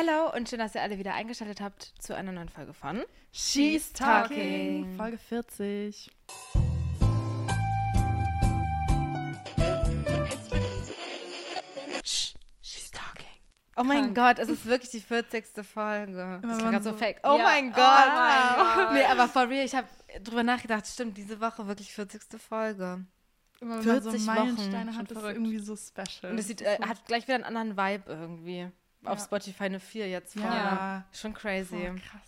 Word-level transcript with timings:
Hello 0.00 0.32
und 0.32 0.48
schön, 0.48 0.60
dass 0.60 0.76
ihr 0.76 0.82
alle 0.82 0.96
wieder 1.00 1.14
eingeschaltet 1.14 1.60
habt 1.60 1.92
zu 1.98 2.14
einer 2.14 2.30
neuen 2.30 2.48
Folge 2.48 2.72
von 2.72 3.02
She's 3.32 3.92
Talking. 3.92 4.94
Folge 4.96 5.18
40. 5.18 6.08
She's 12.62 12.90
Talking. 12.90 13.26
Oh 13.76 13.82
mein 13.84 14.14
Gott, 14.14 14.38
es 14.38 14.48
ist 14.48 14.66
wirklich 14.66 14.90
die 14.90 15.00
40. 15.00 15.44
Folge. 15.66 16.40
Das 16.42 16.58
klingt 16.58 16.72
grad 16.72 16.84
so 16.84 16.92
fake. 16.92 17.20
Oh 17.24 17.36
Ja. 17.36 17.42
mein 17.42 17.70
Oh 17.70 17.74
Gott. 17.74 18.08
mein 18.14 18.76
Gott. 18.76 18.92
Nee, 18.94 19.04
aber 19.04 19.28
for 19.28 19.48
real, 19.48 19.64
ich 19.64 19.74
habe 19.74 19.86
drüber 20.22 20.42
nachgedacht, 20.42 20.86
stimmt, 20.86 21.16
diese 21.16 21.40
Woche 21.40 21.66
wirklich 21.66 21.92
40. 21.92 22.22
Folge. 22.40 23.04
Immer 23.60 23.76
wenn 23.76 23.82
40 23.82 24.04
man 24.04 24.12
so 24.12 24.26
Wochen. 24.26 24.26
Meilensteine 24.26 24.92
Schon 24.92 24.98
hat, 25.02 25.10
ist 25.10 25.18
verrückt. 25.18 25.36
irgendwie 25.36 25.58
so 25.58 25.76
special. 25.76 26.32
Und 26.32 26.38
es 26.38 26.46
sieht, 26.46 26.60
Das 26.60 26.78
äh, 26.78 26.82
hat 26.82 27.04
gleich 27.06 27.24
wieder 27.26 27.34
einen 27.34 27.44
anderen 27.56 27.76
Vibe 27.76 28.04
irgendwie. 28.10 28.70
Auf 29.04 29.18
Ja. 29.18 29.24
Spotify 29.24 29.64
eine 29.64 29.80
4 29.80 30.08
jetzt 30.08 30.34
vorne. 30.34 30.54
ja, 30.56 31.04
Schon 31.12 31.34
crazy. 31.34 31.76
voll 31.86 31.94
krass. 32.00 32.22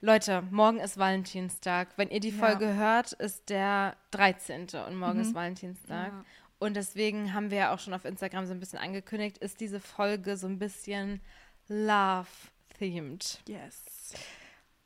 Leute, 0.00 0.42
morgen 0.50 0.78
ist 0.78 0.98
Valentinstag. 0.98 1.88
Wenn 1.96 2.10
ihr 2.10 2.20
die 2.20 2.30
Ja. 2.30 2.46
Folge 2.46 2.74
hört, 2.74 3.12
ist 3.14 3.48
der 3.48 3.96
13. 4.10 4.84
und 4.86 4.96
morgen 4.96 5.14
Mhm. 5.18 5.22
ist 5.22 5.34
Valentinstag. 5.34 6.12
Ja. 6.12 6.24
Und 6.58 6.74
deswegen 6.74 7.32
haben 7.34 7.50
wir 7.50 7.58
ja 7.58 7.74
auch 7.74 7.78
schon 7.78 7.94
auf 7.94 8.04
Instagram 8.04 8.46
so 8.46 8.52
ein 8.52 8.60
bisschen 8.60 8.78
angekündigt, 8.78 9.38
ist 9.38 9.60
diese 9.60 9.78
Folge 9.80 10.36
so 10.36 10.46
ein 10.46 10.58
bisschen 10.58 11.20
Love-themed. 11.68 13.40
Yes. 13.48 14.14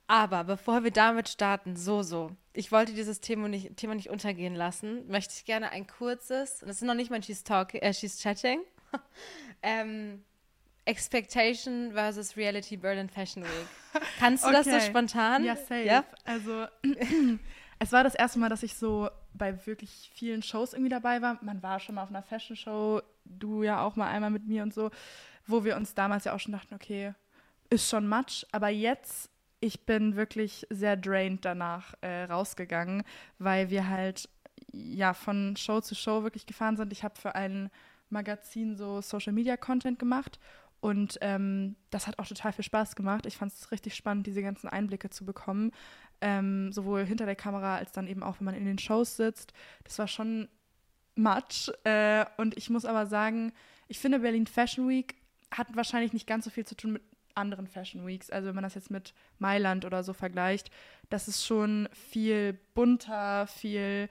Aber 0.07 0.43
bevor 0.45 0.82
wir 0.82 0.91
damit 0.91 1.29
starten, 1.29 1.77
so, 1.77 2.02
so, 2.02 2.32
ich 2.52 2.73
wollte 2.73 2.93
dieses 2.95 3.20
Thema 3.20 3.48
nicht, 3.48 3.77
Thema 3.77 3.95
nicht 3.95 4.10
untergehen 4.10 4.54
lassen, 4.57 5.07
möchte 5.09 5.34
ich 5.37 5.45
gerne 5.45 5.70
ein 5.70 5.87
kurzes, 5.87 6.62
und 6.62 6.68
das 6.68 6.77
ist 6.79 6.82
noch 6.82 6.95
nicht 6.95 7.10
mal 7.10 7.23
She's 7.23 7.45
Talking, 7.45 7.80
äh, 7.80 7.95
She's 7.95 8.20
Chatting, 8.20 8.60
ähm, 9.62 10.24
Expectation 10.91 11.93
versus 11.93 12.37
Reality 12.37 12.77
Berlin 12.77 13.09
Fashion 13.09 13.45
Week. 13.45 14.03
Kannst 14.19 14.45
du 14.45 14.51
das 14.51 14.67
so 14.67 14.73
Okay. 14.73 14.87
spontan? 14.87 15.45
Ja, 15.45 15.55
safe. 15.55 15.85
Ja? 15.85 16.05
Also, 16.24 16.66
es 17.79 17.93
war 17.93 18.02
das 18.02 18.16
erste 18.16 18.41
Mal, 18.41 18.49
dass 18.49 18.65
ich 18.65 18.74
so 18.74 19.09
bei 19.32 19.66
wirklich 19.66 20.10
vielen 20.15 20.43
Shows 20.43 20.73
irgendwie 20.73 20.91
dabei 20.91 21.23
war. 21.23 21.38
Man 21.43 21.63
war 21.63 21.79
schon 21.79 21.95
mal 21.95 22.02
auf 22.02 22.10
einer 22.10 22.24
Fashion 22.24 22.57
Show, 22.57 23.02
du 23.24 23.63
ja 23.63 23.82
auch 23.82 23.95
mal 23.95 24.09
einmal 24.09 24.30
mit 24.30 24.47
mir 24.49 24.65
und 24.65 24.74
so, 24.74 24.91
wo 25.47 25.63
wir 25.65 25.77
uns 25.77 25.95
damals 25.95 26.24
ja 26.24 26.35
auch 26.35 26.41
schon 26.41 26.52
dachten, 26.52 26.74
okay, 26.74 27.15
ist 27.71 27.88
schon 27.88 28.09
Matsch. 28.09 28.45
Aber 28.51 28.69
jetzt, 28.69 29.30
ich 29.60 29.87
bin 29.87 30.16
wirklich 30.16 30.66
sehr 30.71 30.97
drained 30.97 31.45
danach 31.45 31.95
äh, 32.01 32.25
rausgegangen, 32.25 33.04
weil 33.38 33.71
wir 33.71 33.88
halt 33.88 34.29
ja 34.73 35.15
von 35.15 35.54
Show 35.57 35.80
zu 35.80 35.95
Show 35.95 36.25
wirklich 36.25 36.47
gefahren 36.47 36.77
sind. 36.77 36.93
Ich 36.93 37.04
habe 37.04 37.15
für 37.19 37.37
ein 37.37 37.71
Magazin 38.09 38.77
so 38.77 39.01
Social 39.01 39.32
Media 39.32 39.57
Content 39.57 40.01
gemacht 40.01 40.41
und 40.80 41.18
ähm, 41.20 41.76
das 41.90 42.06
hat 42.06 42.18
auch 42.18 42.26
total 42.26 42.52
viel 42.52 42.64
Spaß 42.64 42.96
gemacht. 42.96 43.26
Ich 43.26 43.36
fand 43.36 43.52
es 43.52 43.70
richtig 43.70 43.95
spannend, 43.95 44.26
diese 44.26 44.42
ganzen 44.42 44.68
Einblicke 44.68 45.10
zu 45.10 45.24
bekommen. 45.24 45.73
Ähm, 46.23 46.73
sowohl 46.73 47.04
hinter 47.04 47.26
der 47.26 47.36
Kamera 47.36 47.76
als 47.76 47.92
dann 47.92 48.06
eben 48.06 48.23
auch, 48.23 48.40
wenn 48.40 48.46
man 48.46 48.54
in 48.54 48.64
den 48.64 48.78
Shows 48.78 49.16
sitzt. 49.16 49.52
Das 49.84 49.98
war 49.98 50.08
schon 50.08 50.48
Matsch. 51.14 51.70
Äh, 51.84 52.24
und 52.38 52.56
ich 52.56 52.70
muss 52.70 52.84
aber 52.84 53.06
sagen, 53.06 53.52
ich 53.88 53.98
finde, 53.98 54.20
Berlin 54.20 54.46
Fashion 54.46 54.88
Week 54.88 55.16
hat 55.51 55.74
wahrscheinlich 55.76 56.12
nicht 56.12 56.26
ganz 56.26 56.45
so 56.45 56.51
viel 56.51 56.64
zu 56.64 56.76
tun 56.76 56.92
mit 56.92 57.02
anderen 57.34 57.66
Fashion 57.66 58.06
Weeks. 58.06 58.30
Also 58.30 58.48
wenn 58.48 58.54
man 58.54 58.64
das 58.64 58.74
jetzt 58.74 58.90
mit 58.90 59.14
Mailand 59.38 59.84
oder 59.84 60.02
so 60.02 60.12
vergleicht, 60.12 60.70
das 61.10 61.28
ist 61.28 61.45
schon 61.45 61.88
viel 61.92 62.58
bunter, 62.74 63.46
viel 63.46 64.08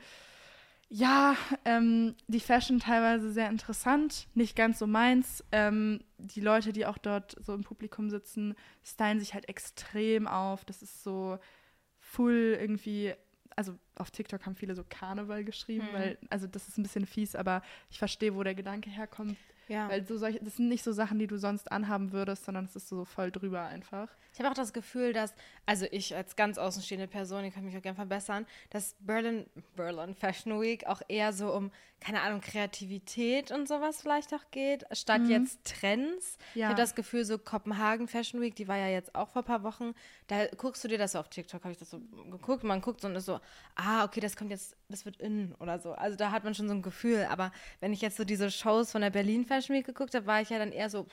ja, 0.91 1.35
ähm, 1.65 2.15
die 2.27 2.39
Fashion 2.39 2.79
teilweise 2.79 3.31
sehr 3.31 3.49
interessant, 3.49 4.27
nicht 4.33 4.55
ganz 4.55 4.79
so 4.79 4.87
meins. 4.87 5.43
Ähm, 5.51 6.01
die 6.19 6.41
Leute, 6.41 6.73
die 6.73 6.85
auch 6.85 6.97
dort 6.97 7.35
so 7.43 7.53
im 7.53 7.63
Publikum 7.63 8.09
sitzen, 8.09 8.55
stylen 8.83 9.19
sich 9.19 9.33
halt 9.33 9.47
extrem 9.49 10.27
auf. 10.27 10.65
Das 10.65 10.81
ist 10.81 11.03
so 11.03 11.39
full 11.99 12.57
irgendwie, 12.59 13.13
also 13.55 13.75
auf 13.95 14.11
TikTok 14.11 14.45
haben 14.45 14.55
viele 14.55 14.75
so 14.75 14.83
Karneval 14.87 15.43
geschrieben, 15.43 15.87
Mhm. 15.91 15.93
weil, 15.93 16.17
also 16.29 16.47
das 16.47 16.67
ist 16.67 16.77
ein 16.77 16.83
bisschen 16.83 17.05
fies, 17.05 17.35
aber 17.35 17.61
ich 17.89 17.97
verstehe, 17.99 18.35
wo 18.35 18.43
der 18.43 18.55
Gedanke 18.55 18.89
herkommt. 18.89 19.37
Ja. 19.67 19.87
Weil 19.87 20.03
so 20.03 20.17
solche, 20.17 20.39
das 20.43 20.55
sind 20.55 20.67
nicht 20.67 20.83
so 20.83 20.91
Sachen, 20.91 21.19
die 21.19 21.27
du 21.27 21.37
sonst 21.37 21.71
anhaben 21.71 22.11
würdest, 22.11 22.45
sondern 22.45 22.65
es 22.65 22.75
ist 22.75 22.89
so 22.89 23.05
voll 23.05 23.31
drüber 23.31 23.61
einfach. 23.65 24.09
Ich 24.33 24.39
habe 24.39 24.49
auch 24.49 24.55
das 24.55 24.73
Gefühl, 24.73 25.13
dass, 25.13 25.35
also 25.69 25.85
ich 25.91 26.15
als 26.15 26.35
ganz 26.35 26.57
außenstehende 26.57 27.07
Person, 27.07 27.43
die 27.43 27.51
kann 27.51 27.63
mich 27.63 27.77
auch 27.77 27.81
gerne 27.83 27.95
verbessern, 27.95 28.47
dass 28.71 28.95
Berlin, 29.01 29.45
Berlin 29.75 30.15
Fashion 30.15 30.59
Week 30.59 30.87
auch 30.87 31.03
eher 31.07 31.31
so 31.31 31.53
um, 31.53 31.69
keine 31.99 32.21
Ahnung, 32.21 32.41
Kreativität 32.41 33.51
und 33.51 33.67
sowas 33.67 34.01
vielleicht 34.01 34.33
auch 34.33 34.49
geht, 34.49 34.83
statt 34.93 35.21
jetzt 35.27 35.59
Trends. 35.65 36.39
Ich 36.55 36.61
Ja. 36.61 36.69
habe 36.69 36.75
das 36.81 36.95
Gefühl, 36.95 37.23
so 37.23 37.37
Kopenhagen 37.37 38.07
Fashion 38.07 38.41
Week, 38.41 38.55
die 38.55 38.67
war 38.67 38.77
ja 38.77 38.87
jetzt 38.87 39.13
auch 39.13 39.29
vor 39.29 39.43
ein 39.43 39.45
paar 39.45 39.61
Wochen, 39.61 39.93
da 40.25 40.47
guckst 40.57 40.83
du 40.83 40.87
dir 40.87 40.97
das 40.97 41.11
so 41.11 41.19
auf 41.19 41.29
TikTok, 41.29 41.61
habe 41.63 41.71
ich 41.71 41.77
das 41.77 41.91
so 41.91 41.99
geguckt, 42.31 42.63
man 42.63 42.81
guckt 42.81 43.01
so 43.01 43.07
und 43.07 43.15
ist 43.15 43.25
so, 43.25 43.39
ah, 43.75 44.05
okay, 44.05 44.21
das 44.21 44.35
kommt 44.35 44.49
jetzt, 44.49 44.75
das 44.87 45.05
wird 45.05 45.17
in 45.17 45.53
oder 45.59 45.77
so. 45.77 45.91
Also 45.91 46.17
da 46.17 46.31
hat 46.31 46.43
man 46.45 46.55
schon 46.55 46.67
so 46.67 46.73
ein 46.73 46.81
Gefühl, 46.81 47.27
aber 47.29 47.51
wenn 47.79 47.93
ich 47.93 48.01
jetzt 48.01 48.17
so 48.17 48.23
diese 48.23 48.49
Shows 48.49 48.91
von 48.91 49.01
der 49.01 49.11
Berlin 49.11 49.45
Fashion 49.45 49.75
Week 49.75 49.85
geguckt 49.85 50.15
habe, 50.15 50.25
war 50.25 50.41
ich 50.41 50.49
ja 50.49 50.57
dann 50.57 50.71
eher 50.71 50.89
so, 50.89 51.05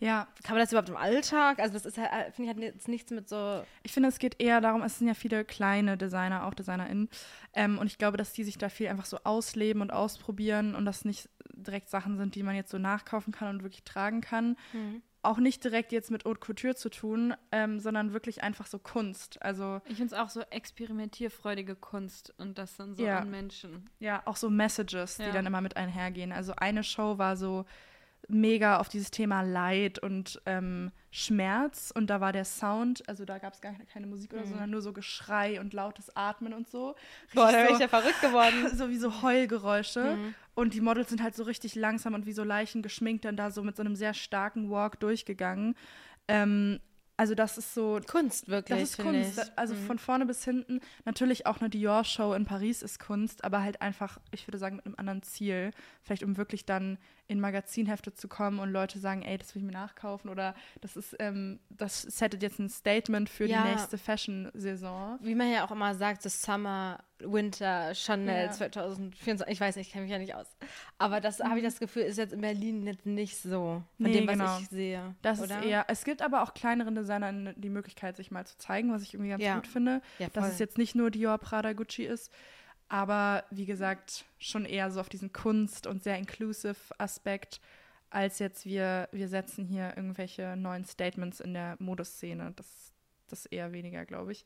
Ja, 0.00 0.26
kann 0.42 0.54
man 0.56 0.60
das 0.64 0.72
überhaupt 0.72 0.88
im 0.88 0.96
Alltag? 0.96 1.58
Also 1.58 1.74
das 1.74 1.86
ist 1.86 1.96
halt, 1.98 2.34
finde 2.34 2.50
ich, 2.50 2.56
hat 2.56 2.62
jetzt 2.62 2.88
nichts 2.88 3.10
mit 3.10 3.28
so 3.28 3.64
Ich 3.82 3.92
finde, 3.92 4.08
es 4.08 4.18
geht 4.18 4.40
eher 4.42 4.60
darum, 4.60 4.82
es 4.82 4.98
sind 4.98 5.08
ja 5.08 5.14
viele 5.14 5.44
kleine 5.44 5.96
Designer, 5.96 6.46
auch 6.46 6.54
DesignerInnen. 6.54 7.08
Ähm, 7.54 7.78
und 7.78 7.86
ich 7.86 7.98
glaube, 7.98 8.16
dass 8.16 8.32
die 8.32 8.44
sich 8.44 8.58
da 8.58 8.68
viel 8.68 8.88
einfach 8.88 9.04
so 9.06 9.18
ausleben 9.24 9.82
und 9.82 9.92
ausprobieren 9.92 10.74
und 10.74 10.84
das 10.84 11.04
nicht 11.04 11.28
direkt 11.52 11.88
Sachen 11.88 12.16
sind, 12.16 12.34
die 12.34 12.42
man 12.42 12.56
jetzt 12.56 12.70
so 12.70 12.78
nachkaufen 12.78 13.32
kann 13.32 13.48
und 13.48 13.62
wirklich 13.62 13.84
tragen 13.84 14.20
kann. 14.20 14.56
Auch 15.22 15.38
nicht 15.38 15.64
direkt 15.64 15.90
jetzt 15.92 16.10
mit 16.10 16.26
Haute 16.26 16.40
Couture 16.40 16.74
zu 16.74 16.90
tun, 16.90 17.34
ähm, 17.50 17.80
sondern 17.80 18.12
wirklich 18.12 18.42
einfach 18.42 18.66
so 18.66 18.78
Kunst. 18.78 19.40
Also 19.40 19.80
Ich 19.86 19.96
finde 19.96 20.14
es 20.14 20.20
auch 20.20 20.28
so 20.28 20.42
experimentierfreudige 20.50 21.76
Kunst 21.76 22.34
und 22.38 22.58
das 22.58 22.76
dann 22.76 22.94
so 22.94 23.04
Ja. 23.04 23.20
an 23.20 23.30
Menschen. 23.30 23.88
ja, 24.00 24.22
auch 24.26 24.36
so 24.36 24.50
Messages, 24.50 25.16
die 25.16 25.22
Ja. 25.24 25.32
dann 25.32 25.46
immer 25.46 25.60
mit 25.60 25.76
einhergehen. 25.76 26.32
Also 26.32 26.54
eine 26.56 26.84
Show 26.84 27.18
war 27.18 27.36
so 27.36 27.64
mega 28.28 28.78
auf 28.78 28.88
dieses 28.88 29.10
Thema 29.10 29.42
Leid 29.42 29.98
und 29.98 30.40
ähm, 30.46 30.92
Schmerz 31.10 31.92
und 31.94 32.08
da 32.08 32.20
war 32.20 32.32
der 32.32 32.44
Sound, 32.44 33.08
also 33.08 33.24
da 33.24 33.38
gab 33.38 33.54
es 33.54 33.60
gar 33.60 33.72
keine 33.92 34.06
Musik 34.06 34.32
oder 34.32 34.42
so, 34.44 34.50
sondern 34.50 34.70
nur 34.70 34.82
so 34.82 34.92
Geschrei 34.92 35.60
und 35.60 35.72
lautes 35.72 36.14
Atmen 36.16 36.52
und 36.52 36.68
so. 36.68 36.94
Boah, 37.34 37.52
da 37.52 37.58
bin 37.58 37.68
so- 37.68 37.74
ich 37.74 37.80
ja 37.80 37.88
verrückt 37.88 38.20
geworden. 38.20 38.68
so 38.74 38.88
wie 38.90 38.98
so 38.98 39.22
Heulgeräusche. 39.22 40.18
Und 40.54 40.74
die 40.74 40.80
Models 40.80 41.08
sind 41.08 41.22
halt 41.22 41.34
so 41.34 41.42
richtig 41.44 41.74
langsam 41.74 42.14
und 42.14 42.26
wie 42.26 42.32
so 42.32 42.44
Leichen 42.44 42.82
geschminkt 42.82 43.24
dann 43.24 43.36
da 43.36 43.50
so 43.50 43.62
mit 43.62 43.76
so 43.76 43.82
einem 43.82 43.96
sehr 43.96 44.14
starken 44.14 44.70
Walk 44.70 45.00
durchgegangen. 45.00 45.74
Ähm, 46.28 46.80
also 47.16 47.34
das 47.34 47.58
ist 47.58 47.74
so, 47.74 48.00
Kunst 48.06 48.48
wirklich. 48.48 48.80
das 48.80 48.90
ist 48.90 48.98
Kunst. 48.98 49.38
Ich. 49.38 49.44
Mhm. 49.44 49.52
Also 49.56 49.74
von 49.74 49.98
vorne 49.98 50.26
bis 50.26 50.44
hinten. 50.44 50.80
Natürlich 51.04 51.46
auch 51.46 51.60
eine 51.60 51.70
Dior-Show 51.70 52.32
in 52.34 52.44
Paris 52.44 52.82
ist 52.82 52.98
Kunst, 52.98 53.44
aber 53.44 53.62
halt 53.62 53.80
einfach, 53.82 54.18
ich 54.32 54.46
würde 54.48 54.58
sagen, 54.58 54.76
mit 54.76 54.86
einem 54.86 54.94
anderen 54.98 55.22
Ziel. 55.22 55.70
Vielleicht 56.02 56.22
um 56.24 56.36
wirklich 56.36 56.66
dann 56.66 56.98
in 57.26 57.40
Magazinhefte 57.40 58.12
zu 58.12 58.28
kommen 58.28 58.58
und 58.58 58.70
Leute 58.70 58.98
sagen, 58.98 59.22
ey, 59.22 59.38
das 59.38 59.54
will 59.54 59.62
ich 59.62 59.66
mir 59.66 59.72
nachkaufen 59.72 60.28
oder 60.30 60.54
das 60.82 60.96
ist, 60.96 61.16
ähm, 61.20 61.58
das 61.70 62.02
settet 62.02 62.42
jetzt 62.42 62.58
ein 62.58 62.68
Statement 62.68 63.30
für 63.30 63.46
Ja. 63.46 63.62
die 63.62 63.70
nächste 63.70 63.96
Fashion-Saison. 63.96 65.18
Wie 65.22 65.34
man 65.34 65.50
ja 65.50 65.64
auch 65.64 65.70
immer 65.70 65.94
sagt, 65.94 66.24
das 66.24 66.42
Summer, 66.42 66.98
Winter, 67.20 67.94
Chanel 67.94 68.46
Ja. 68.46 68.50
2024. 68.50 69.52
Ich 69.52 69.60
weiß 69.60 69.76
nicht, 69.76 69.86
ich 69.88 69.92
kenne 69.92 70.04
mich 70.04 70.12
ja 70.12 70.18
nicht 70.18 70.34
aus. 70.34 70.46
Aber 70.98 71.20
das 71.20 71.40
habe 71.40 71.58
ich 71.58 71.64
das 71.64 71.78
Gefühl, 71.78 72.02
ist 72.02 72.16
jetzt 72.18 72.32
in 72.32 72.40
Berlin 72.40 72.86
jetzt 72.86 73.06
nicht 73.06 73.36
so. 73.38 73.82
Von 73.96 74.06
Mhm. 74.06 74.06
Nee, 74.06 74.12
dem, 74.12 74.26
was 74.26 74.32
genau. 74.34 74.58
ich 74.58 74.68
sehe. 74.68 75.14
Das 75.22 75.40
oder? 75.40 75.60
ist 75.60 75.64
eher, 75.66 75.84
es 75.88 76.04
gibt 76.04 76.22
aber 76.22 76.42
auch 76.42 76.54
kleineren 76.54 76.94
Designern 76.94 77.54
die 77.56 77.70
Möglichkeit, 77.70 78.16
sich 78.16 78.30
mal 78.30 78.44
zu 78.46 78.56
zeigen, 78.58 78.92
was 78.92 79.02
ich 79.02 79.14
irgendwie 79.14 79.30
ganz 79.30 79.42
Ja. 79.42 79.54
gut 79.54 79.66
finde. 79.66 80.02
Ja, 80.18 80.28
dass 80.30 80.48
es 80.52 80.58
jetzt 80.58 80.76
nicht 80.78 80.94
nur 80.94 81.10
Dior, 81.10 81.38
Prada, 81.38 81.72
Gucci 81.72 82.04
ist, 82.04 82.32
aber 82.88 83.44
wie 83.50 83.66
gesagt, 83.66 84.24
schon 84.38 84.64
eher 84.64 84.90
so 84.90 85.00
auf 85.00 85.08
diesen 85.08 85.32
Kunst- 85.32 85.86
und 85.86 86.02
sehr 86.02 86.18
inclusive 86.18 86.76
Aspekt, 86.98 87.60
als 88.10 88.38
jetzt 88.38 88.64
wir, 88.66 89.08
wir 89.12 89.28
setzen 89.28 89.64
hier 89.66 89.92
irgendwelche 89.96 90.56
neuen 90.56 90.84
Statements 90.84 91.40
in 91.40 91.54
der 91.54 91.76
Modeszene. 91.80 92.52
Das, 92.54 92.92
das 93.28 93.46
eher 93.46 93.72
weniger, 93.72 94.04
glaube 94.04 94.32
ich. 94.32 94.44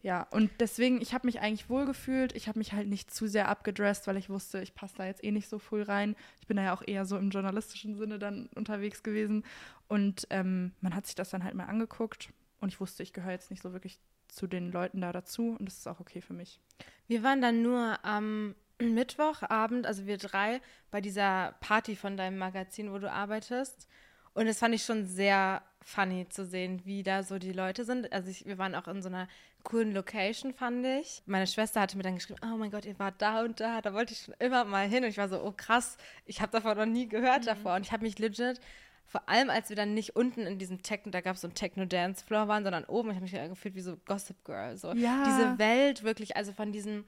Ja, 0.00 0.28
und 0.30 0.50
deswegen, 0.60 1.00
ich 1.00 1.12
habe 1.12 1.26
mich 1.26 1.40
eigentlich 1.40 1.68
wohl 1.68 1.84
gefühlt. 1.84 2.34
Ich 2.36 2.46
habe 2.46 2.58
mich 2.58 2.72
halt 2.72 2.86
nicht 2.86 3.12
zu 3.12 3.26
sehr 3.26 3.48
abgedresst, 3.48 4.06
weil 4.06 4.16
ich 4.16 4.30
wusste, 4.30 4.60
ich 4.60 4.74
passe 4.74 4.94
da 4.96 5.06
jetzt 5.06 5.24
eh 5.24 5.32
nicht 5.32 5.48
so 5.48 5.58
full 5.58 5.82
rein. 5.82 6.14
Ich 6.40 6.46
bin 6.46 6.56
da 6.56 6.62
ja 6.62 6.74
auch 6.74 6.82
eher 6.86 7.04
so 7.04 7.16
im 7.16 7.30
journalistischen 7.30 7.96
Sinne 7.96 8.18
dann 8.18 8.48
unterwegs 8.54 9.02
gewesen. 9.02 9.44
Und 9.88 10.26
ähm, 10.30 10.72
man 10.80 10.94
hat 10.94 11.06
sich 11.06 11.16
das 11.16 11.30
dann 11.30 11.42
halt 11.42 11.54
mal 11.54 11.64
angeguckt. 11.64 12.30
Und 12.60 12.68
ich 12.68 12.80
wusste, 12.80 13.02
ich 13.02 13.12
gehöre 13.12 13.32
jetzt 13.32 13.50
nicht 13.50 13.62
so 13.62 13.72
wirklich 13.72 13.98
zu 14.28 14.46
den 14.46 14.70
Leuten 14.70 15.00
da 15.00 15.12
dazu. 15.12 15.56
Und 15.58 15.66
das 15.66 15.78
ist 15.78 15.88
auch 15.88 15.98
okay 15.98 16.20
für 16.20 16.34
mich. 16.34 16.60
Wir 17.08 17.24
waren 17.24 17.40
dann 17.40 17.62
nur 17.62 17.98
am 18.04 18.54
Mittwochabend, 18.80 19.84
also 19.84 20.06
wir 20.06 20.18
drei, 20.18 20.60
bei 20.92 21.00
dieser 21.00 21.56
Party 21.60 21.96
von 21.96 22.16
deinem 22.16 22.38
Magazin, 22.38 22.92
wo 22.92 22.98
du 22.98 23.10
arbeitest. 23.10 23.88
Und 24.34 24.46
das 24.46 24.60
fand 24.60 24.76
ich 24.76 24.84
schon 24.84 25.04
sehr 25.04 25.62
funny 25.82 26.28
zu 26.28 26.44
sehen, 26.44 26.82
wie 26.84 27.02
da 27.02 27.22
so 27.22 27.38
die 27.38 27.52
Leute 27.52 27.84
sind. 27.84 28.12
Also 28.12 28.30
ich, 28.30 28.46
wir 28.46 28.58
waren 28.58 28.74
auch 28.74 28.88
in 28.88 29.02
so 29.02 29.08
einer 29.08 29.28
coolen 29.62 29.92
Location, 29.92 30.52
fand 30.52 30.84
ich. 30.86 31.22
Meine 31.26 31.46
Schwester 31.46 31.80
hatte 31.80 31.96
mir 31.96 32.02
dann 32.02 32.16
geschrieben, 32.16 32.40
oh 32.42 32.56
mein 32.56 32.70
Gott, 32.70 32.84
ihr 32.84 32.98
wart 32.98 33.20
da 33.20 33.42
und 33.42 33.60
da, 33.60 33.80
da 33.80 33.92
wollte 33.94 34.12
ich 34.12 34.20
schon 34.22 34.34
immer 34.38 34.64
mal 34.64 34.88
hin. 34.88 35.04
Und 35.04 35.10
ich 35.10 35.18
war 35.18 35.28
so, 35.28 35.42
oh 35.42 35.52
krass, 35.56 35.96
ich 36.26 36.40
habe 36.40 36.52
davon 36.52 36.76
noch 36.76 36.86
nie 36.86 37.08
gehört 37.08 37.46
davor. 37.46 37.74
Und 37.74 37.82
ich 37.82 37.92
habe 37.92 38.04
mich 38.04 38.18
legit 38.18 38.60
vor 39.08 39.26
allem 39.26 39.48
als 39.48 39.70
wir 39.70 39.76
dann 39.76 39.94
nicht 39.94 40.16
unten 40.16 40.42
in 40.42 40.58
diesem 40.58 40.82
Techno, 40.82 41.10
da 41.10 41.22
gab 41.22 41.34
es 41.34 41.40
so 41.40 41.48
einen 41.48 41.54
Techno-Dance-Floor 41.54 42.46
waren, 42.46 42.62
sondern 42.62 42.84
oben, 42.84 43.08
ich 43.08 43.16
habe 43.16 43.24
mich 43.24 43.32
gefühlt 43.32 43.74
wie 43.74 43.80
so 43.80 43.96
Gossip 44.04 44.44
Girl. 44.44 44.76
So. 44.76 44.92
Ja. 44.92 45.24
Diese 45.24 45.58
Welt 45.58 46.02
wirklich, 46.02 46.36
also 46.36 46.52
von 46.52 46.72
diesen 46.72 47.04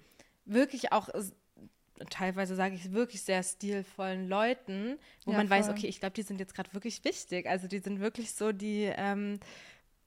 wirklich 0.46 0.92
auch 0.92 1.10
teilweise 2.08 2.54
sage 2.54 2.74
ich 2.74 2.92
wirklich 2.92 3.22
sehr 3.22 3.42
stilvollen 3.42 4.28
Leuten, 4.28 4.98
wo 5.24 5.32
Ja, 5.32 5.36
man 5.38 5.50
weiß, 5.50 5.66
voll. 5.66 5.74
okay, 5.74 5.86
ich 5.88 6.00
glaube, 6.00 6.14
die 6.14 6.22
sind 6.22 6.40
jetzt 6.40 6.54
gerade 6.54 6.72
wirklich 6.72 7.04
wichtig. 7.04 7.46
Also 7.46 7.68
die 7.68 7.78
sind 7.80 8.00
wirklich 8.00 8.32
so 8.32 8.52
die, 8.52 8.90
ähm, 8.96 9.38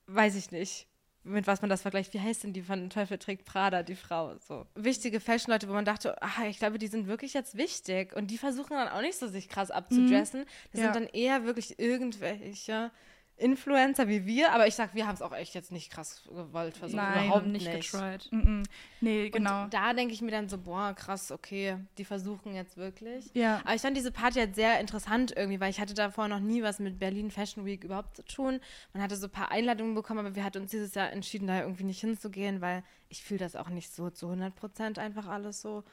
weiß 0.08 0.36
ich 0.36 0.52
nicht, 0.52 0.88
mit 1.26 1.48
was 1.48 1.62
man 1.62 1.70
das 1.70 1.82
vergleicht. 1.82 2.14
Wie 2.14 2.20
heißt 2.20 2.44
denn 2.44 2.52
die 2.54 2.62
von 2.62 2.90
Teufel 2.90 3.18
trägt 3.18 3.46
Prada, 3.46 3.82
die 3.84 3.96
Frau? 3.96 4.36
So 4.40 4.66
wichtige 4.76 5.20
Fashion-Leute, 5.22 5.70
wo 5.70 5.74
man 5.74 5.86
dachte, 5.86 6.22
ah, 6.22 6.46
ich 6.50 6.58
glaube, 6.60 6.78
die 6.80 6.88
sind 6.88 7.08
wirklich 7.08 7.34
jetzt 7.34 7.56
wichtig. 7.56 8.14
Und 8.14 8.30
die 8.30 8.38
versuchen 8.38 8.72
dann 8.72 8.90
auch 8.90 9.02
nicht 9.02 9.18
so 9.18 9.28
sich 9.28 9.48
krass 9.48 9.72
abzudressen. 9.72 10.46
Das 10.72 10.82
Ja. 10.82 10.92
sind 10.92 10.96
dann 10.96 11.08
eher 11.14 11.46
wirklich 11.46 11.80
irgendwelche 11.80 12.92
Influencer 13.38 14.08
wie 14.08 14.26
wir. 14.26 14.54
Aber 14.54 14.68
ich 14.68 14.76
sag, 14.76 14.94
wir 14.94 15.08
haben 15.08 15.16
es 15.16 15.22
auch 15.22 15.34
echt 15.34 15.56
jetzt 15.56 15.72
nicht 15.72 15.92
krass 15.92 16.22
gewollt 16.28 16.78
versucht. 16.78 16.98
Nein, 16.98 17.26
Überhaupt 17.26 17.48
nicht 17.48 17.68
nicht. 17.68 17.92
getried. 17.92 18.32
Mm 18.32 18.40
-mm. 18.40 18.64
Nee, 19.02 19.30
genau. 19.30 19.64
Und 19.64 19.74
da 19.74 19.94
denke 19.94 20.14
ich 20.14 20.22
mir 20.22 20.32
dann 20.32 20.48
so, 20.50 20.58
boah, 20.58 20.94
krass, 20.94 21.32
okay, 21.32 21.78
die 21.98 22.06
versuchen 22.06 22.54
jetzt 22.56 22.78
wirklich. 22.78 23.30
Ja. 23.34 23.62
Aber 23.66 23.76
ich 23.76 23.82
fand 23.82 23.98
diese 23.98 24.12
Party 24.12 24.40
halt 24.40 24.56
sehr 24.56 24.80
interessant 24.80 25.34
irgendwie, 25.36 25.60
weil 25.60 25.72
ich 25.72 25.80
hatte 25.80 25.94
davor 25.94 26.28
noch 26.28 26.40
nie 26.40 26.62
was 26.64 26.80
mit 26.80 27.00
Berlin 27.00 27.32
Fashion 27.32 27.66
Week 27.66 27.84
überhaupt 27.84 28.16
zu 28.16 28.24
tun. 28.26 28.60
Man 28.94 29.02
hatte 29.04 29.16
so 29.16 29.28
ein 29.28 29.32
paar 29.32 29.52
Einladungen 29.52 29.96
bekommen, 29.96 30.20
aber 30.20 30.36
wir 30.36 30.44
hatten 30.44 30.62
uns 30.62 30.72
dieses 30.72 30.94
Jahr 30.94 31.12
entschieden, 31.12 31.48
da 31.48 31.62
irgendwie 31.62 31.84
nicht 31.84 32.02
hinzugehen, 32.02 32.62
weil 32.62 32.84
ich 33.10 33.24
fühle 33.24 33.40
das 33.40 33.56
auch 33.56 33.70
nicht 33.70 33.94
so 33.94 34.10
zu 34.10 34.28
100 34.28 34.56
Prozent 34.56 35.00
einfach 35.00 35.28
alles 35.28 35.62
so. 35.62 35.84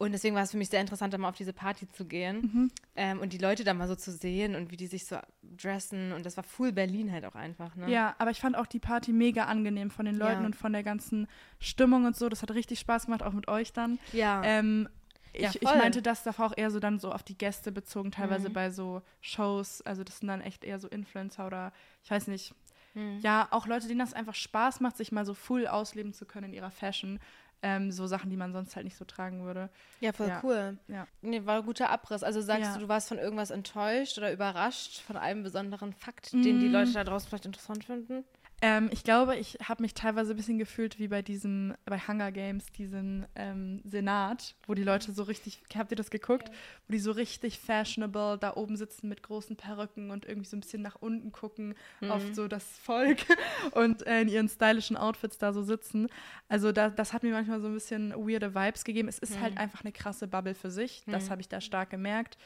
Und 0.00 0.12
deswegen 0.12 0.34
war 0.34 0.42
es 0.44 0.50
für 0.52 0.56
mich 0.56 0.70
sehr 0.70 0.80
interessant, 0.80 1.12
da 1.12 1.18
mal 1.18 1.28
auf 1.28 1.36
diese 1.36 1.52
Party 1.52 1.86
zu 1.86 2.06
gehen 2.06 2.40
Mhm. 2.40 2.70
ähm, 2.96 3.20
und 3.20 3.34
die 3.34 3.38
Leute 3.38 3.64
da 3.64 3.74
mal 3.74 3.86
so 3.86 3.94
zu 3.94 4.10
sehen 4.12 4.54
und 4.54 4.70
wie 4.70 4.78
die 4.78 4.86
sich 4.86 5.04
so 5.04 5.18
dressen. 5.42 6.12
Und 6.12 6.24
das 6.24 6.38
war 6.38 6.44
full 6.44 6.72
Berlin 6.72 7.12
halt 7.12 7.26
auch 7.26 7.34
einfach, 7.34 7.76
ne? 7.76 7.90
Ja, 7.90 8.14
aber 8.18 8.30
ich 8.30 8.40
fand 8.40 8.56
auch 8.56 8.66
die 8.66 8.78
Party 8.78 9.12
mega 9.12 9.44
angenehm 9.44 9.90
von 9.90 10.06
den 10.06 10.14
Leuten 10.16 10.40
Ja. 10.40 10.46
und 10.46 10.56
von 10.56 10.72
der 10.72 10.82
ganzen 10.82 11.28
Stimmung 11.58 12.06
und 12.06 12.16
so. 12.16 12.30
Das 12.30 12.40
hat 12.40 12.50
richtig 12.52 12.78
Spaß 12.80 13.04
gemacht, 13.06 13.22
auch 13.22 13.34
mit 13.34 13.46
euch 13.48 13.74
dann. 13.74 13.98
Ja. 14.14 14.40
Ähm, 14.42 14.88
ich, 15.34 15.42
Ja, 15.42 15.50
ich 15.54 15.62
meinte 15.62 16.00
das 16.00 16.22
davor 16.24 16.46
auch 16.46 16.56
eher 16.56 16.70
so 16.70 16.80
dann 16.80 16.98
so 16.98 17.12
auf 17.12 17.22
die 17.22 17.36
Gäste 17.36 17.70
bezogen, 17.70 18.10
teilweise 18.10 18.48
Mhm. 18.48 18.52
bei 18.54 18.70
so 18.70 19.02
Shows. 19.20 19.82
Also 19.82 20.02
das 20.02 20.18
sind 20.20 20.28
dann 20.28 20.40
echt 20.40 20.64
eher 20.64 20.78
so 20.80 20.88
Influencer 20.88 21.46
oder 21.46 21.72
ich 22.02 22.10
weiß 22.10 22.26
nicht. 22.28 22.54
Mhm. 22.94 23.18
Ja, 23.20 23.46
auch 23.52 23.66
Leute, 23.68 23.86
denen 23.86 24.00
das 24.00 24.14
einfach 24.14 24.34
Spaß 24.34 24.80
macht, 24.80 24.96
sich 24.96 25.12
mal 25.12 25.24
so 25.26 25.34
full 25.34 25.68
ausleben 25.68 26.12
zu 26.14 26.24
können 26.26 26.46
in 26.46 26.54
ihrer 26.54 26.72
Fashion. 26.72 27.20
Ähm, 27.62 27.92
so 27.92 28.06
Sachen, 28.06 28.30
die 28.30 28.36
man 28.36 28.52
sonst 28.52 28.74
halt 28.74 28.84
nicht 28.84 28.96
so 28.96 29.04
tragen 29.04 29.44
würde. 29.44 29.68
Ja, 30.00 30.12
voll 30.12 30.28
Ja. 30.28 30.40
cool. 30.42 30.78
Ja. 30.88 31.06
Nee, 31.20 31.44
war 31.44 31.58
ein 31.58 31.66
guter 31.66 31.90
Abriss. 31.90 32.22
Also 32.22 32.40
sagst 32.40 32.62
Ja. 32.70 32.74
du, 32.74 32.80
du 32.80 32.88
warst 32.88 33.08
von 33.08 33.18
irgendwas 33.18 33.50
enttäuscht 33.50 34.16
oder 34.16 34.32
überrascht 34.32 35.00
von 35.02 35.16
einem 35.18 35.42
besonderen 35.42 35.92
Fakt, 35.92 36.32
den 36.32 36.58
die 36.58 36.68
Mm. 36.68 36.72
Leute 36.72 36.92
da 36.92 37.04
draußen 37.04 37.28
vielleicht 37.28 37.44
interessant 37.46 37.84
finden? 37.84 38.24
Ähm, 38.62 38.90
ich 38.92 39.04
glaube, 39.04 39.36
ich 39.36 39.56
habe 39.66 39.82
mich 39.82 39.94
teilweise 39.94 40.34
ein 40.34 40.36
bisschen 40.36 40.58
gefühlt 40.58 40.98
wie 40.98 41.08
bei 41.08 41.22
diesem, 41.22 41.74
bei 41.86 41.98
Hunger 41.98 42.30
Games, 42.30 42.66
diesen 42.72 43.26
ähm, 43.34 43.80
Senat, 43.84 44.54
wo 44.66 44.74
die 44.74 44.82
Leute 44.82 45.12
so 45.12 45.22
richtig, 45.22 45.62
habt 45.74 45.90
ihr 45.92 45.96
das 45.96 46.10
geguckt? 46.10 46.50
Wo 46.86 46.92
die 46.92 46.98
so 46.98 47.12
richtig 47.12 47.58
fashionable 47.58 48.36
da 48.38 48.54
oben 48.54 48.76
sitzen 48.76 49.08
mit 49.08 49.22
großen 49.22 49.56
Perücken 49.56 50.10
und 50.10 50.26
irgendwie 50.26 50.48
so 50.48 50.56
ein 50.56 50.60
bisschen 50.60 50.82
nach 50.82 50.96
unten 50.96 51.32
gucken 51.32 51.74
auf 52.08 52.22
so 52.32 52.48
das 52.48 52.64
Volk 52.64 53.18
und 53.72 54.06
äh, 54.06 54.20
in 54.20 54.28
ihren 54.28 54.48
stylischen 54.48 54.96
Outfits 54.96 55.38
da 55.38 55.52
so 55.52 55.62
sitzen. 55.62 56.08
Also 56.48 56.70
da, 56.70 56.90
das 56.90 57.12
hat 57.14 57.22
mir 57.22 57.32
manchmal 57.32 57.60
so 57.60 57.68
ein 57.68 57.74
bisschen 57.74 58.12
weirde 58.12 58.54
Vibes 58.54 58.84
gegeben. 58.84 59.08
Es 59.08 59.18
ist 59.18 59.40
halt 59.40 59.56
einfach 59.56 59.82
eine 59.82 59.92
krasse 59.92 60.28
Bubble 60.28 60.54
für 60.54 60.70
sich. 60.70 61.02
Das 61.06 61.30
habe 61.30 61.40
ich 61.40 61.48
da 61.48 61.60
stark 61.60 61.90
gemerkt. 61.90 62.36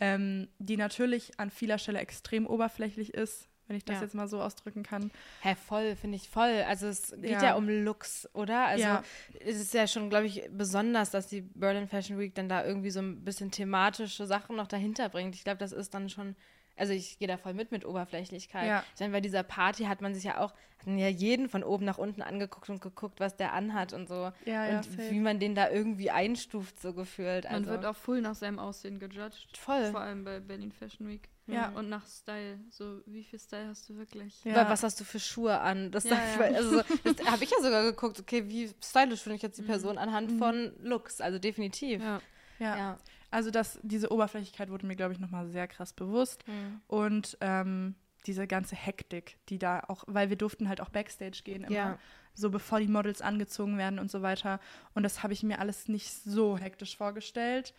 Ähm, 0.00 0.48
die 0.58 0.76
natürlich 0.76 1.38
an 1.38 1.50
vieler 1.50 1.78
Stelle 1.78 1.98
extrem 1.98 2.46
oberflächlich 2.46 3.14
ist, 3.14 3.48
wenn 3.68 3.76
ich 3.76 3.84
das 3.84 3.96
Ja. 3.96 4.02
jetzt 4.02 4.14
mal 4.14 4.28
so 4.28 4.40
ausdrücken 4.42 4.82
kann. 4.82 5.10
Hä, 5.40 5.54
voll, 5.54 5.96
finde 5.96 6.16
ich 6.16 6.28
voll. 6.28 6.62
Also 6.68 6.86
es 6.88 7.12
geht 7.16 7.30
ja. 7.30 7.42
Ja. 7.42 7.54
um 7.54 7.68
Looks, 7.68 8.28
oder? 8.34 8.66
Also 8.66 8.84
Ja. 8.84 9.02
es 9.44 9.56
ist 9.60 9.72
ja 9.74 9.86
schon, 9.86 10.10
glaube 10.10 10.26
ich, 10.26 10.42
besonders, 10.50 11.10
dass 11.10 11.28
die 11.28 11.40
Berlin 11.42 11.88
Fashion 11.88 12.18
Week 12.18 12.34
dann 12.34 12.48
da 12.48 12.64
irgendwie 12.64 12.90
so 12.90 13.00
ein 13.00 13.24
bisschen 13.24 13.50
thematische 13.50 14.26
Sachen 14.26 14.56
noch 14.56 14.66
dahinter 14.66 15.08
bringt. 15.08 15.34
Ich 15.34 15.44
glaube, 15.44 15.58
das 15.58 15.72
ist 15.72 15.94
dann 15.94 16.08
schon, 16.08 16.36
also 16.76 16.92
ich 16.92 17.18
gehe 17.18 17.28
da 17.28 17.36
voll 17.36 17.54
mit 17.54 17.70
mit 17.72 17.84
Oberflächlichkeit. 17.86 18.66
Ja. 18.66 18.84
Ich 18.94 19.00
meine, 19.00 19.12
bei 19.12 19.20
dieser 19.20 19.42
Party 19.42 19.84
hat 19.84 20.00
man 20.00 20.14
sich 20.14 20.24
ja 20.24 20.38
auch, 20.38 20.52
hatten 20.80 20.98
ja 20.98 21.08
jeden 21.08 21.48
von 21.48 21.62
oben 21.62 21.84
nach 21.84 21.98
unten 21.98 22.22
angeguckt 22.22 22.68
und 22.68 22.80
geguckt, 22.80 23.20
was 23.20 23.36
der 23.36 23.52
anhat 23.52 23.92
und 23.92 24.08
so. 24.08 24.32
Ja, 24.44 24.66
ja, 24.66 24.76
und 24.78 24.84
safe. 24.84 25.10
wie 25.10 25.20
man 25.20 25.38
den 25.38 25.54
da 25.54 25.70
irgendwie 25.70 26.10
einstuft, 26.10 26.80
so 26.80 26.92
gefühlt. 26.92 27.44
Man 27.44 27.54
Also, 27.54 27.70
wird 27.70 27.86
auch 27.86 27.94
full 27.96 28.20
nach 28.20 28.34
seinem 28.34 28.58
Aussehen 28.58 28.98
gejudged. 28.98 29.56
Voll. 29.56 29.90
Vor 29.92 30.00
allem 30.00 30.24
bei 30.24 30.40
Berlin 30.40 30.72
Fashion 30.72 31.06
Week. 31.08 31.28
Ja. 31.54 31.68
Und 31.70 31.88
nach 31.88 32.06
Style. 32.06 32.58
So, 32.70 33.00
wie 33.06 33.22
viel 33.24 33.38
Style 33.38 33.68
hast 33.68 33.88
du 33.88 33.96
wirklich? 33.96 34.42
Ja. 34.44 34.54
Wa- 34.56 34.70
Was 34.70 34.82
hast 34.82 35.00
du 35.00 35.04
für 35.04 35.20
Schuhe 35.20 35.60
an? 35.60 35.90
Das, 35.90 36.04
Ja, 36.04 36.16
ja. 36.16 36.40
also, 36.56 36.78
habe 37.26 37.44
ich 37.44 37.50
ja 37.50 37.58
sogar 37.62 37.82
geguckt, 37.84 38.18
okay, 38.20 38.48
wie 38.48 38.70
stylisch 38.82 39.20
finde 39.22 39.36
ich 39.36 39.42
jetzt 39.42 39.58
Mhm. 39.58 39.62
die 39.64 39.68
Person 39.68 39.98
anhand 39.98 40.32
von 40.38 40.72
Looks, 40.82 41.20
also 41.20 41.38
definitiv. 41.38 42.00
Ja. 42.02 42.20
Ja. 42.58 42.76
Ja. 42.76 42.98
Also 43.30 43.50
das, 43.50 43.78
diese 43.82 44.12
Oberflächlichkeit 44.12 44.70
wurde 44.70 44.86
mir, 44.86 44.94
glaube 44.96 45.12
ich, 45.14 45.18
nochmal 45.20 45.48
sehr 45.48 45.66
krass 45.66 45.92
bewusst. 45.92 46.46
Mhm. 46.46 46.80
Und 46.86 47.38
ähm, 47.40 47.94
diese 48.26 48.46
ganze 48.46 48.76
Hektik, 48.76 49.38
die 49.48 49.58
da 49.58 49.80
auch, 49.88 50.04
weil 50.06 50.28
wir 50.28 50.36
durften 50.36 50.68
halt 50.68 50.80
auch 50.80 50.90
Backstage 50.90 51.40
gehen, 51.42 51.64
immer 51.64 51.72
Ja. 51.74 51.98
so 52.34 52.50
bevor 52.50 52.78
die 52.78 52.86
Models 52.88 53.20
angezogen 53.22 53.78
werden 53.78 53.98
und 53.98 54.10
so 54.10 54.22
weiter. 54.22 54.60
Und 54.94 55.02
das 55.02 55.22
habe 55.22 55.32
ich 55.32 55.42
mir 55.42 55.58
alles 55.60 55.88
nicht 55.88 56.12
so 56.24 56.56
hektisch 56.58 56.96
vorgestellt. 56.96 57.74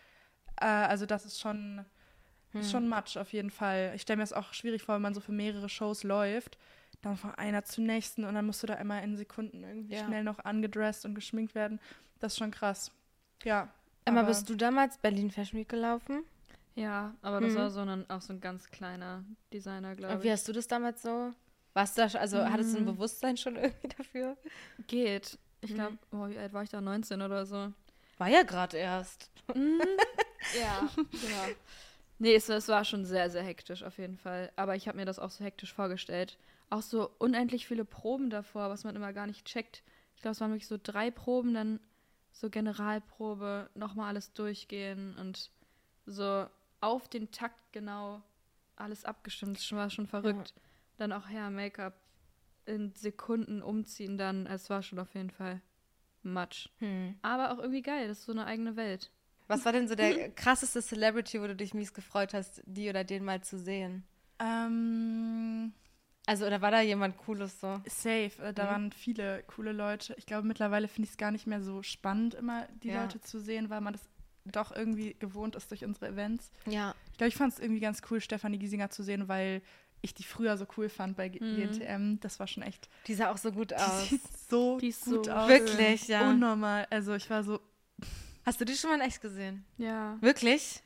Äh, 0.60 0.66
also 0.66 1.06
das 1.06 1.24
ist 1.24 1.40
schon, 1.40 1.84
Hm. 2.54 2.60
ist 2.60 2.70
schon 2.70 2.88
Matsch 2.88 3.16
auf 3.16 3.32
jeden 3.32 3.50
Fall. 3.50 3.92
Ich 3.94 4.02
stelle 4.02 4.16
mir 4.18 4.22
das 4.22 4.32
auch 4.32 4.52
schwierig 4.52 4.82
vor, 4.82 4.94
wenn 4.96 5.02
man 5.02 5.14
so 5.14 5.20
für 5.20 5.32
mehrere 5.32 5.68
Shows 5.68 6.02
läuft. 6.04 6.56
Dann 7.02 7.16
von 7.18 7.34
einer 7.34 7.64
zur 7.64 7.84
nächsten 7.84 8.24
und 8.24 8.34
dann 8.34 8.46
musst 8.46 8.62
du 8.62 8.66
da 8.66 8.74
immer 8.74 9.02
in 9.02 9.16
Sekunden 9.16 9.62
irgendwie 9.62 9.94
Ja. 9.94 10.06
schnell 10.06 10.24
noch 10.24 10.38
angedresst 10.38 11.04
und 11.04 11.14
geschminkt 11.14 11.54
werden. 11.54 11.78
Das 12.20 12.32
ist 12.32 12.38
schon 12.38 12.50
krass. 12.50 12.90
Ja. 13.42 13.68
Emma, 14.06 14.20
aber- 14.20 14.28
bist 14.28 14.48
du 14.48 14.54
damals 14.54 14.96
Berlin 14.98 15.30
Fashion 15.30 15.58
Week 15.60 15.68
gelaufen? 15.68 16.22
Ja, 16.76 17.14
aber 17.22 17.40
das 17.40 17.52
Mhm. 17.52 17.56
war 17.58 17.70
so 17.70 17.80
ein, 17.80 18.08
auch 18.10 18.20
so 18.22 18.32
ein 18.32 18.40
ganz 18.40 18.70
kleiner 18.70 19.22
Designer, 19.52 19.94
glaube 19.94 20.14
Und 20.14 20.18
ich. 20.20 20.24
wie 20.24 20.32
hast 20.32 20.48
du 20.48 20.52
das 20.52 20.66
damals 20.66 21.02
so? 21.02 21.32
Warst 21.74 21.96
du 21.98 22.02
da, 22.02 22.08
schon- 22.08 22.20
also 22.20 22.38
hattest 22.50 22.72
du 22.74 22.78
ein 22.78 22.84
Mhm. 22.84 22.94
Bewusstsein 22.94 23.36
schon 23.36 23.56
irgendwie 23.56 23.88
dafür? 23.88 24.36
Geht. 24.86 25.38
Ich 25.60 25.70
Mhm. 25.70 25.74
glaube, 25.74 25.98
oh, 26.12 26.28
wie 26.28 26.38
alt 26.38 26.52
war 26.52 26.62
ich 26.62 26.70
da? 26.70 26.80
19 26.80 27.20
oder 27.22 27.44
so. 27.46 27.72
War 28.18 28.28
ja 28.28 28.42
gerade 28.44 28.76
erst. 28.78 29.30
Ja, 30.60 30.88
ja. 31.00 31.48
Nee, 32.18 32.34
es, 32.34 32.48
es 32.48 32.68
war 32.68 32.84
schon 32.84 33.04
sehr, 33.04 33.30
sehr 33.30 33.42
hektisch 33.42 33.82
auf 33.82 33.98
jeden 33.98 34.16
Fall. 34.16 34.52
Aber 34.56 34.76
ich 34.76 34.88
habe 34.88 34.98
mir 34.98 35.04
das 35.04 35.18
auch 35.18 35.30
so 35.30 35.44
hektisch 35.44 35.72
vorgestellt. 35.72 36.38
Auch 36.70 36.82
so 36.82 37.10
unendlich 37.18 37.66
viele 37.66 37.84
Proben 37.84 38.30
davor, 38.30 38.70
was 38.70 38.84
man 38.84 38.96
immer 38.96 39.12
gar 39.12 39.26
nicht 39.26 39.44
checkt. 39.46 39.82
Ich 40.16 40.22
glaube, 40.22 40.32
es 40.32 40.40
waren 40.40 40.50
wirklich 40.50 40.68
so 40.68 40.78
drei 40.82 41.10
Proben, 41.10 41.54
dann 41.54 41.80
so 42.32 42.50
Generalprobe, 42.50 43.70
nochmal 43.74 44.08
alles 44.08 44.32
durchgehen 44.32 45.16
und 45.18 45.50
so 46.06 46.46
auf 46.80 47.08
den 47.08 47.30
Takt 47.30 47.72
genau 47.72 48.22
alles 48.76 49.04
abgestimmt. 49.04 49.58
Das 49.58 49.72
war 49.72 49.90
schon 49.90 50.06
verrückt. 50.06 50.54
Dann 50.96 51.12
auch 51.12 51.28
Hair, 51.28 51.50
Make-up 51.50 51.94
in 52.66 52.94
Sekunden 52.94 53.62
umziehen 53.62 54.18
dann. 54.18 54.46
Es 54.46 54.70
war 54.70 54.82
schon 54.82 54.98
auf 54.98 55.14
jeden 55.14 55.30
Fall 55.30 55.60
Matsch. 56.22 56.68
Hm. 56.78 57.16
Aber 57.22 57.52
auch 57.52 57.58
irgendwie 57.58 57.82
geil. 57.82 58.08
Das 58.08 58.20
ist 58.20 58.26
so 58.26 58.32
eine 58.32 58.46
eigene 58.46 58.76
Welt. 58.76 59.10
Was 59.46 59.64
war 59.64 59.72
denn 59.72 59.88
so 59.88 59.94
der 59.94 60.30
krasseste 60.30 60.80
Celebrity, 60.82 61.40
wo 61.40 61.46
du 61.46 61.54
dich 61.56 61.74
mies 61.74 61.92
gefreut 61.92 62.32
hast, 62.34 62.62
die 62.66 62.88
oder 62.88 63.04
den 63.04 63.24
mal 63.24 63.42
zu 63.42 63.58
sehen? 63.58 64.04
Ähm, 64.38 65.72
Also, 66.26 66.46
oder 66.46 66.62
war 66.62 66.70
da 66.70 66.80
jemand 66.80 67.18
Cooles 67.18 67.60
so? 67.60 67.80
Safe, 67.86 68.30
äh, 68.42 68.54
da 68.54 68.64
Mhm. 68.64 68.68
waren 68.68 68.92
viele 68.92 69.42
coole 69.42 69.72
Leute. 69.72 70.14
Ich 70.16 70.24
glaube, 70.24 70.46
mittlerweile 70.48 70.88
finde 70.88 71.04
ich 71.06 71.10
es 71.12 71.16
gar 71.18 71.30
nicht 71.30 71.46
mehr 71.46 71.60
so 71.60 71.82
spannend, 71.82 72.32
immer 72.34 72.66
die 72.82 72.88
Ja. 72.88 73.02
Leute 73.02 73.20
zu 73.20 73.38
sehen, 73.38 73.68
weil 73.68 73.82
man 73.82 73.92
das 73.92 74.08
doch 74.46 74.72
irgendwie 74.74 75.14
gewohnt 75.18 75.54
ist 75.56 75.70
durch 75.70 75.84
unsere 75.84 76.08
Events. 76.08 76.50
Ja. 76.66 76.94
Ich 77.12 77.18
glaube, 77.18 77.28
ich 77.28 77.36
fand 77.36 77.52
es 77.52 77.58
irgendwie 77.58 77.80
ganz 77.80 78.00
cool, 78.10 78.20
Stefanie 78.22 78.58
Giesinger 78.58 78.88
zu 78.90 79.02
sehen, 79.02 79.28
weil 79.28 79.60
ich 80.00 80.14
die 80.14 80.22
früher 80.24 80.56
so 80.56 80.66
cool 80.76 80.88
fand 80.88 81.16
bei 81.16 81.28
Mhm. 81.28 81.38
GNTM. 81.56 82.18
Das 82.20 82.40
war 82.40 82.46
schon 82.46 82.62
echt. 82.62 82.88
Die 83.06 83.14
sah 83.14 83.30
auch 83.30 83.38
so 83.38 83.52
gut 83.52 83.70
Die 83.72 83.76
aus. 83.76 84.08
sieht 84.08 84.22
so 84.48 84.78
Die 84.78 84.88
ist 84.88 85.04
gut 85.04 85.26
so 85.26 85.32
aus. 85.32 85.48
Wirklich, 85.48 86.08
ja. 86.08 86.30
Unnormal. 86.30 86.86
Also 86.90 87.14
ich 87.14 87.28
war 87.30 87.42
so. 87.44 87.60
Hast 88.44 88.60
du 88.60 88.64
die 88.64 88.74
schon 88.74 88.90
mal 88.90 88.96
in 88.96 89.00
echt 89.02 89.20
gesehen? 89.20 89.64
Ja. 89.78 90.16
Wirklich? 90.20 90.82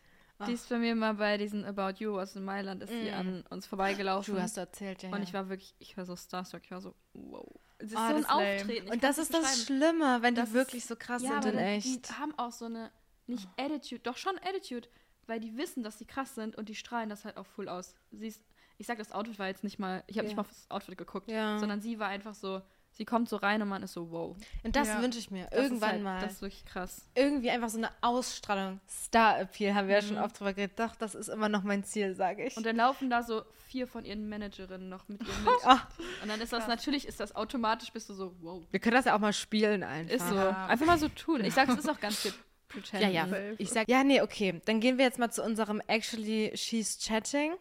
Die 0.46 0.52
ist 0.52 0.68
bei 0.68 0.78
mir 0.78 0.94
mal 0.94 1.14
bei 1.14 1.36
diesen 1.36 1.64
About 1.64 1.94
You 1.98 2.16
aus 2.20 2.36
in 2.36 2.44
Mailand, 2.44 2.84
ist 2.84 2.92
die 2.92 3.10
Mm. 3.10 3.14
an 3.14 3.44
uns 3.50 3.66
vorbeigelaufen. 3.66 4.36
Du 4.36 4.40
hast 4.40 4.56
erzählt, 4.56 5.02
ja. 5.02 5.08
und 5.08 5.16
ja. 5.16 5.22
ich 5.24 5.32
war 5.34 5.48
wirklich, 5.48 5.74
ich 5.80 5.96
war 5.96 6.04
so 6.04 6.14
starstruck, 6.14 6.62
ich 6.64 6.70
war 6.70 6.80
so, 6.80 6.94
wow. 7.12 7.44
Es 7.78 7.90
ist 7.90 7.96
Oh, 7.96 7.98
so 8.08 8.14
ein 8.14 8.22
das. 8.22 8.30
Auftreten. 8.30 8.86
ich 8.86 8.92
Und 8.92 9.02
das 9.04 9.18
ist 9.18 9.34
das. 9.34 9.64
Schlimme, 9.64 10.18
wenn 10.22 10.36
Das 10.36 10.50
die 10.50 10.54
wirklich 10.54 10.86
so 10.86 10.94
krass 10.94 11.22
ja, 11.22 11.42
sind 11.42 11.54
in 11.54 11.58
echt. 11.58 12.08
Die 12.08 12.12
haben 12.14 12.38
auch 12.38 12.52
so 12.52 12.66
eine, 12.66 12.92
nicht 13.26 13.48
Attitude, 13.56 14.00
doch 14.02 14.16
schon 14.16 14.38
Attitude, 14.38 14.88
weil 15.26 15.40
die 15.40 15.56
wissen, 15.56 15.82
dass 15.82 15.98
sie 15.98 16.04
krass 16.06 16.36
sind 16.36 16.54
und 16.56 16.68
die 16.68 16.76
strahlen 16.76 17.08
das 17.08 17.24
halt 17.24 17.36
auch 17.36 17.46
full 17.46 17.68
aus. 17.68 17.94
Sie 18.12 18.28
ist, 18.28 18.40
ich 18.78 18.86
sag, 18.86 18.98
das 18.98 19.10
Outfit 19.10 19.40
war 19.40 19.48
jetzt 19.48 19.64
nicht 19.64 19.80
mal, 19.80 20.04
ich 20.06 20.18
habe 20.18 20.26
Ja. 20.26 20.28
nicht 20.28 20.36
mal 20.36 20.42
auf 20.42 20.48
das 20.50 20.70
Outfit 20.70 20.96
geguckt, 20.96 21.28
Ja. 21.30 21.58
sondern 21.58 21.80
sie 21.80 21.98
war 21.98 22.08
einfach 22.08 22.34
so 22.34 22.62
sie 22.92 23.04
kommt 23.04 23.28
so 23.28 23.36
rein 23.36 23.62
und 23.62 23.68
man 23.68 23.82
ist 23.82 23.92
so, 23.92 24.10
wow. 24.10 24.36
Und 24.64 24.74
das 24.76 24.88
Ja. 24.88 25.00
wünsche 25.02 25.18
ich 25.18 25.30
mir 25.30 25.46
Das 25.50 25.60
irgendwann 25.60 25.88
ist 25.88 25.92
halt, 25.94 26.02
mal. 26.02 26.20
Das 26.20 26.32
ist 26.32 26.42
wirklich 26.42 26.64
krass. 26.64 27.06
irgendwie 27.14 27.50
einfach 27.50 27.68
so 27.68 27.78
eine 27.78 27.90
Ausstrahlung. 28.00 28.80
Star-Appeal 28.88 29.74
haben 29.74 29.86
wir 29.88 29.94
ja 29.96 30.02
schon 30.02 30.16
Mhm. 30.16 30.22
oft 30.22 30.38
drüber 30.40 30.52
geredet. 30.52 30.78
Doch, 30.78 30.96
das 30.96 31.14
ist 31.14 31.28
immer 31.28 31.48
noch 31.48 31.62
mein 31.62 31.84
Ziel, 31.84 32.14
sage 32.14 32.44
ich. 32.44 32.56
Und 32.56 32.66
dann 32.66 32.76
laufen 32.76 33.08
da 33.10 33.22
so 33.22 33.42
vier 33.68 33.86
von 33.86 34.04
ihren 34.04 34.28
Managerinnen 34.28 34.88
noch 34.88 35.06
mit 35.08 35.20
ihr 35.20 35.26
mit. 35.26 35.34
Ah, 35.64 35.86
Und 36.22 36.28
dann 36.28 36.40
ist 36.40 36.52
das 36.52 36.66
natürlich, 36.66 37.06
ist 37.06 37.20
das 37.20 37.36
automatisch, 37.36 37.92
bist 37.92 38.08
du 38.08 38.14
so, 38.14 38.34
wow. 38.40 38.62
wir 38.70 38.80
können 38.80 38.96
das 38.96 39.04
ja 39.04 39.14
auch 39.14 39.20
mal 39.20 39.32
spielen 39.32 39.82
einfach. 39.84 40.14
Ist 40.14 40.28
so. 40.28 40.34
Ja. 40.34 40.66
Einfach 40.66 40.86
mal 40.86 40.98
so 40.98 41.08
tun. 41.08 41.44
Ich 41.44 41.54
sag, 41.54 41.68
es 41.68 41.78
ist 41.78 41.88
auch 41.88 42.00
ganz 42.00 42.16
viel 42.20 42.32
Pretend. 42.68 43.02
Ja, 43.02 43.08
ja. 43.08 43.26
Ich 43.58 43.70
sag, 43.70 43.88
ja, 43.88 44.02
nee, 44.04 44.20
okay. 44.20 44.60
Dann 44.66 44.80
gehen 44.80 44.98
wir 44.98 45.04
jetzt 45.06 45.18
mal 45.18 45.30
zu 45.30 45.42
unserem 45.42 45.80
Actually 45.86 46.52
She's 46.54 46.98
Chatting. 46.98 47.52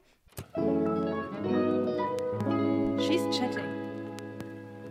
She's 3.00 3.22
chatting. 3.38 3.67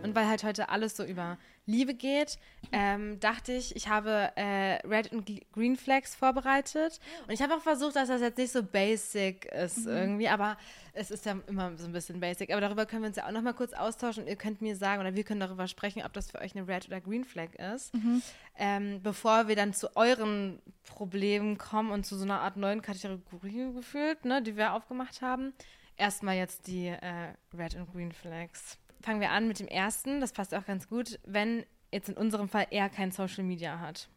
Und 0.07 0.15
weil 0.15 0.27
halt 0.27 0.43
heute 0.43 0.69
alles 0.69 0.95
so 0.95 1.03
über 1.03 1.37
Liebe 1.65 1.93
geht, 1.93 2.39
ähm, 2.71 3.19
dachte 3.19 3.51
ich, 3.51 3.75
ich 3.75 3.89
habe 3.89 4.31
äh, 4.35 4.75
Red 4.87 5.11
und 5.11 5.29
Green 5.51 5.75
Flags 5.75 6.15
vorbereitet. 6.15 6.99
Und 7.27 7.33
ich 7.33 7.41
habe 7.41 7.55
auch 7.55 7.61
versucht, 7.61 7.97
dass 7.97 8.07
das 8.07 8.21
jetzt 8.21 8.37
nicht 8.37 8.51
so 8.51 8.63
basic 8.63 9.45
ist 9.45 9.85
irgendwie, 9.85 10.29
aber 10.29 10.57
es 10.93 11.11
ist 11.11 11.25
ja 11.25 11.37
immer 11.47 11.75
so 11.77 11.85
ein 11.85 11.91
bisschen 11.91 12.19
basic. 12.21 12.51
Aber 12.51 12.61
darüber 12.61 12.85
können 12.85 13.01
wir 13.03 13.07
uns 13.07 13.17
ja 13.17 13.27
auch 13.27 13.31
noch 13.31 13.41
mal 13.41 13.53
kurz 13.53 13.73
austauschen 13.73 14.23
und 14.23 14.29
ihr 14.29 14.37
könnt 14.37 14.61
mir 14.61 14.75
sagen, 14.77 15.01
oder 15.01 15.13
wir 15.15 15.23
können 15.25 15.41
darüber 15.41 15.67
sprechen, 15.67 16.03
ob 16.05 16.13
das 16.13 16.31
für 16.31 16.39
euch 16.39 16.55
eine 16.55 16.67
Red 16.67 16.87
oder 16.87 17.01
Green 17.01 17.25
Flag 17.25 17.53
ist. 17.75 17.93
Ähm, 18.57 19.01
bevor 19.03 19.47
wir 19.49 19.55
dann 19.55 19.73
zu 19.73 19.95
euren 19.97 20.61
Problemen 20.85 21.57
kommen 21.57 21.91
und 21.91 22.05
zu 22.05 22.15
so 22.17 22.23
einer 22.23 22.39
Art 22.41 22.55
neuen 22.55 22.81
Kategorie 22.81 23.73
gefühlt, 23.73 24.23
ne, 24.25 24.41
die 24.41 24.55
wir 24.55 24.73
aufgemacht 24.73 25.21
haben. 25.21 25.53
Erstmal 25.97 26.35
jetzt 26.37 26.67
die 26.67 26.87
äh, 26.87 27.33
Red 27.57 27.75
und 27.75 27.91
Green 27.91 28.11
Flags. 28.11 28.77
Fangen 29.01 29.21
wir 29.21 29.31
an 29.31 29.47
mit 29.47 29.59
dem 29.59 29.67
ersten, 29.67 30.19
das 30.21 30.31
passt 30.33 30.53
auch 30.53 30.65
ganz 30.65 30.87
gut, 30.87 31.19
wenn 31.25 31.65
jetzt 31.91 32.09
in 32.09 32.17
unserem 32.17 32.49
Fall 32.49 32.67
er 32.71 32.89
kein 32.89 33.11
Social 33.11 33.43
Media 33.43 33.79
hat. 33.79 34.09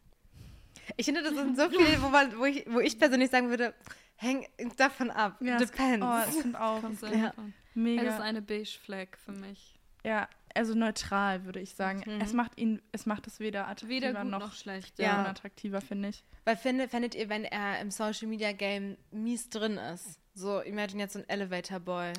Ich 0.97 1.07
finde, 1.07 1.23
das 1.23 1.35
sind 1.35 1.57
so 1.57 1.69
viele, 1.71 2.03
wo, 2.03 2.09
man, 2.09 2.37
wo, 2.39 2.45
ich, 2.45 2.65
wo 2.69 2.81
ich 2.81 2.99
persönlich 2.99 3.31
sagen 3.31 3.49
würde, 3.51 3.75
hängt 4.17 4.49
davon 4.79 5.11
ab. 5.11 5.37
Ja, 5.41 5.59
das- 5.59 5.71
Depends. 5.71 6.05
Oh, 6.07 6.11
das 6.27 6.39
stimmt 6.39 6.57
auch. 6.57 6.81
Kommt 6.81 6.99
so 7.01 7.07
Ja. 7.07 7.33
Mega. 7.75 8.03
Es 8.03 8.15
ist 8.15 8.21
eine 8.21 8.43
Beige 8.43 8.79
Flag 8.83 9.09
für 9.25 9.33
mich. 9.33 9.79
Ja, 10.05 10.29
also 10.55 10.75
neutral 10.75 11.45
würde 11.45 11.61
ich 11.61 11.75
sagen. 11.75 12.03
Mhm. 12.05 12.21
Es 12.21 12.33
macht 12.33 12.59
ihn, 12.59 12.83
es 12.91 13.07
macht 13.07 13.27
es 13.29 13.39
weder 13.39 13.69
attraktiver 13.69 14.09
Weder 14.09 14.23
gut 14.23 14.31
noch, 14.31 14.41
noch, 14.41 14.53
schlecht. 14.55 14.99
Ja. 14.99 15.05
Ja. 15.07 15.21
unattraktiver, 15.21 15.81
finde 15.81 16.09
ich. 16.09 16.25
Weil 16.45 16.57
findet, 16.57 16.91
findet 16.91 17.15
ihr, 17.15 17.29
wenn 17.29 17.45
er 17.45 17.81
im 17.81 17.91
Social 17.93 18.27
Media 18.27 18.51
Game 18.53 18.97
mies 19.13 19.49
drin 19.51 19.77
ist? 19.77 20.19
So, 20.35 20.61
imagine 20.61 21.03
jetzt 21.03 21.13
so 21.13 21.21
ein 21.21 21.29
Elevator 21.29 21.79
Boy. 21.79 22.13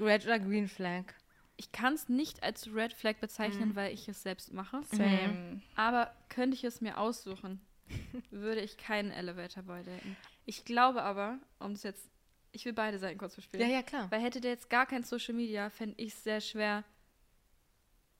Red 0.00 0.26
oder 0.26 0.38
Green 0.38 0.68
Flag? 0.68 1.04
Ich 1.56 1.72
kann 1.72 1.94
es 1.94 2.08
nicht 2.08 2.42
als 2.42 2.72
Red 2.74 2.92
Flag 2.92 3.14
bezeichnen, 3.20 3.70
Mhm. 3.70 3.76
weil 3.76 3.94
ich 3.94 4.08
es 4.08 4.22
selbst 4.22 4.52
mache. 4.52 4.82
Same. 4.90 5.62
Aber 5.74 6.12
könnte 6.28 6.54
ich 6.54 6.64
es 6.64 6.80
mir 6.80 6.98
aussuchen, 6.98 7.60
würde 8.30 8.60
ich 8.60 8.76
keinen 8.76 9.10
Elevator 9.10 9.62
Boy 9.62 9.82
daten. 9.82 10.16
Ich 10.44 10.64
glaube 10.64 11.02
aber, 11.02 11.38
um 11.58 11.72
es 11.72 11.82
jetzt, 11.82 12.10
ich 12.52 12.64
will 12.66 12.72
beide 12.74 12.98
Seiten 12.98 13.18
kurz 13.18 13.36
bespielen. 13.36 13.68
Ja, 13.68 13.74
ja, 13.76 13.82
klar. 13.82 14.10
Weil 14.10 14.20
hätte 14.20 14.40
der 14.40 14.50
jetzt 14.52 14.68
gar 14.70 14.86
kein 14.86 15.02
Social 15.02 15.34
Media, 15.34 15.70
fände 15.70 15.94
ich 15.98 16.12
es 16.12 16.22
sehr 16.24 16.40
schwer, 16.40 16.84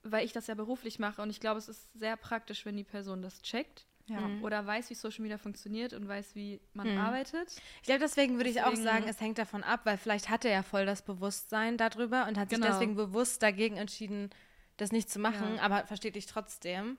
weil 0.03 0.25
ich 0.25 0.31
das 0.33 0.47
ja 0.47 0.55
beruflich 0.55 0.99
mache 0.99 1.21
und 1.21 1.29
ich 1.29 1.39
glaube, 1.39 1.57
es 1.59 1.67
ist 1.69 1.91
sehr 1.93 2.15
praktisch, 2.17 2.65
wenn 2.65 2.77
die 2.77 2.83
Person 2.83 3.21
das 3.21 3.41
checkt 3.41 3.85
Ja. 4.09 4.21
Mhm. 4.21 4.43
oder 4.43 4.65
weiß, 4.65 4.89
wie 4.89 4.93
Social 4.95 5.21
Media 5.21 5.37
funktioniert 5.37 5.91
und 5.93 6.07
weiß, 6.07 6.33
wie 6.33 6.61
man 6.73 6.91
Mhm. 6.93 6.97
arbeitet. 6.99 7.55
Ich 7.81 7.83
glaube, 7.87 7.99
deswegen 7.99 8.37
würde 8.37 8.49
ich 8.49 8.61
auch 8.61 8.69
Deswegen- 8.69 8.83
sagen, 8.87 9.05
es 9.07 9.19
hängt 9.19 9.37
davon 9.37 9.63
ab, 9.63 9.81
weil 9.83 9.97
vielleicht 9.97 10.29
hat 10.29 10.45
er 10.45 10.51
ja 10.51 10.63
voll 10.63 10.85
das 10.85 11.01
Bewusstsein 11.01 11.75
darüber 11.77 12.25
und 12.27 12.37
hat 12.37 12.49
sich 12.49 12.57
Genau. 12.59 12.71
deswegen 12.71 12.95
bewusst 12.95 13.43
dagegen 13.43 13.75
entschieden, 13.75 14.29
das 14.77 14.91
nicht 14.93 15.09
zu 15.09 15.19
machen, 15.19 15.55
Ja. 15.55 15.61
aber 15.61 15.85
versteht 15.87 16.15
dich 16.15 16.25
trotzdem. 16.25 16.97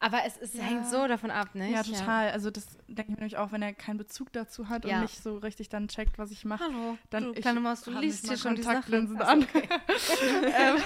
Aber 0.00 0.18
es, 0.26 0.36
es 0.38 0.54
Ja. 0.54 0.62
hängt 0.64 0.86
so 0.88 1.06
davon 1.06 1.30
ab, 1.30 1.54
nicht? 1.54 1.70
Ja, 1.72 1.82
total. 1.82 2.30
Also 2.30 2.50
das 2.50 2.66
denke 2.88 3.02
ich 3.02 3.08
mir 3.08 3.14
nämlich 3.16 3.36
auch, 3.36 3.52
wenn 3.52 3.62
er 3.62 3.72
keinen 3.72 3.96
Bezug 3.98 4.32
dazu 4.32 4.68
hat 4.68 4.84
Ja. 4.84 4.96
und 4.96 5.02
nicht 5.02 5.22
so 5.22 5.38
richtig 5.38 5.68
dann 5.68 5.88
checkt, 5.88 6.18
was 6.18 6.30
ich 6.30 6.44
mache. 6.44 6.64
Hallo, 6.64 6.98
Dann 7.10 7.24
du 7.24 7.32
ich 7.32 7.40
kleine 7.40 7.60
Maus, 7.60 7.82
du 7.82 7.90
liest 7.98 8.26
hier 8.26 8.36
schon 8.36 8.56
die 8.56 8.62
Sachen. 8.62 9.20
an. 9.20 9.46
ähm, 9.54 10.76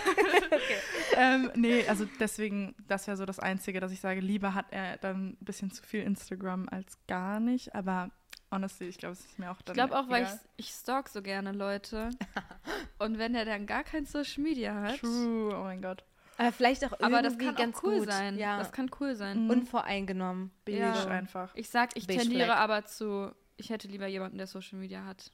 ähm, 1.16 1.50
nee, 1.54 1.86
also 1.88 2.06
deswegen, 2.20 2.74
das 2.86 3.06
wäre 3.06 3.16
so 3.16 3.24
das 3.26 3.38
Einzige, 3.38 3.80
dass 3.80 3.92
ich 3.92 4.00
sage, 4.00 4.20
lieber 4.20 4.54
hat 4.54 4.66
er 4.70 4.96
dann 4.98 5.30
ein 5.30 5.36
bisschen 5.44 5.70
zu 5.70 5.82
viel 5.82 6.02
Instagram 6.02 6.68
als 6.70 6.98
gar 7.06 7.40
nicht. 7.40 7.74
Aber 7.74 8.10
honestly, 8.50 8.88
ich 8.88 8.98
glaube, 8.98 9.14
es 9.14 9.20
ist 9.20 9.38
mir 9.38 9.50
auch 9.50 9.58
Ich 9.58 9.64
dann 9.64 9.74
glaube 9.74 9.98
auch, 9.98 10.08
weil 10.08 10.24
ich, 10.24 10.66
ich 10.66 10.70
stalk 10.70 11.08
so 11.08 11.22
gerne 11.22 11.52
Leute. 11.52 12.10
und 12.98 13.18
wenn 13.18 13.32
der 13.32 13.44
dann 13.44 13.66
gar 13.66 13.84
kein 13.84 14.06
Social 14.06 14.42
Media 14.42 14.74
hat. 14.74 15.00
True, 15.00 15.56
oh 15.56 15.64
mein 15.64 15.82
Gott. 15.82 16.04
Aber 16.38 16.52
vielleicht 16.52 16.84
auch 16.84 16.92
Aber 17.00 17.20
das 17.20 17.34
irgendwie 17.34 17.46
kann 17.46 17.54
ganz 17.56 17.76
auch 17.78 17.82
cool 17.82 17.98
gut. 17.98 18.10
sein. 18.10 18.38
Ja. 18.38 18.58
Das 18.58 18.72
kann 18.72 18.90
cool 19.00 19.14
sein. 19.16 19.44
Mhm. 19.44 19.50
Unvoreingenommen. 19.50 20.50
Beige 20.64 20.78
Ja. 20.78 21.06
einfach. 21.08 21.54
Ich 21.54 21.68
sag, 21.68 21.90
ich 21.96 22.06
Beige 22.06 22.20
tendiere 22.22 22.46
Flag. 22.46 22.56
aber 22.58 22.84
zu, 22.86 23.34
ich 23.56 23.68
hätte 23.70 23.88
lieber 23.88 24.06
jemanden, 24.06 24.38
der 24.38 24.46
Social 24.46 24.78
Media 24.78 25.04
hat. 25.04 25.30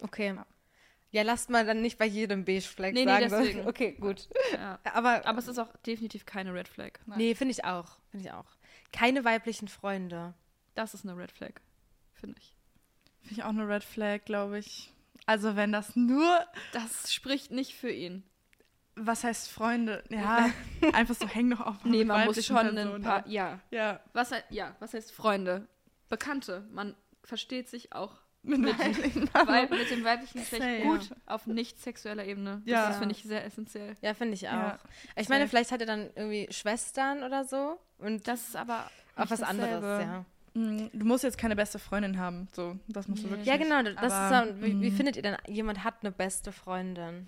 Okay. 0.00 0.34
Ja, 1.10 1.22
lasst 1.22 1.50
mal 1.50 1.64
dann 1.66 1.80
nicht 1.82 1.98
bei 1.98 2.06
jedem 2.06 2.44
Beige 2.44 2.62
Flag 2.62 2.92
Nee, 2.92 3.04
nee, 3.04 3.10
sagen. 3.10 3.28
sondern- 3.30 3.46
deswegen. 3.48 3.68
Okay, 3.68 3.92
gut. 4.00 4.28
Ja. 4.52 4.78
Aber, 4.84 5.26
Aber 5.26 5.38
es 5.38 5.48
ist 5.48 5.58
auch 5.58 5.74
definitiv 5.86 6.24
keine 6.26 6.54
Red 6.54 6.68
Flag. 6.68 6.92
Nein. 7.06 7.18
nee, 7.18 7.34
finde 7.34 7.52
ich 7.52 7.64
auch. 7.64 7.98
Finde 8.10 8.26
ich 8.26 8.32
auch. 8.32 8.46
Keine 8.92 9.24
weiblichen 9.24 9.68
Freunde. 9.68 10.34
Das 10.74 10.94
ist 10.94 11.04
eine 11.04 11.16
Red 11.16 11.30
Flag, 11.32 11.52
finde 12.14 12.36
ich. 12.40 12.56
Finde 13.22 13.34
ich 13.34 13.42
auch 13.44 13.48
eine 13.50 13.68
Red 13.68 13.84
Flag, 13.84 14.24
glaube 14.24 14.58
ich. 14.58 14.92
Also 15.26 15.56
wenn 15.56 15.72
das 15.72 15.96
nur, 15.96 16.44
Das 16.72 17.12
spricht 17.12 17.50
nicht 17.50 17.74
für 17.74 17.90
ihn. 17.90 18.22
Was 18.96 19.24
heißt 19.24 19.50
Freunde? 19.50 20.04
Ja, 20.08 20.50
einfach 20.92 21.14
so 21.14 21.26
häng 21.28 21.50
doch 21.50 21.60
auf 21.60 21.84
Nee, 21.84 22.04
man 22.04 22.26
muss 22.26 22.44
schon 22.44 22.56
ein 22.56 22.74
Personen 22.74 23.02
paar. 23.02 23.16
ab. 23.18 23.24
Ja. 23.28 23.60
Ja, 23.70 24.00
Was, 24.12 24.30
ja, 24.50 24.74
was 24.78 24.94
heißt 24.94 25.12
Freunde? 25.12 25.66
Bekannte. 26.08 26.66
Man 26.70 26.94
versteht 27.24 27.68
sich 27.68 27.92
auch 27.92 28.12
mit, 28.42 28.60
Mit- 28.60 28.78
weiblichen 28.78 29.32
Weib, 29.32 29.70
mit 29.70 29.90
dem 29.90 30.04
weiblichen 30.04 30.38
Geschlecht 30.40 30.84
gut 30.84 31.10
auf 31.26 31.46
nicht 31.46 31.80
sexueller 31.80 32.24
Ebene. 32.26 32.60
Ja. 32.66 32.88
Das 32.88 32.98
finde 32.98 33.14
ich 33.14 33.22
sehr 33.22 33.44
essentiell. 33.44 33.94
Ja, 34.02 34.12
finde 34.14 34.34
ich 34.34 34.46
auch. 34.48 34.52
Ja, 34.52 34.78
ich 35.16 35.28
meine, 35.30 35.48
vielleicht 35.48 35.72
hat 35.72 35.80
er 35.80 35.86
dann 35.86 36.10
irgendwie 36.14 36.46
Schwestern 36.52 37.22
oder 37.22 37.44
so 37.44 37.80
und 37.98 38.28
Das 38.28 38.48
ist 38.48 38.56
aber 38.56 38.90
auch 39.16 39.30
was 39.30 39.42
anderes, 39.42 39.80
dasselbe. 39.80 40.02
ja. 40.02 40.24
Mm, 40.60 40.90
Du 40.92 41.06
musst 41.06 41.24
jetzt 41.24 41.38
keine 41.38 41.56
beste 41.56 41.78
Freundin 41.78 42.18
haben. 42.18 42.46
So, 42.52 42.78
das 42.86 43.08
musst 43.08 43.24
du 43.24 43.30
wirklich 43.30 43.46
Ja, 43.48 43.56
genau. 43.56 43.82
Das 43.82 44.12
Aber, 44.12 44.46
ist 44.50 44.56
so, 44.56 44.62
wie, 44.62 44.80
wie 44.82 44.90
mm, 44.90 44.96
findet 44.96 45.16
ihr 45.16 45.22
denn, 45.22 45.36
jemand 45.48 45.82
hat 45.82 45.94
eine 46.02 46.12
beste 46.12 46.52
Freundin? 46.52 47.26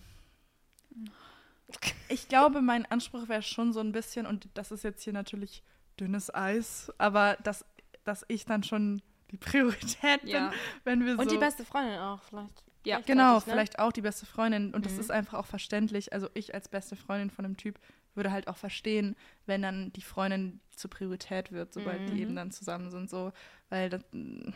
Ich 2.09 2.29
glaube, 2.29 2.63
mein 2.63 2.87
Anspruch 2.87 3.29
wäre 3.29 3.43
schon 3.43 3.73
so 3.73 3.81
ein 3.81 3.93
bisschen, 3.93 4.27
und 4.27 4.49
das 4.55 4.71
ist 4.71 4.85
jetzt 4.85 5.03
hier 5.03 5.13
natürlich 5.13 5.63
dünnes 5.99 6.33
Eis, 6.35 6.93
aber 6.99 7.37
dass, 7.43 7.65
dass 8.05 8.25
ich 8.29 8.45
dann 8.45 8.63
schon 8.63 9.03
die 9.33 9.37
Priorität 9.39 10.23
Ja. 10.25 10.51
bin, 10.51 10.59
wenn 10.85 11.05
wir 11.07 11.17
so. 11.17 11.23
Und 11.23 11.31
die 11.33 11.39
beste 11.39 11.65
Freundin 11.65 11.99
auch 11.99 12.23
vielleicht. 12.23 12.63
Ja. 12.85 13.01
Genau, 13.01 13.35
ne? 13.35 13.41
vielleicht 13.41 13.81
auch 13.81 13.91
die 13.91 14.03
beste 14.03 14.27
Freundin. 14.27 14.73
Und 14.73 14.87
das 14.87 14.93
Mhm. 14.95 15.01
ist 15.01 15.11
einfach 15.11 15.39
auch 15.41 15.47
verständlich. 15.47 16.13
Also 16.13 16.29
ich 16.35 16.55
als 16.55 16.69
beste 16.69 16.95
Freundin 16.95 17.31
von 17.31 17.45
einem 17.45 17.57
Typ 17.57 17.81
würde 18.15 18.31
halt 18.31 18.47
auch 18.47 18.57
verstehen, 18.57 19.17
wenn 19.47 19.61
dann 19.63 19.93
die 19.95 20.03
Freundin 20.03 20.61
zur 20.71 20.91
Priorität 20.91 21.51
wird, 21.51 21.75
sobald 21.75 22.03
Mhm. 22.03 22.07
die 22.15 22.21
eben 22.23 22.37
dann 22.37 22.53
zusammen 22.53 22.91
sind. 22.93 23.11
So, 23.11 23.33
weil 23.71 23.91
das, 23.91 24.03
mm, 24.13 24.51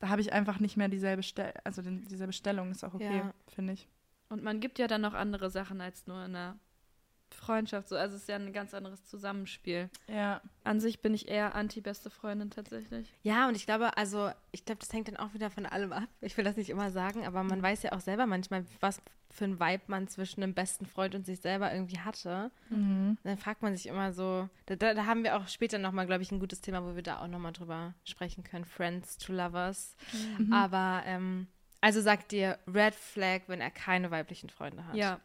da 0.00 0.08
habe 0.08 0.20
ich 0.20 0.32
einfach 0.32 0.58
nicht 0.58 0.76
mehr 0.76 0.88
dieselbe 0.88 1.22
Stellung, 1.22 1.52
also 1.62 1.80
den, 1.80 2.04
dieselbe 2.08 2.32
Stellung 2.32 2.72
ist 2.72 2.82
auch 2.82 2.94
okay, 2.94 3.18
Ja. 3.18 3.34
finde 3.54 3.74
ich. 3.74 3.86
Und 4.28 4.42
man 4.42 4.60
gibt 4.60 4.78
ja 4.78 4.86
dann 4.86 5.02
noch 5.02 5.14
andere 5.14 5.50
Sachen 5.50 5.80
als 5.80 6.06
nur 6.06 6.24
in 6.24 6.34
einer 6.34 6.58
Freundschaft. 7.34 7.88
So. 7.88 7.96
Also 7.96 8.16
es 8.16 8.22
ist 8.22 8.28
ja 8.28 8.36
ein 8.36 8.52
ganz 8.52 8.74
anderes 8.74 9.04
Zusammenspiel. 9.04 9.90
Ja. 10.08 10.40
An 10.62 10.80
sich 10.80 11.00
bin 11.00 11.14
ich 11.14 11.28
eher 11.28 11.54
anti-beste 11.54 12.10
Freundin 12.10 12.50
tatsächlich. 12.50 13.12
Ja, 13.22 13.48
und 13.48 13.56
ich 13.56 13.66
glaube, 13.66 13.96
also, 13.96 14.30
ich 14.52 14.64
glaube, 14.64 14.80
das 14.80 14.92
hängt 14.92 15.08
dann 15.08 15.16
auch 15.16 15.34
wieder 15.34 15.50
von 15.50 15.66
allem 15.66 15.92
ab. 15.92 16.08
Ich 16.20 16.36
will 16.36 16.44
das 16.44 16.56
nicht 16.56 16.70
immer 16.70 16.90
sagen, 16.90 17.26
aber 17.26 17.42
man 17.42 17.62
weiß 17.62 17.82
ja 17.82 17.92
auch 17.92 18.00
selber 18.00 18.26
manchmal, 18.26 18.64
was 18.80 19.02
für 19.30 19.44
ein 19.44 19.58
Vibe 19.58 19.82
man 19.88 20.06
zwischen 20.06 20.42
einem 20.42 20.54
besten 20.54 20.86
Freund 20.86 21.14
und 21.14 21.26
sich 21.26 21.40
selber 21.40 21.72
irgendwie 21.72 21.98
hatte. 21.98 22.52
Mhm. 22.70 23.18
Dann 23.24 23.36
fragt 23.36 23.62
man 23.62 23.76
sich 23.76 23.86
immer 23.86 24.12
so, 24.12 24.48
da, 24.66 24.76
da, 24.76 25.06
haben 25.06 25.24
wir 25.24 25.36
auch 25.36 25.48
später 25.48 25.78
nochmal, 25.78 26.06
glaube 26.06 26.22
ich, 26.22 26.30
ein 26.30 26.38
gutes 26.38 26.60
Thema, 26.60 26.84
wo 26.84 26.94
wir 26.94 27.02
da 27.02 27.20
auch 27.20 27.26
nochmal 27.26 27.52
drüber 27.52 27.94
sprechen 28.04 28.44
können. 28.44 28.64
Friends 28.64 29.18
to 29.18 29.32
Lovers. 29.32 29.96
Mhm. 30.38 30.52
Aber, 30.52 31.02
ähm, 31.04 31.48
also 31.84 32.00
sagt 32.00 32.32
dir 32.32 32.58
Red 32.66 32.94
Flag, 32.94 33.42
wenn 33.46 33.60
er 33.60 33.70
keine 33.70 34.10
weiblichen 34.10 34.48
Freunde 34.48 34.86
hat. 34.86 34.94
Ja. 34.94 35.20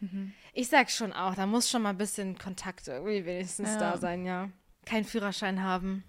Mhm. 0.00 0.32
Ich 0.52 0.66
sag 0.66 0.90
schon 0.90 1.12
auch, 1.12 1.36
da 1.36 1.46
muss 1.46 1.70
schon 1.70 1.82
mal 1.82 1.90
ein 1.90 1.96
bisschen 1.98 2.36
Kontakt 2.36 2.88
irgendwie 2.88 3.24
wenigstens 3.24 3.68
Ja. 3.74 3.78
da 3.78 3.96
sein, 3.96 4.26
ja. 4.26 4.50
Kein 4.86 5.04
Führerschein 5.04 5.62
haben. 5.62 6.02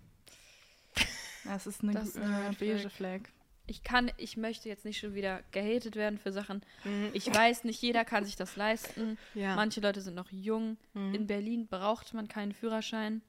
Ja, 1.44 1.56
es 1.56 1.68
ist 1.68 1.84
eine, 1.84 1.92
Das 1.94 2.08
ist 2.08 2.18
eine 2.18 2.46
äh, 2.46 2.48
Red 2.48 2.58
beige 2.60 2.90
Flag. 2.90 3.20
Ich 3.68 3.84
kann, 3.84 4.12
ich 4.18 4.38
möchte 4.38 4.70
jetzt 4.70 4.86
nicht 4.86 4.98
schon 4.98 5.14
wieder 5.14 5.44
gehatet 5.52 5.96
werden 5.96 6.18
für 6.18 6.32
Sachen. 6.32 6.64
Mhm. 6.84 7.12
Ich 7.14 7.32
weiß, 7.32 7.64
nicht 7.64 7.80
jeder 7.80 8.06
kann 8.06 8.26
sich 8.26 8.36
das 8.36 8.56
leisten. 8.56 9.20
Ja. 9.36 9.56
Manche 9.56 9.82
Leute 9.82 10.02
sind 10.02 10.16
noch 10.16 10.32
jung. 10.32 10.78
Mhm. 10.96 11.14
In 11.14 11.28
Berlin 11.28 11.68
braucht 11.68 12.16
man 12.16 12.28
keinen 12.28 12.54
Führerschein. 12.54 13.22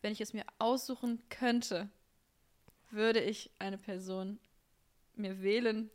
Wenn 0.00 0.12
ich 0.12 0.20
es 0.20 0.32
mir 0.32 0.44
aussuchen 0.60 1.20
könnte, 1.28 1.88
würde 2.92 3.20
ich 3.20 3.50
eine 3.58 3.78
Person 3.78 4.38
mir 5.18 5.42
wählen, 5.42 5.90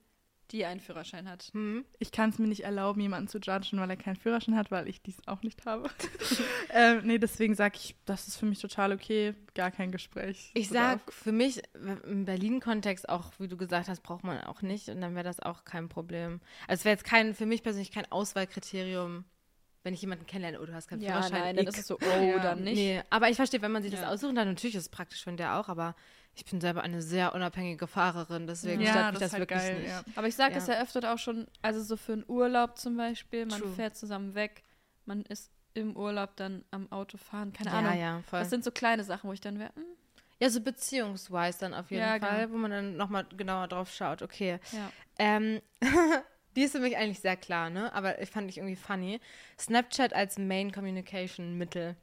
die 0.51 0.65
einen 0.65 0.79
Führerschein 0.79 1.27
hat. 1.29 1.49
Hm? 1.53 1.83
Ich 1.99 2.11
kann 2.11 2.29
es 2.29 2.37
mir 2.37 2.47
nicht 2.47 2.63
erlauben, 2.63 3.01
jemanden 3.01 3.27
zu 3.27 3.39
judgen, 3.39 3.79
weil 3.79 3.89
er 3.89 3.97
keinen 3.97 4.17
Führerschein 4.17 4.55
hat, 4.55 4.69
weil 4.71 4.87
ich 4.87 5.01
dies 5.01 5.17
auch 5.25 5.41
nicht 5.41 5.65
habe. 5.65 5.89
ähm, 6.69 7.01
nee, 7.05 7.17
deswegen 7.17 7.55
sage 7.55 7.75
ich, 7.77 7.95
das 8.05 8.27
ist 8.27 8.37
für 8.37 8.45
mich 8.45 8.59
total 8.59 8.91
okay, 8.93 9.33
gar 9.55 9.71
kein 9.71 9.91
Gespräch. 9.91 10.51
Ich 10.53 10.69
sag, 10.69 11.11
für 11.11 11.31
mich 11.31 11.61
im 12.05 12.25
Berlin-Kontext 12.25 13.09
auch, 13.09 13.31
wie 13.39 13.47
du 13.47 13.57
gesagt 13.57 13.87
hast, 13.87 14.03
braucht 14.03 14.23
man 14.23 14.41
auch 14.41 14.61
nicht 14.61 14.89
und 14.89 15.01
dann 15.01 15.15
wäre 15.15 15.23
das 15.23 15.39
auch 15.39 15.65
kein 15.65 15.89
Problem. 15.89 16.39
Also 16.67 16.81
es 16.81 16.85
wäre 16.85 16.93
jetzt 16.93 17.05
kein, 17.05 17.33
für 17.33 17.47
mich 17.47 17.63
persönlich 17.63 17.91
kein 17.91 18.11
Auswahlkriterium, 18.11 19.25
wenn 19.83 19.93
ich 19.93 20.01
jemanden 20.01 20.25
kennenlerne, 20.25 20.61
oh, 20.61 20.65
du 20.65 20.73
hast 20.73 20.87
keinen 20.87 21.01
Ja, 21.01 21.13
Führerschein. 21.23 21.41
nein, 21.41 21.55
dann 21.57 21.67
ist 21.67 21.77
es 21.79 21.87
so, 21.87 21.97
oh, 21.99 22.05
Ja. 22.05 22.39
dann 22.39 22.63
nicht. 22.63 22.75
Nee, 22.75 23.01
aber 23.09 23.29
ich 23.29 23.35
verstehe, 23.37 23.61
wenn 23.61 23.71
man 23.71 23.81
sich 23.81 23.91
das 23.91 24.01
Ja. 24.01 24.09
aussuchen 24.09 24.35
dann 24.35 24.47
natürlich 24.47 24.75
ist 24.75 24.83
es 24.83 24.89
praktisch 24.89 25.23
von 25.23 25.35
der 25.35 25.57
auch, 25.57 25.67
aber 25.67 25.95
ich 26.35 26.45
bin 26.45 26.59
selber 26.61 26.81
eine 26.81 27.01
sehr 27.01 27.35
unabhängige 27.35 27.85
Fahrerin, 27.87 28.47
deswegen 28.47 28.81
ja, 28.81 28.91
stört 28.91 29.11
mich 29.13 29.19
das, 29.19 29.31
das, 29.31 29.31
halt 29.33 29.41
wirklich 29.41 29.59
geil. 29.59 29.79
nicht. 29.81 29.89
Ja. 29.89 30.03
Aber 30.15 30.27
ich 30.27 30.35
sage 30.35 30.53
Ja. 30.53 30.57
es 30.59 30.67
eröffnet 30.67 31.05
auch 31.05 31.19
schon, 31.19 31.47
also 31.61 31.81
so 31.83 31.95
für 31.97 32.13
einen 32.13 32.25
Urlaub 32.27 32.77
zum 32.77 32.97
Beispiel, 32.97 33.45
man 33.45 33.61
True. 33.61 33.73
fährt 33.75 33.95
zusammen 33.95 34.33
weg, 34.33 34.63
man 35.05 35.21
ist 35.23 35.51
im 35.75 35.95
Urlaub 35.95 36.35
dann 36.35 36.63
am 36.71 36.91
Auto 36.91 37.17
fahren, 37.17 37.53
keine 37.53 37.69
Ja, 37.71 37.77
Ahnung. 37.77 37.99
ja, 37.99 38.21
voll. 38.29 38.39
Das 38.39 38.49
sind 38.49 38.63
so 38.63 38.71
kleine 38.71 39.03
Sachen, 39.03 39.27
wo 39.29 39.33
ich 39.33 39.41
dann 39.41 39.59
wäre, 39.59 39.71
hm, 39.75 39.83
ja, 40.39 40.49
so 40.49 40.61
beziehungsweise 40.61 41.59
dann 41.59 41.73
auf 41.73 41.89
jeden 41.91 42.03
Ja, 42.03 42.19
Fall, 42.19 42.41
genau. 42.47 42.53
wo 42.53 42.57
man 42.57 42.71
dann 42.71 42.97
nochmal 42.97 43.25
genauer 43.37 43.67
drauf 43.67 43.91
schaut. 43.91 44.21
Okay. 44.21 44.59
ja. 44.71 44.91
Ähm, 45.19 45.61
die 46.55 46.63
ist 46.63 46.71
für 46.73 46.79
mich 46.79 46.97
eigentlich 46.97 47.19
sehr 47.19 47.37
klar, 47.37 47.69
ne? 47.69 47.93
Aber 47.93 48.21
ich 48.21 48.29
fand 48.29 48.49
ich 48.49 48.57
irgendwie 48.57 48.75
funny. 48.75 49.19
Snapchat 49.59 50.13
als 50.13 50.37
Main 50.37 50.71
Communication 50.71 51.57
Mittel. 51.57 51.95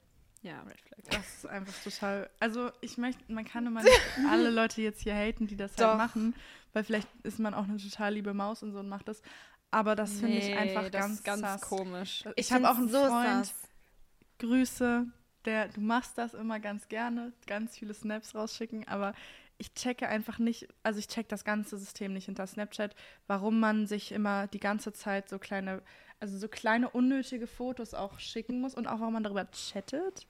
Ja, 0.43 0.63
Red 0.63 0.81
Flag. 0.81 0.99
Das 1.11 1.35
ist 1.35 1.47
einfach 1.47 1.75
total. 1.83 2.31
Also 2.41 2.71
ich 2.81 2.97
möchte, 2.97 3.21
man 3.33 3.45
kann 3.45 3.67
immer 3.67 3.83
nicht 3.85 4.01
alle 4.29 4.51
Leute 4.51 4.81
jetzt 4.81 5.03
hier 5.03 5.15
haten, 5.15 5.47
die 5.47 5.57
das 5.57 5.75
Doch. 5.75 5.89
halt 5.89 5.99
machen, 5.99 6.35
weil 6.73 6.85
vielleicht 6.85 7.09
ist 7.23 7.39
man 7.39 7.55
auch 7.55 7.65
eine 7.65 7.77
total 7.77 8.15
liebe 8.15 8.33
Maus 8.33 8.63
und 8.63 8.73
so 8.73 8.79
und 8.79 8.89
macht 8.89 9.09
das. 9.09 9.23
Aber 9.71 9.95
das 9.95 10.19
finde 10.19 10.39
ich 10.39 10.57
einfach 10.57 10.91
ganz, 10.91 11.23
ganz 11.23 11.41
sass. 11.43 11.61
komisch. 11.61 12.25
Ich, 12.37 12.53
habe 12.53 12.69
auch 12.69 12.77
einen 12.77 12.89
so 12.89 13.07
Freund, 13.07 13.47
sass. 13.47 13.55
Grüße, 14.39 15.07
der, 15.45 15.69
du 15.69 15.81
machst 15.81 16.19
das 16.19 16.35
immer 16.35 16.59
ganz 16.59 16.89
gerne, 16.89 17.33
ganz 17.47 17.79
viele 17.79 17.95
Snaps 17.95 18.35
rausschicken, 18.35 18.89
aber 18.89 19.15
ich 19.59 19.75
checke 19.75 20.09
einfach 20.09 20.39
nicht, 20.39 20.69
also 20.83 20.99
ich 20.99 21.07
check 21.07 21.29
das 21.29 21.45
ganze 21.45 21.77
System 21.79 22.15
nicht 22.15 22.25
hinter 22.25 22.47
Snapchat, 22.47 22.97
warum 23.27 23.61
man 23.61 23.87
sich 23.87 24.11
immer 24.11 24.47
die 24.47 24.59
ganze 24.59 24.93
Zeit 24.93 25.29
so 25.29 25.39
kleine, 25.39 25.83
also 26.19 26.39
so 26.39 26.49
kleine 26.49 26.89
unnötige 26.89 27.47
Fotos 27.47 27.93
auch 27.93 28.19
schicken 28.19 28.61
muss 28.61 28.75
und 28.75 28.87
auch 28.87 29.01
warum 29.01 29.13
man 29.13 29.23
darüber 29.23 29.47
chattet. 29.51 30.27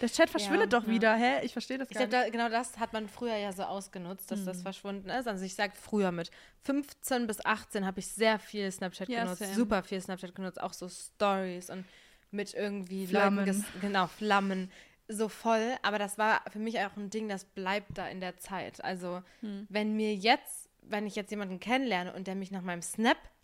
Der 0.00 0.08
Chat 0.08 0.28
verschwindet 0.30 0.72
doch 0.72 0.84
ja. 0.84 0.88
wieder, 0.90 1.14
hä? 1.14 1.44
Ich 1.44 1.52
verstehe 1.52 1.78
das 1.78 1.88
Ich 1.90 1.96
gar 1.96 2.06
glaube, 2.06 2.24
nicht. 2.24 2.34
da, 2.34 2.44
genau 2.46 2.48
das 2.56 2.78
hat 2.78 2.92
man 2.92 3.08
früher 3.08 3.36
ja 3.36 3.52
so 3.52 3.62
ausgenutzt, 3.62 4.30
dass 4.30 4.40
Mhm. 4.40 4.46
das 4.46 4.62
verschwunden 4.62 5.08
ist. 5.08 5.28
Also 5.28 5.44
ich 5.44 5.54
sage 5.54 5.72
früher 5.80 6.10
mit 6.12 6.30
15 6.64 7.26
bis 7.26 7.44
18 7.44 7.86
habe 7.86 8.00
ich 8.00 8.08
sehr 8.08 8.38
viel 8.38 8.70
Snapchat 8.70 9.08
Ja, 9.08 9.22
genutzt, 9.22 9.38
same. 9.40 9.54
super 9.54 9.82
viel 9.82 10.00
Snapchat 10.00 10.34
genutzt, 10.34 10.60
auch 10.60 10.72
so 10.72 10.88
Stories 10.88 11.70
und 11.70 11.84
mit 12.30 12.54
irgendwie 12.54 13.06
Flammen. 13.06 13.64
Genau, 13.80 14.08
Flammen, 14.08 14.70
so 15.06 15.28
voll. 15.28 15.74
Aber 15.82 15.98
das 15.98 16.18
war 16.18 16.42
für 16.50 16.58
mich 16.58 16.80
auch 16.80 16.96
ein 16.96 17.10
Ding, 17.10 17.28
das 17.28 17.44
bleibt 17.44 17.96
da 17.96 18.08
in 18.08 18.20
der 18.20 18.36
Zeit. 18.38 18.82
Also 18.82 19.22
Hm. 19.40 19.66
wenn 19.68 19.94
mir 19.94 20.14
jetzt, 20.14 20.68
wenn 20.82 21.06
ich 21.06 21.14
jetzt 21.14 21.30
jemanden 21.30 21.60
kennenlerne 21.60 22.12
und 22.14 22.26
der 22.26 22.34
mich 22.34 22.50
nach 22.50 22.62
meinem 22.62 22.82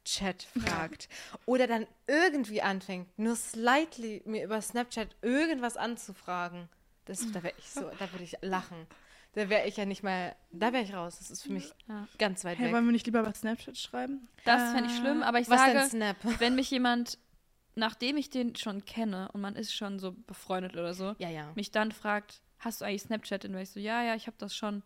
Snapchat 0.06 0.42
fragt 0.42 1.08
oder 1.46 1.66
dann 1.66 1.86
irgendwie 2.06 2.62
anfängt, 2.62 3.18
nur 3.18 3.36
slightly 3.36 4.22
mir 4.24 4.44
über 4.44 4.60
Snapchat 4.60 5.08
irgendwas 5.22 5.76
anzufragen, 5.76 6.68
das, 7.04 7.30
da 7.32 7.42
wäre 7.42 7.54
ich 7.58 7.70
so, 7.70 7.90
da 7.98 8.10
würde 8.12 8.24
ich 8.24 8.36
lachen. 8.42 8.86
Da 9.34 9.48
wäre 9.48 9.66
ich 9.68 9.76
ja 9.76 9.84
nicht 9.84 10.02
mal, 10.02 10.34
da 10.50 10.72
wäre 10.72 10.82
ich 10.82 10.92
raus. 10.92 11.18
Das 11.18 11.30
ist 11.30 11.44
für 11.44 11.52
mich 11.52 11.72
Ja. 11.88 12.08
ganz 12.18 12.44
weit 12.44 12.58
Hey, 12.58 12.66
weg. 12.66 12.74
wollen 12.74 12.86
wir 12.86 12.92
nicht 12.92 13.06
lieber 13.06 13.20
über 13.20 13.32
Snapchat 13.32 13.76
schreiben? 13.78 14.28
Das 14.44 14.72
fände 14.72 14.90
ich 14.90 14.96
schlimm, 14.96 15.22
aber 15.22 15.38
ich 15.38 15.48
Was 15.48 15.60
sage, 15.60 16.14
wenn 16.38 16.54
mich 16.56 16.70
jemand, 16.70 17.18
nachdem 17.74 18.16
ich 18.16 18.30
den 18.30 18.56
schon 18.56 18.84
kenne 18.84 19.30
und 19.32 19.40
man 19.40 19.54
ist 19.54 19.72
schon 19.74 19.98
so 19.98 20.12
befreundet 20.12 20.72
oder 20.74 20.94
so, 20.94 21.14
Ja, 21.18 21.28
ja. 21.28 21.52
mich 21.54 21.70
dann 21.70 21.92
fragt, 21.92 22.42
hast 22.58 22.80
du 22.80 22.84
eigentlich 22.84 23.02
Snapchat? 23.02 23.44
Und 23.44 23.50
dann 23.50 23.56
wäre 23.56 23.62
ich 23.62 23.70
so, 23.70 23.80
ja, 23.80 24.02
ja, 24.02 24.14
ich 24.16 24.26
habe 24.26 24.36
das 24.38 24.54
schon. 24.54 24.82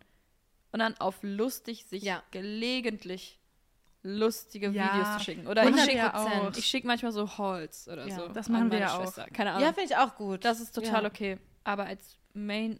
Und 0.73 0.81
dann 0.81 0.95
auf 0.99 1.19
lustig 1.23 1.87
sich 1.87 2.03
Ja. 2.03 2.23
gelegentlich 2.33 3.41
lustige 4.07 4.69
Ja, 4.69 4.93
Videos 4.95 5.17
zu 5.19 5.25
schicken. 5.25 5.47
Oder 5.49 5.63
ich 5.63 5.69
100 5.69 5.91
schicke 5.91 6.15
auch. 6.15 6.57
ich 6.57 6.67
schick 6.67 6.85
manchmal 6.85 7.11
so 7.13 7.39
Hauls 7.39 7.89
oder 7.89 8.07
Ja, 8.07 8.17
so. 8.17 8.29
das 8.29 8.49
machen 8.49 8.71
wir 8.71 8.79
ja 8.79 8.97
auch. 8.99 9.13
Keine 9.33 9.51
Ahnung. 9.53 9.63
Ja, 9.63 9.73
finde 9.73 9.91
ich 9.93 9.97
auch 9.97 10.15
gut. 10.15 10.45
das 10.45 10.61
ist 10.61 10.73
total 10.75 11.03
Ja. 11.03 11.09
okay. 11.09 11.39
Aber 11.65 11.87
als 11.87 12.17
Main, 12.35 12.79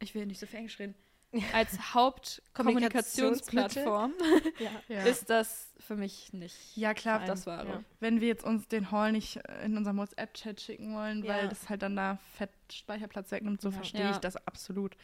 ich 0.00 0.14
will 0.14 0.26
nicht 0.26 0.40
so 0.40 0.46
viel 0.46 0.58
Englisch 0.58 0.78
reden, 0.80 0.94
als 1.54 1.94
Hauptkommunikationsplattform 1.94 4.12
Ja. 4.88 5.02
ist 5.04 5.30
das 5.30 5.72
für 5.78 5.96
mich 5.96 6.32
nicht 6.32 6.76
ja, 6.76 6.94
klar, 6.94 7.24
das 7.24 7.46
Wahre. 7.46 7.68
Ja. 7.68 7.84
wenn 8.00 8.20
wir 8.20 8.28
jetzt 8.28 8.44
uns 8.44 8.66
den 8.68 8.90
Haul 8.90 9.12
nicht 9.12 9.36
äh, 9.36 9.64
in 9.64 9.76
unserem 9.76 9.98
WhatsApp-Chat 9.98 10.60
schicken 10.60 10.94
wollen, 10.94 11.26
weil 11.26 11.48
das 11.48 11.68
halt 11.68 11.82
dann 11.82 11.96
da 11.96 12.18
fett 12.36 12.50
Speicherplatz 12.72 13.30
wegnimmt, 13.30 13.60
so 13.60 13.68
Ja. 13.68 13.74
verstehe 13.76 14.00
Ja. 14.02 14.10
ich 14.10 14.18
das 14.18 14.36
absolut. 14.46 14.96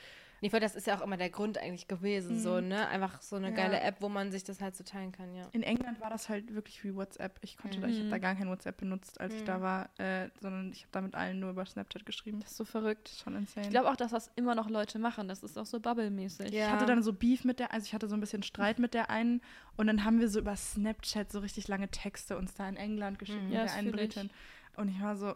Nee, 0.46 0.50
voll, 0.50 0.60
das 0.60 0.76
ist 0.76 0.86
ja 0.86 0.96
auch 0.96 1.00
immer 1.02 1.16
der 1.16 1.28
Grund 1.30 1.58
eigentlich 1.58 1.88
gewesen, 1.88 2.36
Mhm. 2.36 2.40
so, 2.40 2.60
ne? 2.60 2.86
Einfach 2.86 3.20
so 3.20 3.34
eine 3.34 3.48
Ja. 3.48 3.54
geile 3.54 3.80
App, 3.80 3.96
wo 4.00 4.08
man 4.08 4.30
sich 4.30 4.44
das 4.44 4.60
halt 4.60 4.76
so 4.76 4.84
teilen 4.84 5.10
kann, 5.10 5.34
ja. 5.34 5.48
In 5.50 5.64
England 5.64 6.00
war 6.00 6.08
das 6.08 6.28
halt 6.28 6.54
wirklich 6.54 6.84
wie 6.84 6.94
WhatsApp. 6.94 7.38
Ich 7.42 7.56
konnte 7.56 7.80
da, 7.80 7.88
ich 7.88 7.96
habe 7.96 8.04
Mhm. 8.06 8.10
da 8.10 8.18
gar 8.18 8.36
kein 8.36 8.48
WhatsApp 8.48 8.76
benutzt, 8.76 9.20
als 9.20 9.34
ich 9.34 9.40
Mhm. 9.40 9.46
da 9.46 9.60
war, 9.60 9.90
äh, 9.98 10.28
sondern 10.40 10.70
ich 10.70 10.82
habe 10.82 10.92
da 10.92 11.00
mit 11.00 11.14
allen 11.16 11.40
nur 11.40 11.50
über 11.50 11.66
Snapchat 11.66 12.06
geschrieben. 12.06 12.38
Das 12.38 12.52
ist 12.52 12.56
so 12.58 12.64
verrückt. 12.64 13.08
Schon 13.22 13.34
insane. 13.34 13.66
Ich 13.66 13.70
glaube 13.72 13.90
auch, 13.90 13.96
dass 13.96 14.12
das 14.12 14.30
immer 14.36 14.54
noch 14.54 14.70
Leute 14.70 15.00
machen. 15.00 15.26
Das 15.26 15.42
ist 15.42 15.58
auch 15.58 15.66
so 15.66 15.80
Bubble-mäßig. 15.80 16.52
Ja. 16.52 16.66
Ich 16.66 16.70
hatte 16.70 16.86
dann 16.86 17.02
so 17.02 17.12
Beef 17.12 17.44
mit 17.44 17.58
der, 17.58 17.72
also 17.72 17.84
ich 17.84 17.92
hatte 17.92 18.06
so 18.08 18.14
ein 18.14 18.20
bisschen 18.20 18.44
Streit 18.44 18.78
mit 18.78 18.94
der 18.94 19.10
einen 19.10 19.40
und 19.76 19.88
dann 19.88 20.04
haben 20.04 20.20
wir 20.20 20.28
so 20.28 20.38
über 20.38 20.54
Snapchat 20.54 21.32
so 21.32 21.40
richtig 21.40 21.66
lange 21.66 21.88
Texte 21.88 22.36
uns 22.38 22.54
da 22.54 22.68
in 22.68 22.76
England 22.76 23.18
geschickt 23.18 23.38
Mhm. 23.42 23.46
mit 23.48 23.54
Ja, 23.54 23.64
der 23.64 23.72
einen 23.74 23.90
fühl 23.90 23.98
ich. 23.98 24.14
Britin. 24.14 24.30
Und 24.76 24.90
ich 24.90 25.00
war 25.02 25.16
so, 25.16 25.34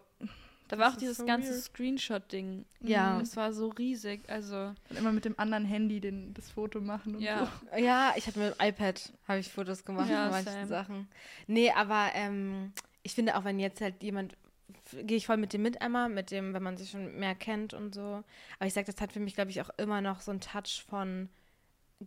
Da 0.70 0.78
war 0.78 0.87
Das 0.87 0.94
auch 0.94 0.98
dieses 1.00 1.16
so 1.16 1.26
ganze. 1.26 1.61
Screenshot-Ding. 1.61 2.64
Ja. 2.80 3.18
Das 3.18 3.37
war 3.37 3.52
so 3.52 3.70
riesig. 3.70 4.20
Also, 4.28 4.54
dann 4.54 4.96
immer 4.96 5.11
mit 5.11 5.24
dem 5.24 5.37
anderen 5.37 5.64
Handy 5.64 5.98
den, 6.00 6.33
das 6.35 6.48
Foto 6.48 6.80
machen 6.80 7.16
und 7.16 7.22
ja. 7.22 7.50
so. 7.72 7.76
Ja, 7.76 8.12
ich 8.14 8.28
habe 8.28 8.38
mit 8.38 8.54
dem 8.54 8.66
iPad 8.68 9.12
habe 9.26 9.40
ich 9.40 9.48
Fotos 9.48 9.85
gemacht 9.85 10.09
Ja, 10.09 10.22
von 10.24 10.30
manchen 10.30 10.52
same. 10.52 10.66
Sachen. 10.68 11.09
Nee, 11.48 11.72
aber 11.72 12.11
ähm, 12.14 12.72
ich 13.02 13.14
finde 13.16 13.37
auch, 13.37 13.42
wenn 13.42 13.59
jetzt 13.59 13.80
halt 13.80 14.00
jemand, 14.00 14.37
gehe 14.92 15.16
ich 15.16 15.26
voll 15.26 15.38
mit 15.38 15.52
dem 15.52 15.62
mit, 15.62 15.83
Emma, 15.83 16.09
mit 16.09 16.30
dem, 16.30 16.54
wenn 16.54 16.62
man 16.62 16.76
sich 16.76 16.90
schon 16.90 17.18
mehr 17.18 17.35
kennt 17.35 17.74
und 17.74 17.92
so. 17.92 18.22
Aber 18.61 18.66
ich 18.66 18.72
sage, 18.72 18.87
das 18.92 19.00
hat 19.00 19.12
für 19.12 19.20
mich, 19.20 19.35
glaube 19.35 19.50
ich, 19.50 19.61
auch 19.61 19.70
immer 19.76 20.00
noch 20.00 20.20
so 20.20 20.30
einen 20.30 20.40
Touch 20.40 20.85
von 20.88 21.28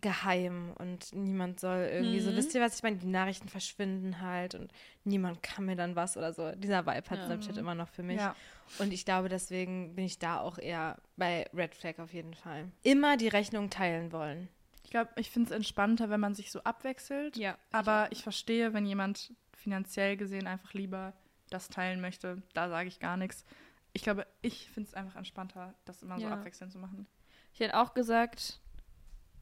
geheim 0.02 0.74
und 0.80 1.14
niemand 1.14 1.60
soll 1.60 1.88
irgendwie 1.92 2.20
so, 2.20 2.32
Mhm. 2.32 2.36
wisst 2.36 2.56
ihr, 2.56 2.62
was 2.62 2.76
ich 2.78 2.84
meine? 2.84 2.98
Die 2.98 3.06
Nachrichten 3.08 3.48
verschwinden 3.48 4.22
halt 4.22 4.56
und 4.56 4.72
niemand 5.04 5.44
kann 5.44 5.66
mir 5.66 5.76
dann 5.76 5.96
was 5.96 6.18
oder 6.18 6.34
so. 6.34 6.52
Dieser 6.56 6.86
Vibe 6.86 7.10
hat 7.10 7.20
Ja. 7.20 7.26
Snapchat 7.28 7.58
immer 7.58 7.76
noch 7.76 7.90
für 7.90 8.02
mich. 8.04 8.18
Ja. 8.20 8.36
Und 8.80 8.92
ich 8.92 9.06
glaube, 9.06 9.30
deswegen 9.30 9.94
bin 9.96 10.06
ich 10.06 10.18
da 10.20 10.40
auch 10.40 10.58
eher 10.58 10.98
bei 11.16 11.48
Red 11.54 11.76
Flag 11.76 12.00
auf 12.00 12.12
jeden 12.14 12.34
Fall. 12.34 12.72
Immer 12.82 13.18
die 13.18 13.28
Rechnung 13.28 13.70
teilen 13.70 14.12
wollen. 14.12 14.48
Ich 14.84 14.90
glaube, 14.90 15.12
ich 15.16 15.30
finde 15.30 15.50
es 15.52 15.56
entspannter, 15.56 16.10
wenn 16.10 16.20
man 16.20 16.34
sich 16.34 16.52
so 16.52 16.62
abwechselt. 16.64 17.38
Ja. 17.38 17.58
Aber 17.72 18.08
ich 18.12 18.24
verstehe, 18.24 18.74
wenn 18.74 18.86
jemand 18.86 19.34
finanziell 19.56 20.18
gesehen 20.18 20.48
einfach 20.48 20.74
lieber 20.74 21.14
das 21.52 21.70
teilen 21.70 22.02
möchte. 22.02 22.42
Da 22.54 22.68
sage 22.70 22.88
ich 22.88 23.00
gar 23.00 23.16
nichts. 23.18 23.46
Ich 23.94 24.02
glaube, 24.02 24.26
ich 24.42 24.70
finde 24.72 24.88
es 24.90 24.94
einfach 24.96 25.16
entspannter, 25.18 25.76
das 25.86 26.02
immer 26.02 26.20
so 26.20 26.26
Ja. 26.26 26.34
abwechselnd 26.34 26.72
zu 26.74 26.80
machen. 26.80 27.06
Ich 27.54 27.60
hätte 27.60 27.78
auch 27.78 27.94
gesagt, 27.94 28.60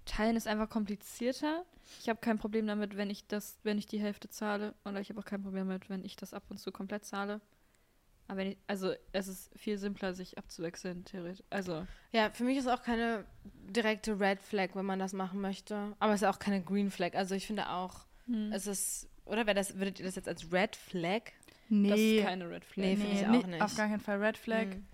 Teilen 0.05 0.35
ist 0.35 0.47
einfach 0.47 0.69
komplizierter. 0.69 1.65
Ich 1.99 2.09
habe 2.09 2.19
kein 2.19 2.37
Problem 2.37 2.67
damit, 2.67 2.97
wenn 2.97 3.09
ich 3.09 3.27
das, 3.27 3.57
wenn 3.63 3.77
ich 3.77 3.85
die 3.85 3.99
Hälfte 3.99 4.29
zahle. 4.29 4.73
Oder 4.85 4.99
ich 5.01 5.09
habe 5.09 5.19
auch 5.19 5.25
kein 5.25 5.41
Problem 5.41 5.67
damit, 5.67 5.89
wenn 5.89 6.03
ich 6.03 6.15
das 6.15 6.33
ab 6.33 6.43
und 6.49 6.59
zu 6.59 6.71
komplett 6.71 7.05
zahle. 7.05 7.41
Aber 8.27 8.37
wenn 8.37 8.51
ich, 8.51 8.57
also 8.67 8.93
es 9.11 9.27
ist 9.27 9.51
viel 9.57 9.77
simpler, 9.77 10.13
sich 10.13 10.37
abzuwechseln, 10.37 11.03
theoretisch. 11.03 11.43
Also, 11.49 11.85
Ja, 12.13 12.29
für 12.29 12.45
mich 12.45 12.57
ist 12.57 12.67
auch 12.67 12.81
keine 12.81 13.25
direkte 13.43 14.19
Red 14.19 14.41
Flag, 14.41 14.69
wenn 14.73 14.85
man 14.85 14.99
das 14.99 15.11
machen 15.13 15.41
möchte. 15.41 15.93
Aber 15.99 16.13
es 16.13 16.21
ist 16.21 16.27
auch 16.27 16.39
keine 16.39 16.61
Green 16.61 16.91
Flag. 16.91 17.15
Also 17.15 17.35
ich 17.35 17.45
finde 17.45 17.69
auch, 17.69 18.05
hm. 18.27 18.51
es 18.53 18.67
ist, 18.67 19.09
oder 19.25 19.45
wäre 19.47 19.55
das, 19.55 19.77
würdet 19.77 19.99
ihr 19.99 20.05
das 20.05 20.15
jetzt 20.15 20.29
als 20.29 20.51
Red 20.51 20.75
Flag? 20.75 21.23
Nee, 21.67 21.89
das 21.89 21.99
ist 21.99 22.23
keine 22.25 22.49
Red 22.49 22.65
Flag. 22.65 22.85
Nee, 22.85 22.95
finde 22.95 23.13
ich 23.13 23.27
auch 23.27 23.47
nicht. 23.47 23.61
Auf 23.61 23.75
gar 23.75 23.87
keinen 23.87 23.99
Fall 23.99 24.23
Red 24.23 24.37
Flag. 24.37 24.65
Mhm. 24.65 24.85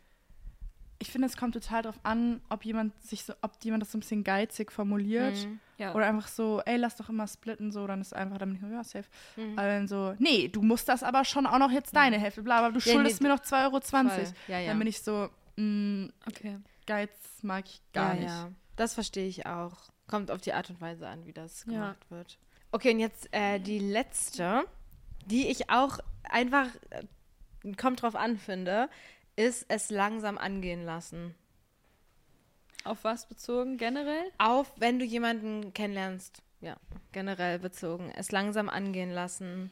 Ich 1.00 1.12
finde, 1.12 1.28
es 1.28 1.38
kommt 1.38 1.54
total 1.54 1.84
darauf 1.84 2.00
an, 2.04 2.42
ob 2.50 2.66
jemand 2.66 3.00
sich 3.04 3.24
so, 3.24 3.34
ob 3.42 3.52
jemand 3.64 3.84
das 3.84 3.92
so 3.92 3.98
ein 3.98 4.02
bisschen 4.02 4.24
geizig 4.24 4.72
formuliert. 4.72 5.36
Mhm. 5.46 5.60
Ja. 5.78 5.94
Oder 5.94 6.08
einfach 6.08 6.28
so, 6.28 6.62
ey, 6.66 6.78
lass 6.78 6.96
doch 6.96 7.10
immer 7.10 7.28
splitten, 7.28 7.72
so, 7.72 7.86
dann 7.86 8.02
ist 8.02 8.16
einfach, 8.16 8.40
dann 8.40 8.50
bin 8.50 8.56
ich 8.56 8.62
so, 8.62 8.68
ja, 8.68 8.84
safe. 8.84 9.08
Mhm. 9.36 9.60
Aber 9.60 9.68
dann 9.68 9.88
so, 9.88 10.16
nee, 10.18 10.48
du 10.48 10.64
musst 10.64 10.90
das 10.90 11.04
aber 11.04 11.24
schon 11.24 11.46
auch 11.46 11.60
noch 11.60 11.70
jetzt 11.72 11.96
deine 11.96 12.18
Hälfte, 12.18 12.42
bla, 12.42 12.60
aber 12.60 12.72
du 12.72 12.80
Ja, 12.80 12.94
schuldest 12.94 13.22
nee, 13.22 13.28
mir 13.28 13.36
noch 13.36 13.42
2,20 13.44 13.64
Euro. 13.64 13.80
Voll. 13.82 14.34
Ja, 14.48 14.60
ja. 14.60 14.68
Dann 14.70 14.80
bin 14.80 14.88
ich 14.88 15.02
so, 15.02 15.30
mh, 15.58 16.10
okay. 16.28 16.58
Geiz 16.88 17.12
mag 17.44 17.66
ich 17.66 17.82
gar 17.94 18.16
ja, 18.16 18.20
nicht. 18.20 18.30
Ja. 18.30 18.52
Das 18.76 18.94
verstehe 18.96 19.28
ich 19.28 19.46
auch. 19.46 19.76
Kommt 20.08 20.32
auf 20.32 20.42
die 20.42 20.54
Art 20.54 20.70
und 20.70 20.82
Weise 20.82 21.08
an, 21.08 21.26
wie 21.26 21.34
das 21.34 21.66
Ja. 21.66 21.74
gemacht 21.74 22.10
wird. 22.10 22.40
Okay, 22.72 22.94
und 22.94 23.00
jetzt 23.00 23.28
äh, 23.32 23.60
die 23.60 23.80
letzte, 23.80 24.66
die 25.26 25.48
ich 25.48 25.70
auch 25.70 26.00
einfach, 26.24 26.68
äh, 26.90 27.04
kommt 27.76 28.02
drauf 28.02 28.16
an, 28.16 28.38
finde, 28.38 28.90
ist 29.38 29.66
es 29.70 29.90
langsam 29.90 30.38
angehen 30.38 30.84
lassen. 30.84 31.34
Auf 32.84 33.04
was 33.04 33.28
bezogen 33.28 33.78
generell? 33.78 34.32
Auf, 34.38 34.72
wenn 34.78 35.00
du 35.00 35.06
jemanden 35.06 35.74
kennenlernst 35.74 36.42
ja, 36.60 36.76
generell 37.12 37.60
bezogen, 37.60 38.12
es 38.16 38.32
langsam 38.32 38.68
angehen 38.70 39.12
lassen, 39.12 39.72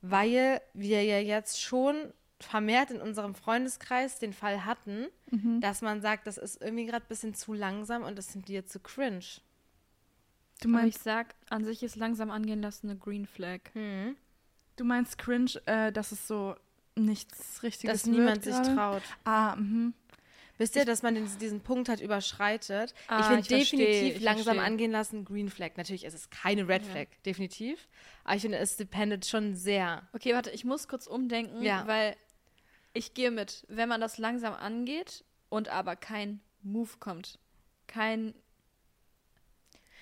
weil 0.00 0.60
wir 0.72 1.04
ja 1.04 1.18
jetzt 1.18 1.60
schon 1.60 2.12
vermehrt 2.40 2.90
in 2.90 3.00
unserem 3.00 3.34
Freundeskreis 3.34 4.18
den 4.18 4.32
Fall 4.32 4.64
hatten, 4.64 5.06
Mhm. 5.30 5.60
dass 5.60 5.80
man 5.82 6.00
sagt, 6.02 6.26
das 6.26 6.36
ist 6.38 6.60
irgendwie 6.60 6.84
gerade 6.86 7.04
ein 7.04 7.08
bisschen 7.08 7.34
zu 7.34 7.52
langsam 7.54 8.02
und 8.02 8.16
das 8.16 8.32
sind 8.32 8.48
dir 8.48 8.66
zu 8.66 8.80
cringe. 8.80 9.20
Du 10.60 10.68
Aber 10.68 10.78
ich 10.78 10.94
meinst, 10.94 11.04
sag, 11.04 11.34
an 11.50 11.64
sich 11.64 11.82
ist 11.82 11.96
langsam 11.96 12.30
angehen 12.30 12.60
lassen 12.62 12.90
eine 12.90 12.98
Green 12.98 13.26
Flag. 13.26 13.60
Hm. 13.74 14.16
du 14.76 14.84
meinst 14.84 15.18
cringe, 15.18 15.52
äh, 15.66 15.90
dass 15.92 16.12
es 16.12 16.26
so 16.26 16.54
nichts 16.96 17.62
Richtiges 17.62 18.02
Dass 18.02 18.06
niemand 18.10 18.44
sich 18.44 18.54
gerade? 18.54 18.74
traut. 18.74 19.02
Ah, 19.24 19.56
mhm. 19.56 19.94
Wisst 20.58 20.76
ihr, 20.76 20.84
dass 20.84 21.02
man 21.02 21.14
den, 21.14 21.26
diesen 21.40 21.60
Punkt 21.62 21.88
halt 21.88 22.00
überschreitet? 22.00 22.92
ich 23.04 23.10
Ah, 23.10 23.20
ich 23.38 23.46
versteh, 23.48 23.58
definitiv 23.58 24.16
ich 24.16 24.22
langsam 24.22 24.54
versteh. 24.56 24.70
angehen 24.72 24.92
lassen, 24.92 25.24
Green 25.24 25.48
Flag. 25.48 25.70
Natürlich 25.76 26.04
ist 26.04 26.14
es 26.14 26.30
keine 26.30 26.68
Red 26.68 26.84
Ja. 26.84 26.90
Flag, 26.92 27.06
definitiv. 27.24 27.88
Aber 28.24 28.36
ich 28.36 28.42
finde, 28.42 28.58
es 28.58 28.76
dependet 28.76 29.26
schon 29.26 29.54
sehr. 29.56 30.06
Okay, 30.12 30.34
warte, 30.34 30.50
ich 30.50 30.64
muss 30.64 30.86
kurz 30.88 31.06
umdenken, 31.06 31.62
Ja. 31.62 31.86
weil 31.86 32.14
ich 32.92 33.14
gehe 33.14 33.30
mit, 33.30 33.64
wenn 33.68 33.88
man 33.88 34.00
das 34.00 34.18
langsam 34.18 34.52
angeht 34.54 35.24
und 35.48 35.68
aber 35.68 35.96
kein 35.96 36.40
Move 36.62 36.90
kommt, 37.00 37.38
kein 37.88 38.34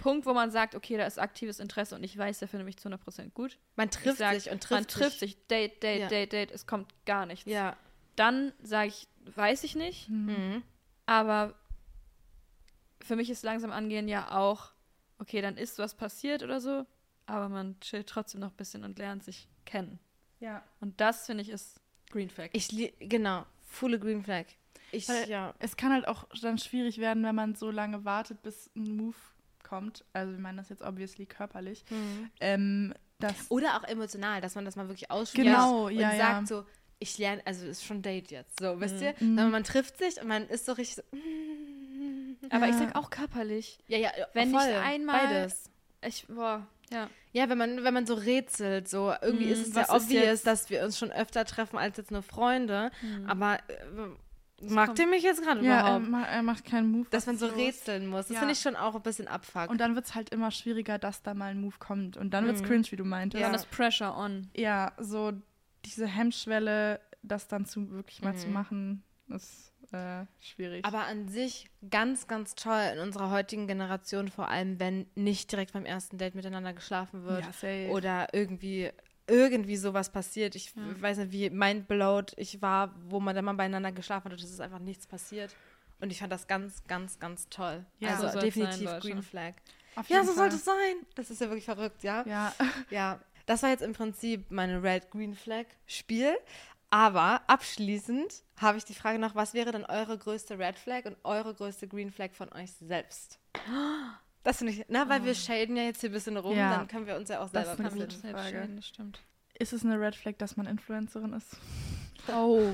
Punkt, 0.00 0.26
wo 0.26 0.32
man 0.34 0.50
sagt, 0.50 0.74
okay, 0.74 0.96
da 0.96 1.04
ist 1.06 1.18
aktives 1.18 1.60
Interesse 1.60 1.94
und 1.94 2.02
ich 2.02 2.16
weiß, 2.16 2.38
der 2.40 2.48
findet 2.48 2.64
mich 2.66 2.78
zu 2.78 2.88
100% 2.88 3.30
gut. 3.32 3.58
Man 3.76 3.90
trifft 3.90 4.18
sag, 4.18 4.34
sich 4.34 4.50
und 4.50 4.62
trifft 4.62 4.70
man 4.80 4.86
trifft 4.88 5.18
sich, 5.20 5.36
Date, 5.46 5.82
Date, 5.82 6.00
Ja. 6.00 6.08
Date, 6.08 6.32
Date, 6.32 6.50
es 6.50 6.66
kommt 6.66 6.92
gar 7.06 7.26
nichts. 7.26 7.44
Ja. 7.48 7.76
Dann 8.16 8.52
sage 8.62 8.88
ich, 8.88 9.06
weiß 9.36 9.62
ich 9.64 9.76
nicht, 9.76 10.08
Mhm. 10.08 10.62
aber 11.06 11.54
für 13.02 13.16
mich 13.16 13.30
ist 13.30 13.42
langsam 13.44 13.70
angehen 13.70 14.08
ja 14.08 14.30
auch, 14.36 14.72
okay, 15.18 15.40
dann 15.40 15.56
ist 15.56 15.78
was 15.78 15.94
passiert 15.94 16.42
oder 16.42 16.60
so, 16.60 16.86
aber 17.26 17.48
man 17.48 17.78
chillt 17.80 18.08
trotzdem 18.08 18.40
noch 18.40 18.50
ein 18.50 18.56
bisschen 18.56 18.84
und 18.84 18.98
lernt 18.98 19.22
sich 19.24 19.48
kennen. 19.64 19.98
Ja. 20.40 20.62
Und 20.80 21.00
das, 21.00 21.26
finde 21.26 21.42
ich, 21.42 21.50
ist 21.50 21.80
Green 22.10 22.30
Flag. 22.30 22.48
Ich 22.52 22.68
genau, 22.98 23.44
fulle 23.68 23.98
Green 23.98 24.22
Flag. 24.24 24.46
Ich, 24.92 25.08
Weil- 25.08 25.28
ja. 25.28 25.54
Es 25.60 25.76
kann 25.76 25.92
halt 25.92 26.08
auch 26.08 26.24
dann 26.42 26.58
schwierig 26.58 26.98
werden, 26.98 27.22
wenn 27.22 27.34
man 27.34 27.54
so 27.54 27.70
lange 27.70 28.04
wartet, 28.04 28.42
bis 28.42 28.70
ein 28.74 28.96
Move 28.96 29.16
kommt. 29.70 30.04
Also, 30.12 30.32
wir 30.32 30.38
meinen 30.40 30.56
das 30.58 30.68
jetzt 30.68 30.82
obviously 30.82 31.26
körperlich. 31.26 31.84
Mhm. 31.90 32.30
Ähm, 32.40 32.94
das, 33.20 33.34
Oder 33.50 33.76
auch 33.76 33.84
emotional, 33.84 34.40
dass 34.40 34.54
man 34.56 34.64
das 34.64 34.76
mal 34.76 34.88
wirklich 34.88 35.10
ausspricht 35.10 35.46
Genau, 35.46 35.86
und 35.86 35.92
ja, 35.94 36.12
ja. 36.12 36.18
sagt 36.18 36.48
so, 36.48 36.64
ich 36.98 37.16
lerne, 37.18 37.40
also 37.46 37.66
ist 37.66 37.84
schon 37.84 38.02
Date 38.02 38.30
jetzt, 38.30 38.58
so, 38.60 38.80
wisst 38.80 39.00
ihr? 39.00 39.14
Mhm. 39.20 39.38
Aber 39.38 39.48
man 39.50 39.64
trifft 39.64 39.96
sich 39.98 40.20
und 40.20 40.26
man 40.28 40.46
ist 40.48 40.66
so 40.66 40.72
richtig 40.72 40.96
so, 40.96 41.18
Aber 42.50 42.66
ich 42.66 42.72
Ja. 42.72 42.78
sag 42.78 42.96
auch 42.96 43.10
körperlich. 43.10 43.78
ja, 43.88 43.98
ja, 43.98 44.10
Wenn 44.32 44.50
voll, 44.50 44.66
nicht 44.66 44.76
einmal- 44.78 45.26
beides. 45.26 45.70
Ich, 46.02 46.26
boah, 46.28 46.66
ja. 46.90 47.08
Ja, 47.32 47.48
wenn 47.48 47.58
man, 47.58 47.84
wenn 47.84 47.94
man 47.94 48.06
so 48.06 48.14
rätselt, 48.14 48.88
so 48.88 49.12
irgendwie 49.22 49.46
Mhm, 49.46 49.52
ist 49.52 49.68
es 49.68 49.74
ja 49.74 49.82
obvious, 49.94 50.10
jetzt- 50.24 50.46
dass 50.46 50.70
wir 50.70 50.82
uns 50.84 50.98
schon 50.98 51.12
öfter 51.12 51.44
treffen 51.44 51.78
als 51.78 51.96
jetzt 51.98 52.10
nur 52.10 52.22
Freunde. 52.22 52.90
Aber 53.26 53.58
äh, 53.68 53.74
Das 54.60 54.70
mag 54.70 54.98
ihr 54.98 55.06
mich 55.06 55.22
jetzt 55.22 55.42
gerade 55.42 55.64
ja, 55.64 55.76
er, 55.76 55.80
überhaupt? 55.96 56.08
ma- 56.10 56.24
er 56.26 56.42
macht 56.42 56.64
keinen 56.64 56.90
Move. 56.90 57.06
dass 57.10 57.26
man 57.26 57.36
so 57.38 57.46
los? 57.46 57.56
rätseln 57.56 58.06
muss. 58.06 58.26
Das 58.26 58.34
Ja. 58.34 58.38
finde 58.40 58.52
ich 58.52 58.60
schon 58.60 58.76
auch 58.76 58.94
ein 58.94 59.02
bisschen 59.02 59.26
abfuck. 59.28 59.70
Und 59.70 59.80
dann 59.80 59.94
wird 59.94 60.04
es 60.06 60.14
halt 60.14 60.30
immer 60.30 60.50
schwieriger, 60.50 60.98
dass 60.98 61.22
da 61.22 61.34
mal 61.34 61.46
ein 61.52 61.60
Move 61.60 61.76
kommt. 61.78 62.16
Und 62.16 62.34
dann 62.34 62.44
wird 62.46 62.56
es 62.56 62.62
Mhm. 62.62 62.66
cringe, 62.66 62.84
wie 62.90 62.96
du 62.96 63.04
meintest. 63.04 63.40
Ja. 63.40 63.46
Dann 63.48 63.54
ist 63.54 63.70
Pressure 63.70 64.16
on. 64.16 64.48
ja, 64.54 64.92
so 64.98 65.32
diese 65.84 66.06
Hemmschwelle, 66.06 67.00
das 67.22 67.48
dann 67.48 67.64
zu 67.66 67.90
wirklich 67.90 68.22
mal 68.22 68.36
zu 68.36 68.46
Mhm. 68.48 68.52
machen, 68.52 69.02
ist 69.28 69.72
äh, 69.92 70.24
schwierig. 70.38 70.84
Aber 70.84 71.06
an 71.06 71.26
sich 71.26 71.68
ganz, 71.90 72.28
ganz 72.28 72.54
toll 72.54 72.80
in 72.94 73.00
unserer 73.00 73.30
heutigen 73.30 73.66
Generation, 73.66 74.28
vor 74.28 74.48
allem 74.48 74.78
wenn 74.78 75.06
nicht 75.16 75.50
direkt 75.50 75.72
beim 75.72 75.84
ersten 75.84 76.16
Date 76.16 76.36
miteinander 76.36 76.72
geschlafen 76.72 77.24
wird 77.24 77.44
ja, 77.44 77.52
safe. 77.52 77.88
oder 77.90 78.28
irgendwie 78.32 78.90
irgendwie 79.26 79.76
sowas 79.76 80.10
passiert. 80.10 80.54
Ich 80.54 80.74
Ja. 80.74 81.00
weiß 81.00 81.18
nicht, 81.18 81.32
wie 81.32 81.50
mindblowed 81.50 82.32
ich 82.36 82.60
war, 82.62 82.94
wo 83.08 83.20
man 83.20 83.34
dann 83.34 83.44
mal 83.44 83.54
beieinander 83.54 83.92
geschlafen 83.92 84.26
hat 84.26 84.32
und 84.32 84.42
es 84.42 84.50
ist 84.50 84.60
einfach 84.60 84.78
nichts 84.78 85.06
passiert. 85.06 85.54
Und 86.00 86.10
ich 86.10 86.18
fand 86.20 86.32
das 86.32 86.46
ganz, 86.46 86.82
ganz, 86.86 87.18
ganz 87.18 87.48
toll. 87.50 87.84
Ja, 87.98 88.16
also 88.16 88.28
so 88.28 88.40
definitiv 88.40 88.88
sein. 88.88 89.00
Green 89.00 89.22
Flag. 89.22 89.54
Auf 89.96 90.08
Ja, 90.08 90.20
so 90.20 90.26
Fall. 90.28 90.34
sollte 90.36 90.56
es 90.56 90.64
sein. 90.64 91.06
Das 91.14 91.30
ist 91.30 91.40
ja 91.40 91.48
wirklich 91.48 91.66
verrückt, 91.66 92.02
ja? 92.02 92.24
Ja, 92.26 92.54
Ja, 92.90 93.20
das 93.46 93.62
war 93.62 93.70
jetzt 93.70 93.82
im 93.82 93.92
Prinzip 93.92 94.50
meine 94.50 94.82
Red-Green 94.82 95.34
Flag-Spiel. 95.34 96.36
Aber 96.88 97.42
abschließend 97.48 98.42
habe 98.60 98.78
ich 98.78 98.84
die 98.84 98.94
Frage 98.94 99.18
noch, 99.18 99.34
was 99.34 99.54
wäre 99.54 99.70
denn 99.72 99.84
eure 99.84 100.18
größte 100.18 100.58
Red 100.58 100.78
Flag 100.78 101.04
und 101.04 101.16
eure 101.22 101.54
größte 101.54 101.86
Green 101.86 102.10
Flag 102.10 102.32
von 102.32 102.52
euch 102.52 102.72
selbst? 102.72 103.38
Das 104.42 104.58
finde 104.58 104.72
ich, 104.72 104.84
na, 104.88 105.08
weil 105.08 105.24
wir 105.24 105.34
shaden 105.34 105.76
ja 105.76 105.82
jetzt 105.82 106.00
hier 106.00 106.10
ein 106.10 106.14
bisschen 106.14 106.36
rum, 106.38 106.56
Ja. 106.56 106.76
dann 106.78 106.88
können 106.88 107.06
wir 107.06 107.16
uns 107.16 107.28
ja 107.28 107.40
auch 107.40 107.50
Das 107.50 107.66
selber 107.66 107.72
ist 107.72 107.80
eine 107.80 107.88
ein 108.02 108.08
bisschen. 108.08 108.30
Frage. 108.30 108.36
Selbstständig, 108.42 108.76
das 108.76 108.86
stimmt. 108.88 109.20
ist 109.58 109.72
es 109.74 109.84
eine 109.84 110.00
Red 110.00 110.16
Flag, 110.16 110.34
dass 110.38 110.56
man 110.56 110.66
Influencerin 110.66 111.32
ist? 111.34 111.56
Oh. 112.28 112.72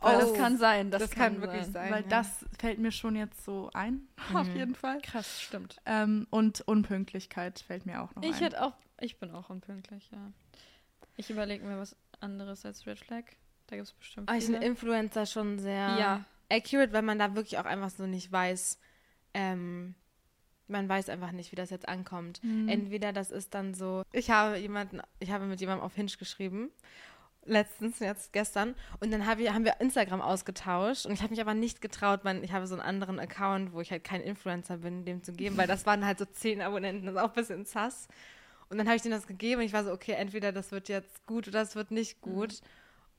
Weil 0.00 0.18
das 0.18 0.30
Oh, 0.30 0.36
kann 0.36 0.56
sein. 0.58 0.90
Das, 0.90 1.02
Das, 1.02 1.10
kann, 1.10 1.40
wirklich 1.40 1.66
sein. 1.66 1.90
Weil 1.90 2.02
ja. 2.02 2.08
das 2.08 2.44
fällt 2.58 2.78
mir 2.78 2.92
schon 2.92 3.16
jetzt 3.16 3.44
so 3.44 3.70
ein, 3.74 4.06
auf 4.34 4.46
Mhm. 4.48 4.56
jeden 4.56 4.74
Fall. 4.74 5.00
Krass, 5.02 5.40
stimmt. 5.42 5.76
Ähm, 5.86 6.26
und 6.30 6.60
Unpünktlichkeit 6.62 7.58
fällt 7.60 7.86
mir 7.86 8.02
auch 8.02 8.14
noch 8.14 8.22
Ich 8.22 8.36
ein. 8.36 8.42
hätte 8.42 8.62
auch, 8.62 8.74
ich 9.00 9.18
bin 9.18 9.30
auch 9.32 9.50
unpünktlich, 9.50 10.10
ja. 10.12 10.32
Ich 11.16 11.30
überlege 11.30 11.64
mir 11.64 11.78
was 11.78 11.96
anderes 12.20 12.64
als 12.64 12.86
Red 12.86 12.98
Flag. 12.98 13.24
Da 13.68 13.76
gibt 13.76 13.88
es 13.88 13.94
bestimmt 13.94 14.28
Aber 14.28 14.38
ich 14.38 14.44
finde. 14.44 14.64
Influencer 14.64 15.26
schon 15.26 15.58
sehr 15.58 15.96
Ja, 15.98 16.24
accurate, 16.50 16.92
weil 16.92 17.02
man 17.02 17.18
da 17.18 17.34
wirklich 17.34 17.58
auch 17.58 17.64
einfach 17.64 17.90
so 17.90 18.06
nicht 18.06 18.30
weiß, 18.30 18.78
ähm, 19.34 19.94
man 20.68 20.88
weiß 20.88 21.08
einfach 21.08 21.32
nicht, 21.32 21.52
wie 21.52 21.56
das 21.56 21.70
jetzt 21.70 21.88
ankommt. 21.88 22.42
Mhm. 22.42 22.68
Entweder 22.68 23.12
das 23.12 23.30
ist 23.30 23.54
dann 23.54 23.74
so, 23.74 24.02
ich 24.12 24.30
habe 24.30 24.56
jemanden, 24.56 25.00
ich 25.20 25.30
habe 25.30 25.46
mit 25.46 25.60
jemandem 25.60 25.84
auf 25.84 25.94
Hinge 25.94 26.12
geschrieben, 26.18 26.70
letztens, 27.44 28.00
jetzt 28.00 28.32
gestern, 28.32 28.74
und 29.00 29.12
dann 29.12 29.26
habe 29.26 29.42
ich, 29.42 29.50
haben 29.50 29.64
wir 29.64 29.80
Instagram 29.80 30.20
ausgetauscht 30.20 31.06
und 31.06 31.12
ich 31.12 31.22
habe 31.22 31.30
mich 31.30 31.40
aber 31.40 31.54
nicht 31.54 31.80
getraut, 31.80 32.24
mein, 32.24 32.42
ich 32.42 32.52
habe 32.52 32.66
so 32.66 32.74
einen 32.74 32.82
anderen 32.82 33.20
Account, 33.20 33.72
wo 33.72 33.80
ich 33.80 33.90
halt 33.90 34.04
kein 34.04 34.20
Influencer 34.20 34.78
bin, 34.78 35.04
dem 35.04 35.22
zu 35.22 35.32
geben, 35.32 35.56
weil 35.56 35.68
das 35.68 35.86
waren 35.86 36.04
halt 36.04 36.18
so 36.18 36.24
zehn 36.24 36.60
Abonnenten, 36.60 37.06
das 37.06 37.14
ist 37.14 37.20
auch 37.20 37.28
ein 37.28 37.34
bisschen 37.34 37.64
sass. 37.64 38.08
Und 38.68 38.78
dann 38.78 38.88
habe 38.88 38.96
ich 38.96 39.02
denen 39.02 39.14
das 39.14 39.28
gegeben 39.28 39.60
und 39.60 39.66
ich 39.66 39.72
war 39.72 39.84
so, 39.84 39.92
okay, 39.92 40.12
entweder 40.12 40.50
das 40.50 40.72
wird 40.72 40.88
jetzt 40.88 41.24
gut 41.26 41.46
oder 41.46 41.60
das 41.60 41.76
wird 41.76 41.92
nicht 41.92 42.20
gut. 42.20 42.60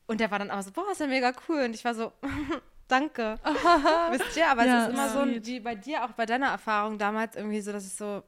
Und 0.05 0.19
der 0.19 0.29
war 0.31 0.39
dann 0.39 0.51
aber 0.51 0.63
so, 0.63 0.71
boah, 0.71 0.91
ist 0.91 0.99
ja 0.99 1.07
mega 1.07 1.31
cool. 1.47 1.63
Und 1.63 1.73
ich 1.73 1.85
war 1.85 1.93
so, 1.93 2.11
danke. 2.87 3.37
Wisst 4.11 4.37
ihr, 4.37 4.49
aber 4.49 4.65
Ja, 4.65 4.83
es 4.83 4.87
ist 4.87 4.93
immer 4.93 5.09
so, 5.09 5.23
sweet. 5.23 5.45
wie 5.45 5.59
bei 5.59 5.75
dir, 5.75 6.03
auch 6.05 6.11
bei 6.11 6.25
deiner 6.25 6.47
Erfahrung 6.47 6.97
damals 6.97 7.35
irgendwie 7.35 7.61
so, 7.61 7.71
dass 7.71 7.85
es 7.85 7.97
so 7.97 8.23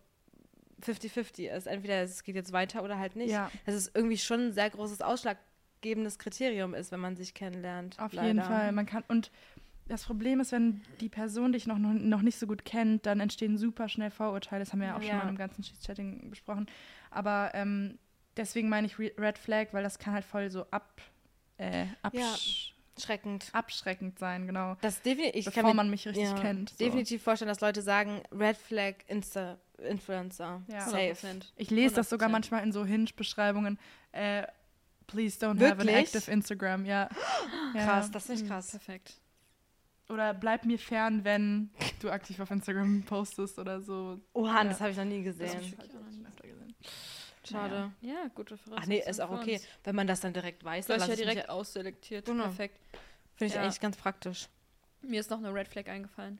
50-50 0.81 1.49
ist. 1.49 1.67
Entweder 1.67 2.01
es 2.03 2.23
geht 2.23 2.35
jetzt 2.35 2.51
weiter 2.53 2.83
oder 2.83 2.97
halt 2.97 3.15
nicht. 3.15 3.31
Ja, 3.31 3.51
Dass 3.65 3.75
es 3.75 3.91
irgendwie 3.93 4.17
schon 4.17 4.47
ein 4.47 4.51
sehr 4.53 4.69
großes 4.69 5.01
ausschlaggebendes 5.01 6.19
Kriterium 6.19 6.73
ist, 6.73 6.91
wenn 6.91 6.99
man 6.99 7.15
sich 7.15 7.33
kennenlernt. 7.33 7.99
auf 7.99 8.13
leider. 8.13 8.27
jeden 8.27 8.41
Fall. 8.43 8.71
Man 8.71 8.85
kann 8.85 9.03
und 9.07 9.31
das 9.87 10.03
Problem 10.05 10.39
ist, 10.39 10.51
wenn 10.51 10.81
die 11.01 11.09
Person 11.09 11.51
dich 11.51 11.65
noch, 11.65 11.79
noch, 11.79 11.93
noch 11.93 12.21
nicht 12.21 12.37
so 12.37 12.45
gut 12.45 12.63
kennt, 12.63 13.07
dann 13.07 13.19
entstehen 13.19 13.57
super 13.57 13.89
schnell 13.89 14.11
Vorurteile. 14.11 14.63
Das 14.63 14.71
haben 14.71 14.81
wir 14.81 14.87
ja 14.89 14.93
auch 14.95 15.01
schon 15.01 15.09
Ja. 15.09 15.23
mal 15.23 15.29
im 15.29 15.35
ganzen 15.37 15.63
Chatting 15.83 16.29
besprochen. 16.29 16.67
Aber 17.09 17.51
ähm, 17.55 17.97
deswegen 18.37 18.69
meine 18.69 18.85
ich 18.85 18.99
Re 18.99 19.11
Red 19.17 19.39
Flag, 19.39 19.67
weil 19.71 19.81
das 19.81 19.97
kann 19.97 20.13
halt 20.13 20.25
voll 20.25 20.51
so 20.51 20.65
ab, 20.69 21.01
äh, 21.57 21.87
absch 22.03 22.75
Schreckend. 22.99 23.47
abschreckend 23.53 24.19
sein, 24.19 24.47
genau. 24.47 24.75
Das 24.81 25.01
definitiv, 25.01 25.35
ich 25.35 25.45
kann 25.45 25.53
bevor 25.63 25.69
mir 25.71 25.75
man 25.75 25.89
mich 25.89 26.07
richtig 26.07 26.23
ja, 26.25 26.33
kennt. 26.39 26.69
So. 26.71 26.77
definitiv 26.77 27.23
vorstellen, 27.23 27.49
dass 27.49 27.61
Leute 27.61 27.81
sagen, 27.81 28.21
Red 28.31 28.57
Flag 28.57 28.95
Insta 29.07 29.57
Influencer. 29.77 30.61
Ja. 30.67 30.81
Safe. 30.81 31.13
100%. 31.13 31.45
Ich 31.55 31.69
lese 31.71 31.95
das 31.95 32.09
sogar 32.09 32.27
100%. 32.29 32.31
manchmal 32.31 32.63
in 32.63 32.71
so 32.73 32.85
Hinge-Beschreibungen. 32.85 33.79
Äh, 34.11 34.43
please 35.07 35.39
don't 35.39 35.59
have 35.61 35.71
an 35.73 35.77
Wirklich? 35.87 35.95
active 35.95 36.29
Instagram, 36.31 36.85
ja. 36.85 37.07
ja. 37.73 37.85
Krass, 37.85 38.11
das 38.11 38.25
finde 38.25 38.41
ich 38.41 38.45
Mhm, 38.47 38.51
krass. 38.51 38.71
Perfekt. 38.71 39.13
Oder 40.09 40.33
bleib 40.33 40.65
mir 40.65 40.79
fern, 40.79 41.23
wenn 41.23 41.69
du 42.01 42.09
aktiv 42.09 42.39
auf 42.39 42.49
Instagram 42.49 43.03
postest 43.03 43.59
oder 43.59 43.79
so. 43.79 44.19
Oha, 44.33 44.57
Ja. 44.57 44.63
das 44.65 44.79
habe 44.81 44.89
ich 44.89 44.97
noch 44.97 45.05
nie 45.05 45.23
Das 45.23 45.37
gesehen. 45.37 45.75
hab 45.77 46.28
Schade. 47.51 47.91
Ja, 48.01 48.27
gute 48.35 48.57
Voraussetzung. 48.57 48.77
Ach 48.81 48.85
nee, 48.87 49.03
ist 49.09 49.19
auch 49.21 49.31
okay. 49.31 49.55
uns. 49.55 49.67
Wenn 49.83 49.95
man 49.95 50.07
das 50.07 50.21
dann 50.21 50.33
direkt 50.33 50.63
weiß, 50.63 50.87
Du 50.87 50.93
dann 50.93 51.01
hast 51.01 51.09
ja 51.09 51.15
direkt 51.15 51.49
ausselektiert. 51.49 52.25
Genau. 52.25 52.43
Perfekt. 52.43 52.79
Finde 53.35 53.51
ich 53.51 53.55
Ja. 53.55 53.63
eigentlich 53.63 53.79
ganz 53.79 53.97
praktisch. 53.97 54.47
Mir 55.01 55.19
ist 55.19 55.29
noch 55.29 55.37
eine 55.37 55.53
Red 55.53 55.67
Flag 55.67 55.87
eingefallen. 55.87 56.39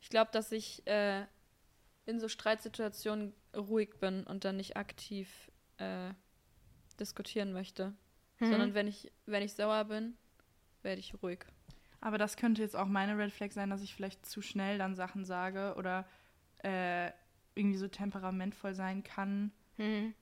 Ich 0.00 0.10
glaube, 0.10 0.30
dass 0.32 0.52
ich 0.52 0.86
äh, 0.86 1.24
in 2.06 2.20
so 2.20 2.28
Streitsituationen 2.28 3.34
ruhig 3.56 3.98
bin 4.00 4.24
und 4.24 4.44
dann 4.44 4.56
nicht 4.56 4.76
aktiv 4.76 5.50
äh, 5.78 6.10
diskutieren 7.00 7.52
möchte. 7.52 7.94
Mhm. 8.40 8.50
Sondern 8.50 8.74
wenn 8.74 8.86
ich, 8.86 9.10
wenn 9.26 9.42
ich 9.42 9.54
sauer 9.54 9.84
bin, 9.84 10.16
werde 10.82 11.00
ich 11.00 11.14
ruhig. 11.22 11.40
Aber 12.00 12.18
das 12.18 12.36
könnte 12.36 12.62
jetzt 12.62 12.76
auch 12.76 12.86
meine 12.86 13.18
Red 13.18 13.32
Flag 13.32 13.50
sein, 13.50 13.70
dass 13.70 13.82
ich 13.82 13.94
vielleicht 13.94 14.24
zu 14.24 14.40
schnell 14.42 14.78
dann 14.78 14.94
Sachen 14.94 15.24
sage 15.24 15.74
oder 15.76 16.06
äh, 16.62 17.10
irgendwie 17.54 17.78
so 17.78 17.88
temperamentvoll 17.88 18.74
sein 18.74 19.02
kann. 19.02 19.50
Mhm. 19.78 20.14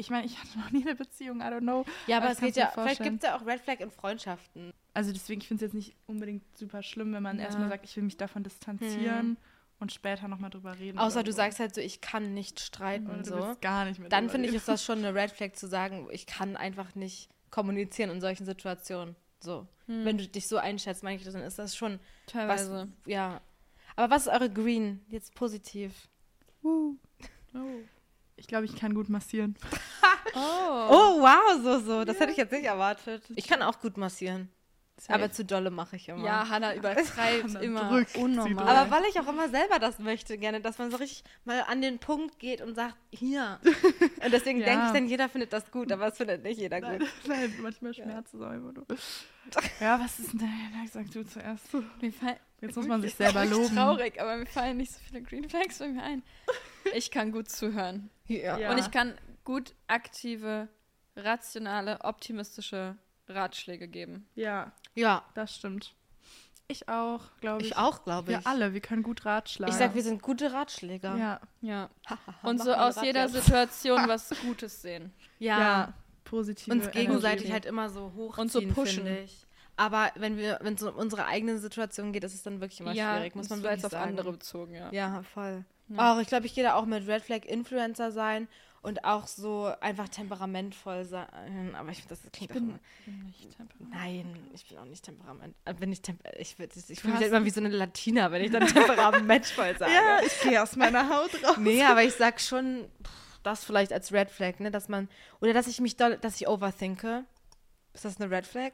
Ich 0.00 0.08
meine, 0.08 0.24
ich 0.26 0.38
hatte 0.38 0.58
noch 0.58 0.70
nie 0.70 0.80
eine 0.80 0.94
Beziehung, 0.94 1.40
I 1.40 1.44
don't 1.44 1.60
know. 1.60 1.84
Ja, 2.06 2.16
aber 2.16 2.26
Aber 2.26 2.32
es 2.32 2.40
geht 2.40 2.56
ja, 2.56 2.70
vielleicht 2.72 3.02
gibt 3.02 3.22
es 3.22 3.28
ja 3.28 3.36
auch 3.36 3.44
Red 3.44 3.60
Flag 3.60 3.80
in 3.80 3.90
Freundschaften. 3.90 4.72
Also 4.94 5.12
deswegen, 5.12 5.42
ich 5.42 5.48
finde 5.48 5.62
es 5.64 5.72
jetzt 5.72 5.74
nicht 5.74 5.94
unbedingt 6.06 6.42
super 6.56 6.82
schlimm, 6.82 7.12
wenn 7.12 7.22
man 7.22 7.38
Ja. 7.38 7.44
erstmal 7.44 7.68
sagt, 7.68 7.84
ich 7.84 7.94
will 7.96 8.04
mich 8.04 8.16
davon 8.16 8.42
distanzieren 8.42 9.36
und 9.78 9.92
später 9.92 10.26
nochmal 10.26 10.48
drüber 10.48 10.78
reden. 10.78 10.98
Außer 10.98 11.22
du 11.22 11.32
so. 11.32 11.36
sagst 11.36 11.60
halt 11.60 11.74
so, 11.74 11.82
ich 11.82 12.00
kann 12.00 12.32
nicht 12.32 12.60
streiten 12.60 13.08
und 13.10 13.26
du 13.26 13.30
so. 13.30 13.56
gar 13.60 13.84
nicht 13.84 14.00
mit 14.00 14.10
Dann 14.10 14.30
finde 14.30 14.48
ich, 14.48 14.54
ist 14.54 14.68
das 14.68 14.82
schon 14.82 14.98
eine 14.98 15.14
Red 15.14 15.32
Flag 15.32 15.52
zu 15.52 15.68
sagen, 15.68 16.08
ich 16.10 16.24
kann 16.26 16.56
einfach 16.56 16.94
nicht 16.94 17.28
kommunizieren 17.50 18.08
in 18.10 18.22
solchen 18.22 18.46
Situationen. 18.46 19.16
So. 19.40 19.66
Hm. 19.86 20.04
Wenn 20.06 20.16
du 20.16 20.26
dich 20.26 20.48
so 20.48 20.56
einschätzt, 20.56 21.02
meine 21.02 21.16
ich, 21.16 21.24
dann 21.24 21.42
ist 21.42 21.58
das 21.58 21.76
schon 21.76 21.94
was. 21.98 22.32
Teilweise. 22.32 22.88
Ja. 23.04 23.42
Aber 23.96 24.14
was 24.14 24.26
ist 24.26 24.32
eure 24.32 24.50
Green? 24.50 25.04
Jetzt 25.08 25.34
positiv. 25.34 26.08
Uh. 26.62 26.96
Ich 28.40 28.46
glaube, 28.48 28.64
ich 28.64 28.74
kann 28.74 28.94
gut 28.94 29.08
massieren. 29.08 29.56
Oh. 30.32 30.38
Oh, 30.38 31.20
wow, 31.22 31.60
so, 31.60 31.80
so. 31.80 32.04
Das 32.04 32.20
hätte 32.20 32.30
ich 32.30 32.36
jetzt 32.38 32.52
nicht 32.52 32.64
erwartet. 32.64 33.22
Ich 33.34 33.48
kann 33.48 33.62
auch 33.62 33.80
gut 33.80 33.96
massieren. 33.96 34.48
Safe. 34.96 35.14
Aber 35.14 35.32
zu 35.32 35.44
dolle 35.44 35.70
mache 35.70 35.96
ich 35.96 36.08
immer. 36.08 36.24
ja, 36.24 36.48
Hannah 36.48 36.74
übertreibt 36.76 37.16
Hannah 37.48 37.60
immer 37.60 37.88
drückt 37.88 38.14
unnormal. 38.16 38.68
Aber 38.68 38.90
weil 38.92 39.02
ich 39.10 39.18
auch 39.18 39.26
immer 39.26 39.48
selber 39.48 39.80
das 39.80 39.98
möchte, 39.98 40.38
gerne, 40.38 40.60
dass 40.60 40.78
man 40.78 40.92
so 40.92 40.98
richtig 40.98 41.24
mal 41.44 41.62
an 41.66 41.82
den 41.82 41.98
Punkt 41.98 42.38
geht 42.38 42.60
und 42.60 42.76
sagt, 42.76 42.94
hier. 43.10 43.58
Und 44.24 44.32
deswegen 44.32 44.60
Ja. 44.60 44.66
denke 44.66 44.86
ich 44.86 44.92
dann, 44.92 45.08
jeder 45.08 45.28
findet 45.28 45.52
das 45.52 45.68
gut, 45.72 45.90
aber 45.90 46.06
es 46.08 46.16
findet 46.16 46.44
nicht 46.44 46.60
jeder 46.60 46.78
Nein, 46.80 47.00
gut. 47.00 47.08
nein, 47.26 47.52
manchmal 47.60 47.92
schmerzt 47.94 48.34
es 48.34 48.40
auch 48.40 48.52
immer 48.52 48.72
nur. 48.72 48.86
Ja, 49.80 49.98
was 49.98 50.18
ist 50.20 50.32
denn 50.34 50.40
da? 50.40 50.46
Sag 50.92 51.10
du 51.10 51.24
zuerst. 51.26 51.64
mir 52.00 52.12
fall- 52.12 52.38
Jetzt 52.60 52.76
muss 52.76 52.86
man 52.86 53.00
sich 53.02 53.14
selber 53.14 53.46
loben. 53.46 53.74
traurig, 53.74 54.20
aber 54.20 54.36
mir 54.36 54.46
fallen 54.46 54.76
nicht 54.76 54.92
so 54.92 54.98
viele 55.08 55.22
Green 55.22 55.48
Flags 55.48 55.78
bei 55.78 55.88
mir 55.88 56.02
ein. 56.04 56.22
Ich 56.94 57.10
kann 57.10 57.32
gut 57.32 57.48
zuhören. 57.48 58.10
Ja. 58.30 58.58
Ja. 58.58 58.70
Und 58.70 58.78
ich 58.78 58.90
kann 58.90 59.14
gut 59.44 59.74
aktive, 59.88 60.68
rationale, 61.16 61.98
optimistische 62.02 62.96
Ratschläge 63.28 63.88
geben. 63.88 64.28
Ja, 64.34 64.72
Ja, 64.94 65.24
das 65.34 65.54
stimmt. 65.56 65.94
Ich 66.68 66.88
auch, 66.88 67.22
glaube 67.40 67.62
ich. 67.62 67.70
ich 67.72 67.76
auch, 67.76 68.04
glaube 68.04 68.30
ich. 68.30 68.38
Wir 68.38 68.46
alle, 68.46 68.72
wir 68.72 68.80
können 68.80 69.02
gut 69.02 69.24
ratschlagen. 69.24 69.72
Ich 69.72 69.78
sag, 69.78 69.94
wir 69.96 70.04
sind 70.04 70.22
gute 70.22 70.52
Ratschläger. 70.52 71.16
ja. 71.16 71.40
Ja. 71.60 71.90
Und 72.44 72.62
so 72.62 72.72
aus 72.72 73.02
jeder 73.02 73.28
Situation 73.28 74.06
was 74.06 74.32
Gutes 74.40 74.80
sehen. 74.80 75.12
Ja. 75.40 75.58
ja, 75.60 75.94
positive 76.22 76.70
Uns 76.70 76.90
gegenseitig 76.92 77.46
Energie. 77.46 77.52
halt 77.52 77.66
immer 77.66 77.90
so 77.90 78.12
hochziehen, 78.14 78.42
Und 78.42 78.52
so 78.52 78.60
pushen. 78.68 79.04
Aber 79.76 80.12
wenn 80.14 80.36
wir, 80.36 80.58
wenn 80.62 80.74
es 80.74 80.82
um 80.82 80.94
unsere 80.94 81.26
eigene 81.26 81.58
Situation 81.58 82.12
geht, 82.12 82.22
ist 82.22 82.34
es 82.34 82.42
dann 82.42 82.60
wirklich 82.60 82.80
immer 82.80 82.92
schwierig, 82.92 83.34
muss 83.34 83.48
man 83.48 83.62
wirklich 83.62 83.82
jetzt 83.82 83.94
auf 83.94 84.00
andere 84.00 84.30
bezogen, 84.32 84.74
ja. 84.74 84.92
Ja, 84.92 85.22
voll. 85.22 85.64
Ja. 85.90 86.14
Auch, 86.14 86.20
ich 86.20 86.28
glaube, 86.28 86.46
ich 86.46 86.54
gehe 86.54 86.64
da 86.64 86.74
auch 86.74 86.86
mit 86.86 87.06
Red 87.06 87.22
Flag 87.22 87.44
Influencer 87.44 88.12
sein 88.12 88.48
und 88.82 89.04
auch 89.04 89.26
so 89.26 89.70
einfach 89.80 90.08
temperamentvoll 90.08 91.04
sein. 91.04 91.74
Aber 91.74 91.90
ich 91.90 91.98
finde, 91.98 92.14
das 92.14 92.32
klingt 92.32 92.50
Ich 92.50 92.54
bin, 92.56 92.78
bin 93.04 93.26
nicht 93.26 93.56
temperament. 93.56 93.90
Nein, 93.94 94.36
ich 94.54 94.66
bin 94.66 94.78
auch 94.78 94.84
nicht 94.86 95.04
temperament. 95.04 95.54
äh, 95.66 95.74
Bin 95.74 95.92
ich 95.92 96.00
temper 96.00 96.30
ich 96.38 96.56
ich 96.58 96.70
Du 96.76 96.94
fühle 96.94 97.12
mich 97.14 97.22
halt 97.22 97.32
immer 97.32 97.44
wie 97.44 97.50
so 97.50 97.60
eine 97.60 97.68
Latina, 97.68 98.30
wenn 98.30 98.42
ich 98.42 98.50
dann 98.50 98.66
temperamentvoll 98.66 99.76
sage. 99.76 99.92
Ja, 99.92 100.20
ich 100.24 100.40
gehe 100.40 100.62
aus 100.62 100.76
meiner 100.76 101.08
Haut 101.10 101.30
raus. 101.44 101.56
Nee, 101.58 101.82
aber 101.84 102.02
ich 102.04 102.14
sag 102.14 102.40
schon 102.40 102.86
das 103.42 103.64
vielleicht 103.64 103.92
als 103.92 104.12
Red 104.12 104.30
Flag, 104.30 104.60
ne, 104.60 104.70
dass 104.70 104.88
man 104.88 105.08
oder 105.40 105.52
dass 105.52 105.66
ich 105.66 105.80
mich 105.80 105.96
doll, 105.96 106.16
dass 106.18 106.36
ich 106.40 106.48
overthinke. 106.48 107.24
Ist 107.92 108.04
das 108.04 108.20
eine 108.20 108.30
Red 108.30 108.46
Flag? 108.46 108.72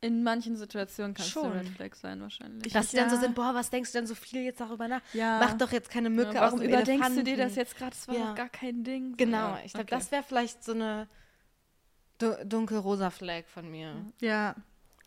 In 0.00 0.22
manchen 0.22 0.56
Situationen 0.56 1.12
kann 1.14 1.24
es 1.26 1.30
Schon. 1.30 1.50
eine 1.50 1.60
Red 1.60 1.68
Flag 1.70 1.94
sein, 1.96 2.20
wahrscheinlich. 2.20 2.72
Dass 2.72 2.92
sie 2.92 2.96
dann 2.98 3.10
so 3.10 3.16
ja. 3.16 3.22
sind, 3.22 3.34
boah, 3.34 3.52
was 3.54 3.68
denkst 3.70 3.90
du 3.90 3.98
denn 3.98 4.06
so 4.06 4.14
viel 4.14 4.42
jetzt 4.42 4.60
darüber 4.60 4.86
nach? 4.86 5.00
Ja. 5.12 5.40
Mach 5.40 5.54
doch 5.54 5.72
jetzt 5.72 5.90
keine 5.90 6.08
Mücke 6.08 6.34
ja, 6.34 6.42
aus 6.42 6.52
warum 6.52 6.60
dem 6.60 6.68
überdenkst 6.68 7.08
du 7.16 7.24
dir 7.24 7.32
Elefanten. 7.34 7.48
das 7.48 7.56
jetzt 7.56 7.76
gerade? 7.76 7.90
Das 7.90 8.06
war 8.06 8.14
Ja. 8.14 8.28
doch 8.28 8.34
gar 8.36 8.48
kein 8.48 8.84
Ding. 8.84 9.10
So, 9.10 9.16
Genau, 9.16 9.48
ja. 9.48 9.60
ich 9.64 9.72
glaube, 9.72 9.86
Okay. 9.86 9.96
das 9.96 10.12
wäre 10.12 10.22
vielleicht 10.22 10.62
so 10.62 10.72
eine 10.72 11.08
du 12.18 12.36
dunkelrosa 12.46 13.10
Flag 13.10 13.44
von 13.46 13.70
mir. 13.70 13.94
Ja, 14.20 14.54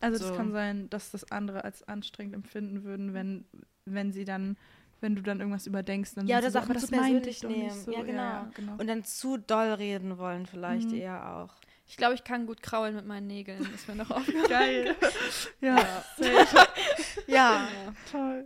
also 0.01 0.17
So. 0.17 0.27
das 0.29 0.37
kann 0.37 0.51
sein, 0.51 0.89
dass 0.89 1.11
das 1.11 1.31
andere 1.31 1.63
als 1.63 1.83
anstrengend 1.87 2.35
empfinden 2.35 2.83
würden, 2.83 3.13
wenn, 3.13 3.45
wenn 3.85 4.11
sie 4.11 4.25
dann, 4.25 4.57
wenn 4.99 5.15
du 5.15 5.21
dann 5.21 5.39
irgendwas 5.39 5.67
überdenkst. 5.67 6.15
Dann 6.15 6.27
Ja, 6.27 6.37
oder 6.39 6.47
sie 6.47 6.53
so, 6.53 6.59
Sachen 6.59 6.71
aber 6.71 6.79
zu 6.79 6.87
persönlich 6.87 7.43
nehmen. 7.43 7.69
so. 7.69 7.91
Ja, 7.91 8.01
genau. 8.03 8.47
genau. 8.55 8.73
Und 8.77 8.87
dann 8.87 9.03
zu 9.05 9.37
doll 9.37 9.71
reden 9.73 10.17
wollen 10.17 10.45
vielleicht 10.45 10.89
Mhm. 10.89 10.95
eher 10.97 11.35
auch. 11.37 11.55
Ich 11.91 11.97
glaube, 11.97 12.15
ich 12.15 12.23
kann 12.23 12.45
gut 12.47 12.63
kraulen 12.63 12.95
mit 12.95 13.05
meinen 13.05 13.27
Nägeln. 13.27 13.61
Ist 13.75 13.85
mir 13.89 13.95
noch 13.95 14.09
aufgefallen. 14.11 14.47
Geil. 14.49 14.95
ja, 15.61 16.03
Ja. 16.17 16.47
Ja, 17.27 17.67
toll. 18.09 18.45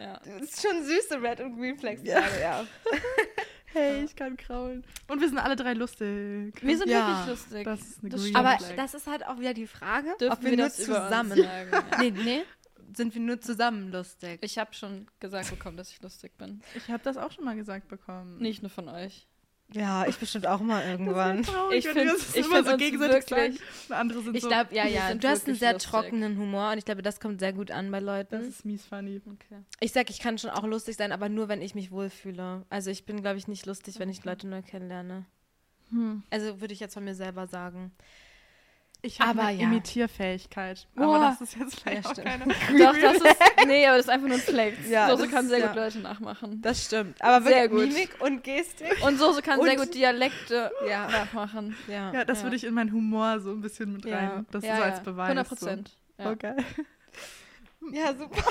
ja. 0.00 0.20
das 0.24 0.42
ist 0.42 0.62
schon 0.62 0.82
süße 0.84 1.22
Red 1.22 1.40
und 1.40 1.56
Green 1.56 1.78
Flags. 1.78 2.00
Ja. 2.04 2.22
ja. 2.40 2.66
Hey, 3.66 4.04
ich 4.04 4.16
kann 4.16 4.36
kraulen. 4.36 4.84
Und 5.08 5.20
wir 5.20 5.28
sind 5.28 5.38
alle 5.38 5.54
drei 5.56 5.74
lustig. 5.74 6.54
Wir 6.60 6.76
sind 6.76 6.88
wirklich 6.88 7.26
lustig. 7.28 7.64
Das 7.64 7.80
ist 7.80 8.00
eine 8.00 8.10
Das 8.10 8.22
Green. 8.22 8.36
Aber 8.36 8.58
Flag. 8.58 8.76
das 8.76 8.94
ist 8.94 9.06
halt 9.06 9.24
auch 9.26 9.38
wieder 9.38 9.54
die 9.54 9.66
Frage, 9.68 10.08
Dürfen 10.20 10.32
ob 10.36 10.42
wir, 10.42 10.50
wir 10.50 10.56
nur 10.58 10.70
zusammen. 10.70 11.36
sagen. 11.40 11.84
Nee, 12.00 12.10
nee. 12.10 12.42
Sind 12.94 13.14
wir 13.14 13.22
nur 13.22 13.40
zusammen 13.40 13.90
lustig? 13.92 14.40
Ich 14.42 14.58
habe 14.58 14.74
schon 14.74 15.06
gesagt 15.20 15.50
bekommen, 15.50 15.76
dass 15.76 15.90
ich 15.90 16.02
lustig 16.02 16.36
bin. 16.36 16.60
Ich 16.74 16.88
habe 16.90 17.02
das 17.04 17.16
auch 17.16 17.30
schon 17.30 17.44
mal 17.44 17.56
gesagt 17.56 17.86
bekommen. 17.88 18.38
Nicht 18.38 18.60
nur 18.60 18.70
von 18.70 18.88
euch. 18.88 19.26
Ja, 19.74 20.06
ich 20.06 20.16
bestimmt 20.18 20.46
auch 20.46 20.60
mal 20.60 20.84
irgendwann. 20.86 21.42
Traurig, 21.44 21.78
Ich 21.78 21.84
wenn 21.86 21.92
find- 21.94 22.04
wir 22.06 22.12
uns 22.14 22.26
das 22.26 22.36
ich 22.36 22.44
immer 22.44 22.56
find 22.56 22.68
so 22.68 22.76
gegenseitig 22.76 23.30
wirklich- 23.30 23.58
sagen. 23.58 23.58
Und 23.88 23.94
andere 23.94 24.22
sind 24.22 24.36
Ich 24.36 24.42
so, 24.42 24.48
glaube, 24.48 24.74
ja, 24.74 24.84
wir 24.84 24.90
ja. 24.90 25.08
sind 25.08 25.24
Du 25.24 25.28
hast 25.28 25.46
einen 25.48 25.56
sehr 25.56 25.72
lustig. 25.72 25.90
trockenen 25.90 26.36
Humor 26.36 26.72
und 26.72 26.78
ich 26.78 26.84
glaube, 26.84 27.00
das 27.02 27.20
kommt 27.20 27.40
sehr 27.40 27.54
gut 27.54 27.70
an 27.70 27.90
bei 27.90 28.00
das 28.00 28.06
Leuten. 28.06 28.48
ist 28.48 28.64
mies 28.66 28.84
funny. 28.84 29.22
Okay. 29.24 29.62
Ich 29.80 29.92
sag, 29.92 30.10
ich 30.10 30.18
kann 30.20 30.36
schon 30.36 30.50
auch 30.50 30.64
lustig 30.64 30.96
sein, 30.96 31.10
aber 31.10 31.30
nur, 31.30 31.48
wenn 31.48 31.62
ich 31.62 31.74
mich 31.74 31.90
wohlfühle. 31.90 32.66
Also 32.68 32.90
ich 32.90 33.06
bin, 33.06 33.22
glaube 33.22 33.38
ich, 33.38 33.48
nicht 33.48 33.64
lustig, 33.64 33.98
wenn 33.98 34.10
ich 34.10 34.22
Leute 34.24 34.46
neu 34.46 34.60
kennenlerne. 34.60 35.24
Hm. 35.90 36.22
Also 36.30 36.60
würde 36.60 36.74
ich 36.74 36.80
jetzt 36.80 36.94
von 36.94 37.04
mir 37.04 37.14
selber 37.14 37.46
sagen. 37.46 37.92
Ich 39.04 39.20
habe 39.20 39.42
eine 39.42 39.58
ja. 39.60 39.64
Imitierfähigkeit. 39.66 40.86
Boah. 40.94 41.16
Aber 41.16 41.18
das 41.30 41.40
ist 41.40 41.56
jetzt 41.58 41.80
vielleicht 41.80 42.04
Ja, 42.04 42.08
auch 42.10 42.12
stimmt. 42.12 42.28
keine. 42.28 42.44
Doch, 42.84 42.96
das 43.00 43.16
ist. 43.16 43.66
Nee, 43.66 43.84
aber 43.86 43.96
das 43.96 44.06
ist 44.06 44.10
einfach 44.12 44.28
nur 44.28 44.36
ein 44.36 44.42
Flex. 44.42 44.88
Ja, 44.88 45.10
Soße 45.10 45.28
kann 45.28 45.44
ist- 45.44 45.50
sehr 45.50 45.58
ja. 45.58 45.66
gut 45.66 45.76
Leute 45.76 45.98
nachmachen. 45.98 46.62
Das 46.62 46.84
stimmt. 46.84 47.20
Aber 47.20 47.44
Sehr 47.44 47.68
gut. 47.68 47.80
Mimik 47.88 48.10
und 48.20 48.44
Gestik. 48.44 49.04
Und 49.04 49.18
Soße 49.18 49.42
kann 49.42 49.60
sehr 49.60 49.72
Und- 49.72 49.78
gut 49.86 49.94
Dialekte 49.94 50.70
Ja. 50.88 51.08
nachmachen. 51.08 51.76
Ja. 51.88 52.12
Ja, 52.12 52.24
das 52.24 52.38
Ja. 52.38 52.44
würde 52.44 52.56
ich 52.56 52.62
in 52.64 52.74
meinen 52.74 52.92
Humor 52.92 53.40
so 53.40 53.50
ein 53.50 53.60
bisschen 53.60 53.92
mit 53.92 54.04
Ja. 54.04 54.16
rein. 54.18 54.46
Das 54.52 54.62
ja, 54.64 54.72
ist 54.74 54.78
so 54.78 54.84
als 54.84 54.96
ja. 54.98 55.02
Beweis. 55.02 55.28
100 55.28 55.48
Prozent. 55.48 55.90
So. 56.16 56.22
Ja. 56.22 56.30
Okay. 56.30 56.54
ja, 57.92 58.14
super. 58.14 58.42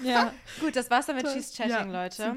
ja. 0.00 0.32
Gut, 0.60 0.74
das 0.74 0.90
war's 0.90 1.06
dann 1.06 1.14
mit. 1.16 1.26
Cheese 1.26 1.54
Chatting, 1.56 1.92
ja, 1.92 2.02
Leute. 2.02 2.36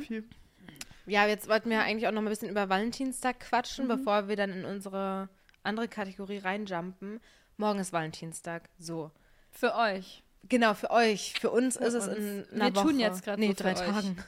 Ja, 1.08 1.25
jetzt 1.28 1.47
wollten 1.49 1.69
wir 1.69 1.82
eigentlich 1.82 2.08
auch 2.08 2.12
noch 2.12 2.21
mal 2.21 2.30
ein 2.30 2.34
bisschen 2.34 2.49
über 2.49 2.69
Valentinstag 2.69 3.39
quatschen, 3.39 3.86
Mhm. 3.86 3.89
bevor 3.89 4.28
wir 4.28 4.36
dann 4.36 4.51
in 4.51 4.65
unsere 4.65 5.30
andere 5.63 5.88
Kategorie 5.88 6.38
reinjumpen. 6.39 7.19
Morgen 7.58 7.80
ist 7.80 7.94
Valentinstag. 7.94 8.70
So. 8.80 9.12
Für 9.52 9.76
euch. 9.76 10.24
Genau, 10.44 10.74
für 10.74 10.91
euch. 10.91 11.34
Für 11.39 11.52
uns 11.52 11.78
Für 11.78 11.86
ist 11.86 11.94
es 11.94 12.08
uns. 12.08 12.18
in 12.18 12.46
einer 12.62 12.65
Wir 12.65 12.76
Woche. 12.76 12.88
tun 12.88 13.00
jetzt 13.00 13.24
grad 13.24 13.39
Nee, 13.39 13.48
so 13.50 13.54
für 13.56 13.63
drei 13.63 13.72
euch. 13.72 13.80
Tagen. 13.80 14.24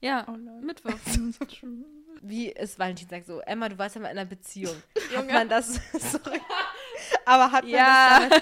Ja, 0.00 0.26
Oh. 0.28 0.32
Mittwoch. 0.32 0.92
Wie 2.22 2.48
ist 2.50 2.78
Valentinstag 2.78 3.24
so? 3.24 3.40
Emma, 3.40 3.68
du 3.68 3.78
warst 3.78 3.94
ja 3.94 4.00
mal 4.00 4.08
in 4.10 4.18
einer 4.18 4.28
Beziehung. 4.28 4.74
hat 4.96 5.12
Junge. 5.12 5.32
man 5.32 5.48
das, 5.48 5.74
sorry, 5.92 6.40
aber 7.24 7.50
hat 7.52 7.64
man 7.64 7.70
Ja. 7.72 8.28
das 8.28 8.40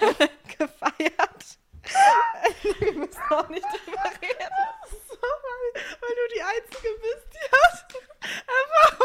gefeiert? 0.58 1.58
Wir 2.80 2.92
müssen 2.94 3.20
auch 3.30 3.48
nicht 3.48 3.64
drüber 3.64 4.04
reden. 4.22 4.54
so, 5.08 5.16
weil, 5.16 5.82
weil 6.00 6.14
du 6.16 6.34
die 6.34 6.42
Einzige 6.42 6.88
bist, 7.00 7.26
die 7.34 7.46
hat 7.52 7.86
einfach 8.48 9.00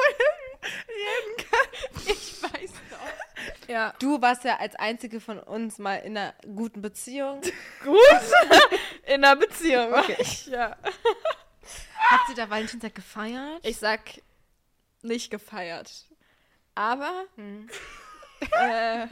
reden 0.89 1.47
kann. 1.49 1.69
Ich 2.07 2.43
weiß 2.43 2.71
doch. 2.89 3.24
Ja. 3.67 3.93
Du 3.99 4.21
warst 4.21 4.43
ja 4.43 4.57
als 4.57 4.75
einzige 4.75 5.19
von 5.19 5.39
uns 5.39 5.77
mal 5.79 5.95
in 5.97 6.17
einer 6.17 6.33
guten 6.55 6.81
Beziehung. 6.81 7.41
Gut. 7.83 7.97
In 9.07 9.23
einer 9.23 9.35
Beziehung. 9.35 9.93
Okay. 9.93 10.17
Ja. 10.51 10.75
Habt 12.09 12.29
ihr 12.29 12.35
da 12.35 12.49
Valentinstag 12.49 12.93
gefeiert? 12.93 13.59
Ich 13.65 13.77
sag 13.77 14.01
nicht 15.01 15.31
gefeiert. 15.31 16.05
Aber 16.75 17.25
Hm. 17.35 17.67
äh, 18.51 19.07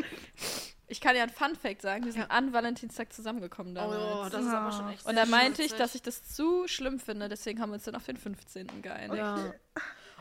ich 0.87 1.01
kann 1.01 1.15
ja 1.15 1.23
ein 1.23 1.29
Fun 1.29 1.55
Fact 1.55 1.81
sagen. 1.81 2.05
Wir 2.05 2.11
sind 2.11 2.29
an 2.29 2.53
Valentinstag 2.53 3.11
zusammengekommen 3.13 3.73
damals. 3.73 3.97
Oh, 3.99 4.29
das 4.29 4.45
ist 4.45 4.51
aber 4.51 4.71
schon 4.71 4.89
echt 4.91 5.05
Und 5.05 5.15
da 5.15 5.25
meinte 5.25 5.63
ich, 5.63 5.73
dass 5.73 5.95
ich 5.95 6.01
das 6.03 6.23
zu 6.23 6.67
schlimm 6.67 6.99
finde, 6.99 7.29
deswegen 7.29 7.59
haben 7.61 7.69
wir 7.71 7.75
uns 7.75 7.83
dann 7.85 7.95
auf 7.95 8.05
den 8.05 8.17
15. 8.17 8.81
geeinigt. 8.83 9.17
Ja. 9.17 9.53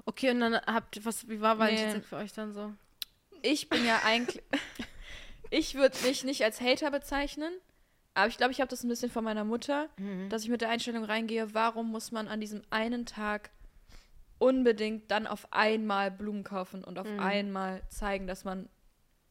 Okay, 0.06 0.30
und 0.30 0.40
dann 0.40 0.54
habt 0.66 0.96
ihr, 0.96 1.04
was, 1.04 1.28
wie 1.28 1.40
war 1.40 1.58
Valentinstag 1.58 2.02
Nee. 2.02 2.08
für 2.08 2.16
euch 2.16 2.32
dann 2.32 2.52
so? 2.54 2.72
Ich 3.42 3.68
bin 3.68 3.84
ja 3.84 4.00
eigentlich. 4.04 4.42
ich 5.50 5.74
würde 5.74 5.98
mich 6.04 6.24
nicht 6.24 6.42
als 6.44 6.60
Hater 6.60 6.90
bezeichnen, 6.90 7.52
aber 8.14 8.28
ich 8.28 8.36
glaube, 8.36 8.52
ich 8.52 8.60
habe 8.60 8.68
das 8.68 8.82
ein 8.84 8.88
bisschen 8.88 9.10
von 9.10 9.24
meiner 9.24 9.44
Mutter, 9.44 9.88
dass 10.28 10.42
ich 10.44 10.48
mit 10.48 10.60
der 10.60 10.68
Einstellung 10.70 11.04
reingehe, 11.04 11.54
warum 11.54 11.90
muss 11.90 12.12
man 12.12 12.28
an 12.28 12.40
diesem 12.40 12.62
einen 12.70 13.06
Tag 13.06 13.50
unbedingt 14.38 15.10
dann 15.10 15.26
auf 15.26 15.52
einmal 15.52 16.10
Blumen 16.10 16.42
kaufen 16.44 16.82
und 16.84 16.98
auf 16.98 17.06
Mhm. 17.08 17.20
einmal 17.20 17.82
zeigen, 17.88 18.26
dass 18.26 18.44
man 18.44 18.68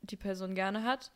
die 0.01 0.15
Person 0.15 0.55
gerne 0.55 0.83
hat. 0.83 1.11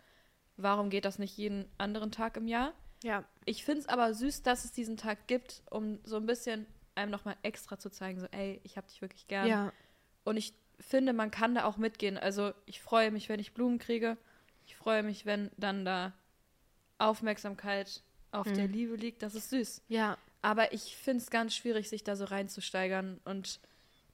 Warum 0.57 0.89
geht 0.89 1.05
das 1.05 1.17
nicht 1.19 1.37
jeden 1.37 1.69
anderen 1.77 2.11
Tag 2.11 2.37
im 2.37 2.47
Jahr? 2.47 2.73
Ja. 3.03 3.23
Ich 3.45 3.63
finde 3.63 3.81
es 3.81 3.87
aber 3.89 4.13
süß, 4.13 4.43
dass 4.43 4.65
es 4.65 4.71
diesen 4.71 4.97
Tag 4.97 5.27
gibt, 5.27 5.63
um 5.69 5.99
so 6.03 6.17
ein 6.17 6.25
bisschen 6.25 6.65
einem 6.95 7.11
nochmal 7.11 7.35
extra 7.41 7.77
zu 7.77 7.89
zeigen, 7.89 8.19
so, 8.19 8.27
ey, 8.31 8.59
ich 8.63 8.77
hab 8.77 8.87
dich 8.87 9.01
wirklich 9.01 9.27
gern. 9.27 9.47
Ja. 9.47 9.73
Und 10.23 10.37
ich 10.37 10.53
finde, 10.79 11.13
man 11.13 11.31
kann 11.31 11.55
da 11.55 11.65
auch 11.65 11.77
mitgehen. 11.77 12.17
Also 12.17 12.53
ich 12.65 12.81
freue 12.81 13.11
mich, 13.11 13.29
wenn 13.29 13.39
ich 13.39 13.53
Blumen 13.53 13.79
kriege. 13.79 14.17
Ich 14.65 14.75
freue 14.75 15.03
mich, 15.03 15.25
wenn 15.25 15.51
dann 15.57 15.85
da 15.85 16.13
Aufmerksamkeit 16.97 18.01
auf 18.31 18.47
Mhm. 18.47 18.55
der 18.55 18.67
Liebe 18.67 18.95
liegt. 18.95 19.21
Das 19.21 19.35
ist 19.35 19.49
süß. 19.49 19.81
Ja. 19.87 20.17
Aber 20.41 20.73
ich 20.73 20.95
finde 20.95 21.23
es 21.23 21.29
ganz 21.29 21.55
schwierig, 21.55 21.89
sich 21.89 22.03
da 22.03 22.15
so 22.15 22.25
reinzusteigern 22.25 23.19
und 23.25 23.59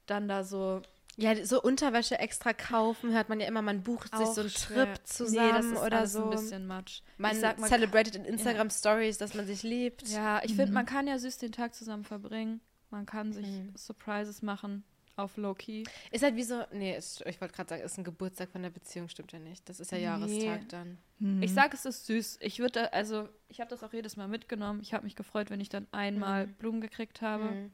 dann 0.06 0.28
da 0.28 0.44
so. 0.44 0.82
Ja, 1.18 1.44
so 1.44 1.60
Unterwäsche 1.60 2.18
extra 2.18 2.54
kaufen, 2.54 3.12
hört 3.12 3.28
man 3.28 3.38
ja 3.38 3.46
immer, 3.46 3.60
man 3.60 3.82
bucht 3.82 4.16
sich 4.16 4.26
so 4.28 4.40
einen 4.40 4.48
schwer. 4.50 4.86
Trip 4.94 5.06
zusammen 5.06 5.46
nee, 5.48 5.52
das 5.52 5.66
ist 5.66 5.78
oder 5.86 6.06
so. 6.06 6.24
ein 6.24 6.30
bisschen 6.30 6.66
much. 6.66 7.02
man 7.18 7.38
sag 7.38 7.58
mal, 7.58 7.68
celebrated 7.68 8.16
in 8.16 8.24
Instagram 8.24 8.70
Stories, 8.70 9.18
dass 9.18 9.34
man 9.34 9.46
sich 9.46 9.62
liebt. 9.62 10.08
Ja, 10.08 10.42
ich 10.42 10.54
finde, 10.54 10.72
man 10.72 10.86
kann 10.86 11.06
ja 11.06 11.18
süß 11.18 11.36
den 11.36 11.52
Tag 11.52 11.74
zusammen 11.74 12.04
verbringen. 12.04 12.62
Man 12.88 13.04
kann 13.04 13.32
sich 13.32 13.46
Mhm. 13.46 13.74
Surprises 13.76 14.40
machen 14.40 14.84
auf 15.16 15.36
Low-Key. 15.36 15.84
Ist 16.10 16.22
halt 16.22 16.36
wie 16.36 16.42
so, 16.42 16.62
nee, 16.72 16.96
ist, 16.96 17.22
ich 17.26 17.40
wollte 17.40 17.54
gerade 17.54 17.68
sagen, 17.68 17.82
ist 17.82 17.98
ein 17.98 18.04
Geburtstag 18.04 18.50
von 18.50 18.62
der 18.62 18.70
Beziehung, 18.70 19.08
stimmt 19.08 19.32
ja 19.32 19.38
nicht. 19.38 19.68
Das 19.68 19.78
ist 19.80 19.92
ja 19.92 19.98
Nee. 19.98 20.04
Jahrestag 20.04 20.68
dann. 20.70 20.98
Mhm. 21.18 21.42
Ich 21.42 21.52
sag, 21.52 21.74
es 21.74 21.84
ist 21.84 22.06
süß. 22.06 22.38
Ich 22.40 22.58
würde, 22.58 22.92
also, 22.92 23.28
ich 23.48 23.60
habe 23.60 23.70
das 23.70 23.82
auch 23.82 23.92
jedes 23.92 24.16
Mal 24.16 24.28
mitgenommen. 24.28 24.80
Ich 24.82 24.94
habe 24.94 25.04
mich 25.04 25.16
gefreut, 25.16 25.50
wenn 25.50 25.60
ich 25.60 25.68
dann 25.68 25.86
einmal 25.92 26.46
Mhm. 26.46 26.52
Blumen 26.54 26.80
gekriegt 26.80 27.20
habe. 27.20 27.44
Mhm. 27.44 27.72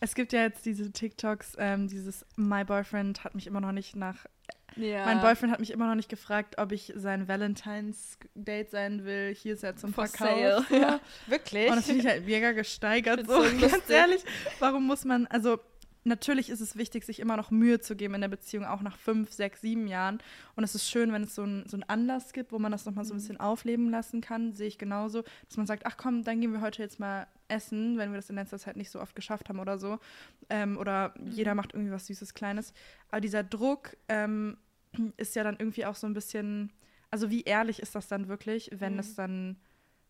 Es 0.00 0.14
gibt 0.14 0.32
ja 0.32 0.42
jetzt 0.42 0.66
diese 0.66 0.90
TikToks, 0.92 1.54
ähm, 1.58 1.88
dieses 1.88 2.26
My 2.36 2.64
Boyfriend 2.64 3.24
hat 3.24 3.34
mich 3.34 3.46
immer 3.46 3.60
noch 3.60 3.72
nicht 3.72 3.96
nach. 3.96 4.26
Ja. 4.76 5.04
Mein 5.04 5.20
Boyfriend 5.20 5.52
hat 5.52 5.60
mich 5.60 5.70
immer 5.70 5.86
noch 5.86 5.94
nicht 5.94 6.08
gefragt, 6.08 6.58
ob 6.58 6.72
ich 6.72 6.92
sein 6.96 7.28
Valentine's 7.28 8.18
Date 8.34 8.70
sein 8.70 9.04
will. 9.04 9.32
Hier 9.34 9.54
ist 9.54 9.62
er 9.62 9.76
zum 9.76 9.94
For 9.94 10.06
Verkauf. 10.08 10.68
Ja. 10.70 11.00
Wirklich? 11.28 11.70
Und 11.70 11.76
das 11.76 11.86
finde 11.86 12.00
ich 12.02 12.06
halt 12.08 12.26
mega 12.26 12.52
gesteigert. 12.52 13.20
So, 13.26 13.42
so 13.44 13.56
ganz 13.68 13.88
ehrlich, 13.88 14.22
warum 14.58 14.84
muss 14.86 15.04
man, 15.04 15.26
also 15.28 15.58
natürlich 16.04 16.50
ist 16.50 16.60
es 16.60 16.76
wichtig, 16.76 17.04
sich 17.04 17.20
immer 17.20 17.36
noch 17.36 17.50
Mühe 17.50 17.80
zu 17.80 17.96
geben 17.96 18.14
in 18.14 18.20
der 18.20 18.28
Beziehung, 18.28 18.64
auch 18.64 18.82
nach 18.82 18.96
fünf, 18.96 19.32
sechs, 19.32 19.60
sieben 19.60 19.86
Jahren. 19.86 20.18
Und 20.56 20.64
es 20.64 20.74
ist 20.74 20.88
schön, 20.88 21.12
wenn 21.12 21.22
es 21.24 21.34
so, 21.34 21.42
ein, 21.44 21.64
so 21.66 21.76
einen 21.76 21.82
Anlass 21.84 22.32
gibt, 22.32 22.52
wo 22.52 22.58
man 22.58 22.72
das 22.72 22.84
nochmal 22.84 23.04
so 23.04 23.14
ein 23.14 23.18
bisschen 23.18 23.40
aufleben 23.40 23.90
lassen 23.90 24.20
kann, 24.20 24.52
sehe 24.52 24.68
ich 24.68 24.78
genauso, 24.78 25.22
dass 25.48 25.56
man 25.56 25.66
sagt, 25.66 25.86
ach 25.86 25.96
komm, 25.96 26.22
dann 26.22 26.40
gehen 26.40 26.52
wir 26.52 26.60
heute 26.60 26.82
jetzt 26.82 27.00
mal 27.00 27.26
essen, 27.48 27.98
wenn 27.98 28.10
wir 28.12 28.16
das 28.16 28.30
in 28.30 28.36
letzter 28.36 28.58
Zeit 28.58 28.76
nicht 28.76 28.90
so 28.90 29.00
oft 29.00 29.14
geschafft 29.16 29.48
haben 29.48 29.58
oder 29.58 29.78
so. 29.78 29.98
Ähm, 30.50 30.76
oder 30.78 31.14
jeder 31.24 31.54
macht 31.54 31.72
irgendwie 31.74 31.92
was 31.92 32.06
Süßes, 32.06 32.34
Kleines. 32.34 32.72
Aber 33.08 33.20
dieser 33.20 33.42
Druck 33.42 33.96
ähm, 34.08 34.56
ist 35.16 35.34
ja 35.34 35.42
dann 35.44 35.56
irgendwie 35.58 35.86
auch 35.86 35.94
so 35.96 36.06
ein 36.06 36.14
bisschen, 36.14 36.72
also 37.10 37.30
wie 37.30 37.42
ehrlich 37.42 37.80
ist 37.80 37.94
das 37.94 38.08
dann 38.08 38.28
wirklich, 38.28 38.70
wenn 38.72 38.94
Mhm. 38.94 38.98
es 39.00 39.14
dann 39.14 39.56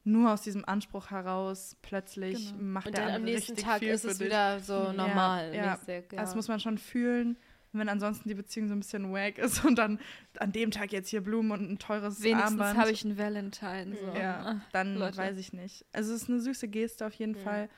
nur 0.05 0.33
aus 0.33 0.43
diesem 0.43 0.64
Anspruch 0.67 1.11
heraus 1.11 1.77
plötzlich 1.83 2.51
Genau. 2.53 2.62
macht 2.62 2.87
Und 2.87 2.97
der 2.97 3.07
dann 3.07 3.14
am 3.17 3.23
nächsten 3.23 3.57
Tag 3.57 3.83
ist 3.83 4.05
es 4.05 4.19
dich. 4.19 4.27
wieder 4.27 4.61
so 4.61 4.93
normal. 4.93 5.55
ja. 5.55 5.73
mäßig, 5.73 6.12
ja. 6.12 6.21
Das 6.21 6.35
muss 6.35 6.49
man 6.49 6.61
schon 6.61 6.77
fühlen, 6.79 7.37
wenn 7.73 7.88
ansonsten 7.88 8.29
die 8.29 8.35
Beziehung 8.35 8.69
so 8.69 8.75
ein 8.75 8.81
bisschen 8.81 9.12
wack 9.12 9.38
ist 9.38 9.64
und 9.64 9.77
dann 9.79 9.99
an 10.38 10.53
dem 10.53 10.71
Tag 10.71 10.93
jetzt 10.93 11.09
hier 11.09 11.23
Blumen 11.23 11.51
und 11.53 11.71
ein 11.71 11.79
teures 11.79 12.23
Wenigstens 12.23 12.53
Armband. 12.53 12.79
habe 12.79 12.90
ich 12.93 13.05
einen 13.05 13.19
Valentine. 13.19 13.97
So. 13.97 14.17
ja, 14.19 14.61
dann 14.73 14.95
Leute. 14.97 15.17
weiß 15.17 15.38
ich 15.38 15.53
nicht. 15.53 15.85
Also 15.93 16.12
es 16.14 16.23
ist 16.23 16.29
eine 16.31 16.40
süße 16.40 16.69
Geste 16.69 17.07
auf 17.07 17.14
jeden 17.14 17.35
Ja. 17.37 17.40
Fall, 17.43 17.69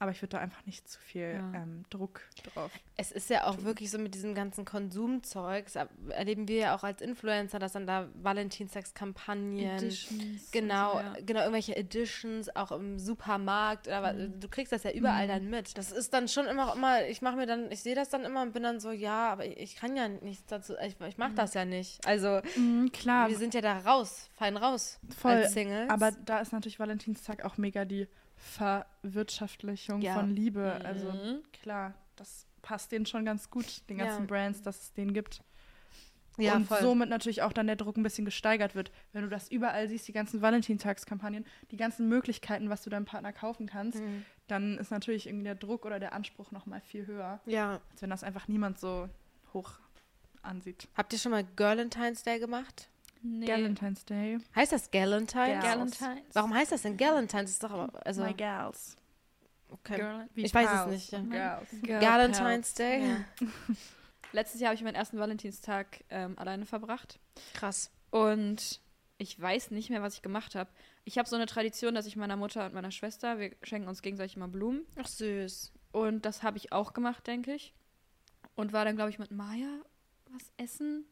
aber 0.00 0.10
ich 0.10 0.20
würde 0.22 0.30
da 0.36 0.38
einfach 0.38 0.64
nicht 0.66 0.88
zu 0.88 0.98
viel 0.98 1.34
Ja. 1.34 1.52
ähm, 1.62 1.84
Druck 1.90 2.22
drauf. 2.52 2.70
Es 2.96 3.12
ist 3.12 3.30
ja 3.30 3.46
auch 3.46 3.62
wirklich 3.62 3.90
so 3.90 3.98
mit 3.98 4.14
diesem 4.14 4.34
ganzen 4.34 4.64
Konsumzeug, 4.64 5.66
das 5.72 5.88
erleben 6.08 6.48
wir 6.48 6.56
ja 6.56 6.74
auch 6.76 6.82
als 6.82 7.00
Influencer, 7.00 7.58
dass 7.58 7.72
dann 7.72 7.86
da 7.86 8.08
Valentinstagskampagnen, 8.14 9.58
Editions 9.58 10.50
genau, 10.50 10.92
so, 10.94 10.98
ja. 11.00 11.14
genau, 11.24 11.40
irgendwelche 11.40 11.76
Editions, 11.76 12.54
auch 12.56 12.72
im 12.72 12.98
Supermarkt, 12.98 13.86
oder 13.88 14.02
was, 14.02 14.14
du 14.38 14.48
kriegst 14.48 14.72
das 14.72 14.82
ja 14.84 14.90
überall 14.92 15.24
Mhm. 15.26 15.28
dann 15.30 15.50
mit. 15.50 15.78
Das 15.78 15.92
ist 15.92 16.12
dann 16.14 16.28
schon 16.28 16.46
immer, 16.46 16.74
immer, 16.74 17.06
ich 17.06 17.22
mache 17.22 17.36
mir 17.36 17.46
dann, 17.46 17.70
ich 17.70 17.80
sehe 17.82 17.94
das 17.94 18.08
dann 18.08 18.24
immer 18.24 18.42
und 18.42 18.52
bin 18.52 18.62
dann 18.62 18.80
so, 18.80 18.90
ja, 18.90 19.30
aber 19.32 19.46
ich, 19.46 19.56
ich 19.58 19.76
kann 19.76 19.96
ja 19.96 20.08
nichts 20.08 20.46
dazu, 20.46 20.74
ich, 20.84 20.96
ich 21.00 21.18
mache 21.18 21.34
das 21.34 21.54
ja 21.54 21.64
nicht. 21.64 22.06
Also, 22.06 22.40
Mhm, 22.56 22.90
klar, 22.92 23.28
wir 23.28 23.36
sind 23.36 23.54
ja 23.54 23.60
da 23.60 23.78
raus, 23.78 24.28
fein 24.36 24.56
raus 24.56 24.98
voll. 25.18 25.32
als 25.32 25.52
Singles. 25.52 25.90
Aber 25.90 26.10
da 26.24 26.40
ist 26.40 26.52
natürlich 26.52 26.78
Valentinstag 26.80 27.44
auch 27.44 27.56
mega 27.58 27.84
die 27.84 28.08
Verwirtschaftlichung 28.40 30.00
Ja. 30.02 30.14
von 30.14 30.30
Liebe. 30.30 30.80
Also 30.84 31.10
Mhm. 31.12 31.42
klar, 31.52 31.94
das 32.16 32.46
passt 32.62 32.92
denen 32.92 33.06
schon 33.06 33.24
ganz 33.24 33.50
gut, 33.50 33.88
den 33.88 33.98
Ja. 33.98 34.06
ganzen 34.06 34.26
Brands, 34.26 34.62
dass 34.62 34.80
es 34.82 34.92
den 34.92 35.12
gibt. 35.14 35.42
ja, 36.38 36.54
und 36.56 36.64
voll. 36.66 36.80
somit 36.80 37.10
natürlich 37.10 37.42
auch 37.42 37.52
dann 37.52 37.66
der 37.66 37.76
Druck 37.76 37.98
ein 37.98 38.02
bisschen 38.02 38.24
gesteigert 38.24 38.74
wird. 38.74 38.90
Wenn 39.12 39.22
du 39.24 39.28
das 39.28 39.50
überall 39.50 39.88
siehst, 39.88 40.08
die 40.08 40.12
ganzen 40.14 40.40
Valentinstagskampagnen, 40.40 41.44
die 41.70 41.76
ganzen 41.76 42.08
Möglichkeiten, 42.08 42.70
was 42.70 42.82
du 42.82 42.88
deinem 42.88 43.04
Partner 43.04 43.30
kaufen 43.34 43.66
kannst, 43.66 44.00
Mhm. 44.00 44.24
dann 44.46 44.78
ist 44.78 44.90
natürlich 44.90 45.26
irgendwie 45.26 45.44
der 45.44 45.54
Druck 45.54 45.84
oder 45.84 45.98
der 46.00 46.14
Anspruch 46.14 46.50
noch 46.50 46.64
mal 46.64 46.80
viel 46.80 47.06
höher, 47.06 47.40
Ja. 47.44 47.80
als 47.90 48.00
wenn 48.00 48.08
das 48.08 48.22
einfach 48.24 48.48
niemand 48.48 48.78
so 48.78 49.10
hoch 49.52 49.72
ansieht. 50.40 50.88
Habt 50.96 51.12
ihr 51.12 51.18
schon 51.18 51.32
mal 51.32 51.44
Galentine's 51.56 52.22
Day 52.22 52.38
gemacht? 52.38 52.88
Nee. 53.22 53.48
Valentine's 53.48 54.04
Day. 54.04 54.38
Heißt 54.54 54.72
das 54.72 54.90
Galentine's? 54.90 55.62
Galentines. 55.62 56.24
Warum 56.32 56.54
heißt 56.54 56.72
das 56.72 56.82
denn 56.82 56.96
Galentine's? 56.96 57.50
Ist 57.50 57.62
doch 57.62 57.70
aber, 57.70 58.06
also, 58.06 58.22
My 58.24 58.32
gals. 58.32 58.96
okay. 59.68 59.96
Girl. 59.96 60.28
Ich 60.34 60.54
weiß 60.54 60.66
es 60.66 60.72
Pals. 60.72 60.90
nicht, 60.90 61.12
ja. 61.12 61.20
Gals. 61.22 61.68
Girl 61.82 62.00
Galentine's 62.00 62.38
Pals. 62.38 62.74
Day? 62.74 63.08
Ja. 63.08 63.24
Letztes 64.32 64.60
Jahr 64.60 64.68
habe 64.68 64.76
ich 64.76 64.82
meinen 64.82 64.94
ersten 64.94 65.18
Valentinstag 65.18 66.04
ähm, 66.08 66.38
alleine 66.38 66.64
verbracht. 66.64 67.18
Krass. 67.54 67.90
Und 68.10 68.80
ich 69.18 69.38
weiß 69.38 69.70
nicht 69.72 69.90
mehr, 69.90 70.02
was 70.02 70.14
ich 70.14 70.22
gemacht 70.22 70.54
habe. 70.54 70.70
Ich 71.04 71.18
habe 71.18 71.28
so 71.28 71.36
eine 71.36 71.46
Tradition, 71.46 71.94
dass 71.94 72.06
ich 72.06 72.16
meiner 72.16 72.36
Mutter 72.36 72.64
und 72.64 72.74
meiner 72.74 72.90
Schwester, 72.90 73.38
wir 73.38 73.54
schenken 73.62 73.88
uns 73.88 74.02
gegenseitig 74.02 74.36
immer 74.36 74.48
Blumen. 74.48 74.86
Ach, 74.96 75.06
süß. 75.06 75.72
Und 75.92 76.24
das 76.24 76.42
habe 76.42 76.56
ich 76.56 76.72
auch 76.72 76.92
gemacht, 76.92 77.26
denke 77.26 77.54
ich. 77.54 77.74
Und 78.54 78.72
war 78.72 78.84
dann, 78.84 78.96
glaube 78.96 79.10
ich, 79.10 79.18
mit 79.18 79.30
Maya 79.30 79.80
was 80.30 80.52
essen. 80.56 81.04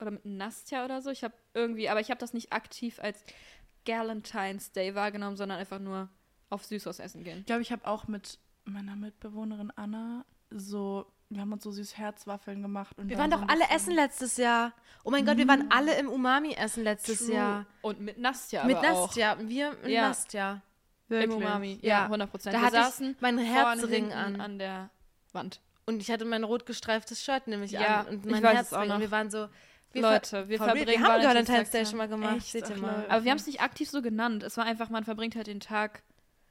Oder 0.00 0.12
mit 0.12 0.24
Nastja 0.24 0.84
oder 0.84 1.02
so. 1.02 1.10
Ich 1.10 1.22
habe 1.24 1.34
irgendwie, 1.54 1.88
aber 1.88 2.00
ich 2.00 2.10
habe 2.10 2.18
das 2.20 2.32
nicht 2.32 2.52
aktiv 2.52 2.98
als 3.00 3.22
Galentine's 3.84 4.72
Day 4.72 4.94
wahrgenommen, 4.94 5.36
sondern 5.36 5.58
einfach 5.58 5.78
nur 5.78 6.08
auf 6.48 6.64
Süßhaus 6.64 6.98
essen 6.98 7.24
gehen. 7.24 7.40
Ich 7.40 7.46
glaube, 7.46 7.62
ich 7.62 7.72
habe 7.72 7.86
auch 7.86 8.06
mit 8.08 8.38
meiner 8.64 8.96
Mitbewohnerin 8.96 9.72
Anna 9.76 10.24
so, 10.50 11.06
wir 11.28 11.40
haben 11.42 11.52
uns 11.52 11.62
so 11.62 11.70
süß 11.70 11.96
Herzwaffeln 11.96 12.60
gemacht. 12.60 12.98
Und 12.98 13.08
Wir 13.08 13.18
waren 13.18 13.30
doch 13.30 13.46
alle 13.48 13.64
essen 13.70 13.94
letztes 13.94 14.36
Jahr. 14.36 14.72
Oh 15.04 15.10
mein 15.10 15.24
Gott, 15.24 15.36
wir 15.38 15.46
waren 15.46 15.70
alle 15.70 15.96
im 15.98 16.08
Umami-Essen 16.08 16.82
letztes 16.82 17.26
True. 17.26 17.34
Jahr. 17.36 17.66
Und 17.82 18.00
mit 18.00 18.18
Nastja 18.18 18.64
mit 18.64 18.76
aber 18.76 18.90
auch. 18.92 19.06
Nastja. 19.06 19.36
Wir 19.40 19.70
mit 19.82 19.90
Ja. 19.92 20.08
Nastja. 20.08 20.62
Im 21.08 21.16
Wirklich? 21.16 21.36
Umami. 21.36 21.78
Ja. 21.82 21.88
Ja, 21.88 22.04
100 22.04 22.30
Prozent. 22.30 22.54
Da 22.54 22.60
Wir 22.60 22.66
hatte 22.66 22.76
ich 22.78 22.82
saßen 22.82 23.16
meinen 23.20 23.38
Herzring 23.38 24.12
an. 24.12 24.40
an 24.40 24.58
der 24.58 24.90
Wand. 25.32 25.60
Und 25.86 26.00
ich 26.02 26.10
hatte 26.10 26.24
mein 26.24 26.44
rot 26.44 26.66
gestreiftes 26.66 27.22
Shirt 27.22 27.46
nämlich 27.46 27.72
Ja, 27.72 28.00
an. 28.00 28.08
Und 28.08 28.26
ich 28.26 28.30
mein 28.32 28.42
weiß 28.42 28.60
es 28.66 28.72
auch 28.72 28.78
Herzring. 28.78 28.88
noch. 28.88 28.94
Und 28.96 29.00
wir 29.00 29.10
waren 29.10 29.30
so. 29.30 29.48
Wir 29.92 30.02
Leute, 30.02 30.48
wir 30.48 30.58
verbringen 30.58 30.86
Wir 30.88 31.00
haben 31.00 31.22
Valentine's 31.22 31.48
Valentinstag 31.48 31.70
Day 31.72 31.86
schon 31.86 31.98
mal 31.98 32.08
gemacht. 32.08 32.36
Echt? 32.36 32.52
Seht 32.52 32.68
ihr 32.70 32.76
mal. 32.78 33.04
Aber 33.08 33.24
wir 33.24 33.30
haben 33.30 33.38
es 33.38 33.46
nicht 33.46 33.60
aktiv 33.60 33.90
so 33.90 34.02
genannt. 34.02 34.42
Es 34.42 34.56
war 34.56 34.64
einfach, 34.64 34.88
man 34.90 35.04
verbringt 35.04 35.34
halt 35.36 35.46
den 35.48 35.60
Tag 35.60 36.02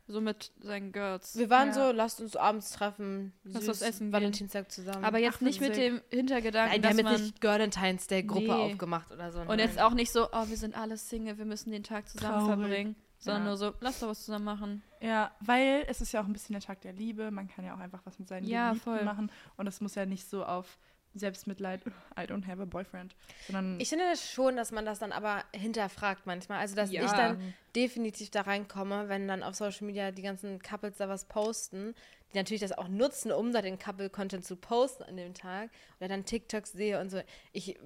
so 0.08 0.19
mit 0.21 0.52
seinen 0.60 0.91
Girls. 0.91 1.38
Wir 1.38 1.49
waren 1.52 1.67
Ja. 1.67 1.73
so, 1.73 1.91
lasst 1.91 2.19
uns 2.19 2.36
abends 2.36 2.71
treffen. 2.71 3.32
Lass 3.43 3.62
süß, 3.65 3.69
was 3.69 3.82
essen 3.84 4.08
gehen. 4.08 4.13
Valentinstag 4.13 4.71
zusammen. 4.71 5.06
Aber 5.06 5.19
jetzt 5.19 5.36
Ach, 5.38 5.41
nicht 5.41 5.62
mit 5.62 5.78
dem 5.78 6.02
Hintergedanken, 6.10 6.71
Nein, 6.71 6.82
wir 6.84 6.89
dass 6.89 6.97
haben 6.97 7.04
man... 7.04 7.13
jetzt 7.13 7.21
nicht 7.23 7.43
Valentine's 7.43 8.08
Day 8.08 8.23
Gruppe 8.23 8.41
Nee. 8.45 8.52
aufgemacht 8.52 9.12
oder 9.12 9.32
so. 9.32 9.39
und 9.41 9.47
nein. 9.47 9.60
jetzt 9.60 9.80
auch 9.80 9.93
nicht 9.93 10.12
so, 10.12 10.28
oh, 10.32 10.47
wir 10.49 10.58
sind 10.58 10.75
alle 10.75 10.97
Single, 10.97 11.38
wir 11.38 11.45
müssen 11.45 11.71
den 11.71 11.84
Tag 11.84 12.10
zusammen 12.10 12.39
Traurig. 12.45 12.58
verbringen. 12.60 12.95
Sondern 13.19 13.43
Ja. 13.43 13.47
nur 13.49 13.58
so, 13.58 13.73
lass 13.82 13.99
doch 13.99 14.08
was 14.08 14.23
zusammen 14.25 14.45
machen. 14.45 14.82
Ja, 15.02 15.32
weil 15.41 15.84
es 15.88 16.02
ist 16.02 16.12
ja 16.12 16.21
auch 16.21 16.25
ein 16.25 16.34
bisschen 16.34 16.54
der 16.54 16.62
Tag 16.63 16.82
der 16.82 16.93
Liebe. 16.93 17.30
Man 17.32 17.47
kann 17.47 17.63
ja 17.65 17.75
auch 17.75 17.80
einfach 17.80 18.02
was 18.06 18.17
mit 18.17 18.28
seinen 18.30 18.47
Ja, 18.47 18.73
voll. 18.75 19.04
machen. 19.04 19.32
Und 19.58 19.67
es 19.67 19.80
muss 19.82 19.93
ja 19.95 20.06
nicht 20.06 20.28
so 20.28 20.43
auf 20.43 20.80
Selbstmitleid, 21.15 21.82
I 22.17 22.22
don't 22.22 22.45
have 22.48 22.62
a 22.62 22.65
boyfriend, 22.65 23.15
sondern 23.48 23.80
Ich 23.80 23.89
finde 23.89 24.06
das 24.06 24.32
schon, 24.32 24.56
dass 24.56 24.72
man 24.72 24.86
das 24.86 25.00
dann 25.00 25.12
aber 25.12 25.43
hinterfragt 25.54 26.26
manchmal. 26.26 26.60
Also, 26.60 26.76
dass 26.76 26.91
Ja. 26.91 27.04
ich 27.06 27.12
dann 27.12 27.54
definitiv 27.75 28.29
da 28.32 28.41
reinkomme, 28.41 29.10
wenn 29.10 29.27
dann 29.27 29.43
auf 29.43 29.55
Social 29.55 29.86
Media 29.88 30.12
die 30.12 30.21
ganzen 30.21 30.62
Couples 30.62 30.97
da 30.97 31.08
was 31.10 31.25
posten, 31.25 31.93
die 32.34 32.38
natürlich 32.38 32.62
das 32.62 32.77
auch 32.77 32.88
nutzen, 32.88 33.32
um 33.32 33.51
da 33.51 33.62
den 33.62 33.79
Couple-Content 33.79 34.45
zu 34.45 34.55
posten 34.55 35.03
an 35.03 35.17
dem 35.17 35.34
Tag 35.34 35.69
oder 35.99 36.10
dann 36.10 36.25
TikToks 36.25 36.71
sehe 36.73 36.99
und 37.01 37.10
so. 37.10 37.21
Ich 37.53 37.75
äh, 37.75 37.79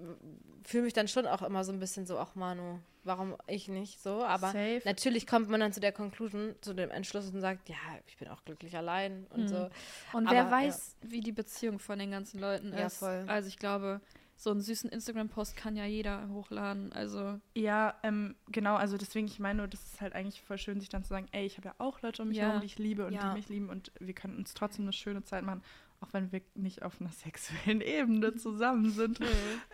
fühle 0.65 0.83
mich 0.83 0.93
dann 0.93 1.07
schon 1.07 1.25
auch 1.27 1.41
immer 1.41 1.63
so 1.63 1.71
ein 1.71 1.79
bisschen 1.79 2.05
so, 2.05 2.17
ach 2.19 2.35
Manu, 2.35 2.79
warum 3.03 3.35
ich 3.47 3.67
nicht 3.69 4.01
so? 4.01 4.23
Aber 4.23 4.47
Safe. 4.47 4.81
natürlich 4.85 5.27
kommt 5.27 5.49
man 5.49 5.59
dann 5.61 5.71
zu 5.73 5.79
der 5.79 5.91
Conclusion, 5.93 6.55
zu 6.61 6.73
dem 6.73 6.91
Entschluss 6.91 7.29
und 7.29 7.39
sagt, 7.41 7.69
ja, 7.69 7.75
ich 8.07 8.17
bin 8.17 8.27
auch 8.27 8.43
glücklich 8.43 8.75
allein 8.75 9.27
und 9.29 9.43
Mhm. 9.43 9.47
so. 9.47 9.69
Und 10.13 10.27
Aber, 10.27 10.31
wer 10.35 10.51
weiß, 10.51 10.97
wie 11.01 11.21
die 11.21 11.31
Beziehung 11.31 11.79
von 11.79 11.97
den 11.99 12.11
ganzen 12.11 12.39
Leuten 12.39 12.73
Ja, 12.73 12.87
ist. 12.87 12.97
voll. 12.97 13.23
Also 13.27 13.47
ich 13.47 13.57
glaube, 13.59 14.01
so 14.35 14.49
einen 14.51 14.61
süßen 14.61 14.89
Instagram-Post 14.89 15.55
kann 15.55 15.75
ja 15.75 15.85
jeder 15.85 16.27
hochladen. 16.29 16.91
Also 16.91 17.39
Ja, 17.55 17.95
ähm, 18.03 18.35
genau, 18.51 18.75
also 18.75 18.97
deswegen, 18.97 19.27
ich 19.27 19.39
meine, 19.39 19.57
nur, 19.59 19.67
das 19.67 19.83
ist 19.85 20.01
halt 20.01 20.13
eigentlich 20.13 20.41
voll 20.41 20.57
schön, 20.57 20.79
sich 20.79 20.89
dann 20.89 21.03
zu 21.03 21.09
sagen, 21.09 21.27
ey, 21.31 21.45
ich 21.45 21.57
habe 21.57 21.69
ja 21.69 21.75
auch 21.77 22.01
Leute 22.01 22.21
um 22.23 22.27
mich 22.29 22.37
Ja. 22.37 22.45
herum, 22.47 22.59
die 22.61 22.65
ich 22.67 22.77
liebe 22.79 23.05
und 23.05 23.13
Ja. 23.13 23.29
die 23.29 23.37
mich 23.37 23.49
lieben 23.49 23.69
und 23.69 23.91
wir 23.99 24.13
können 24.13 24.35
uns 24.37 24.53
trotzdem 24.53 24.85
eine 24.85 24.93
schöne 24.93 25.23
Zeit 25.23 25.43
machen, 25.45 25.61
auch 26.01 26.11
wenn 26.11 26.31
wir 26.31 26.41
nicht 26.55 26.81
auf 26.83 26.99
einer 26.99 27.11
sexuellen 27.71 27.81
Ebene 27.81 28.35
zusammen 28.35 28.89
sind. 28.91 29.19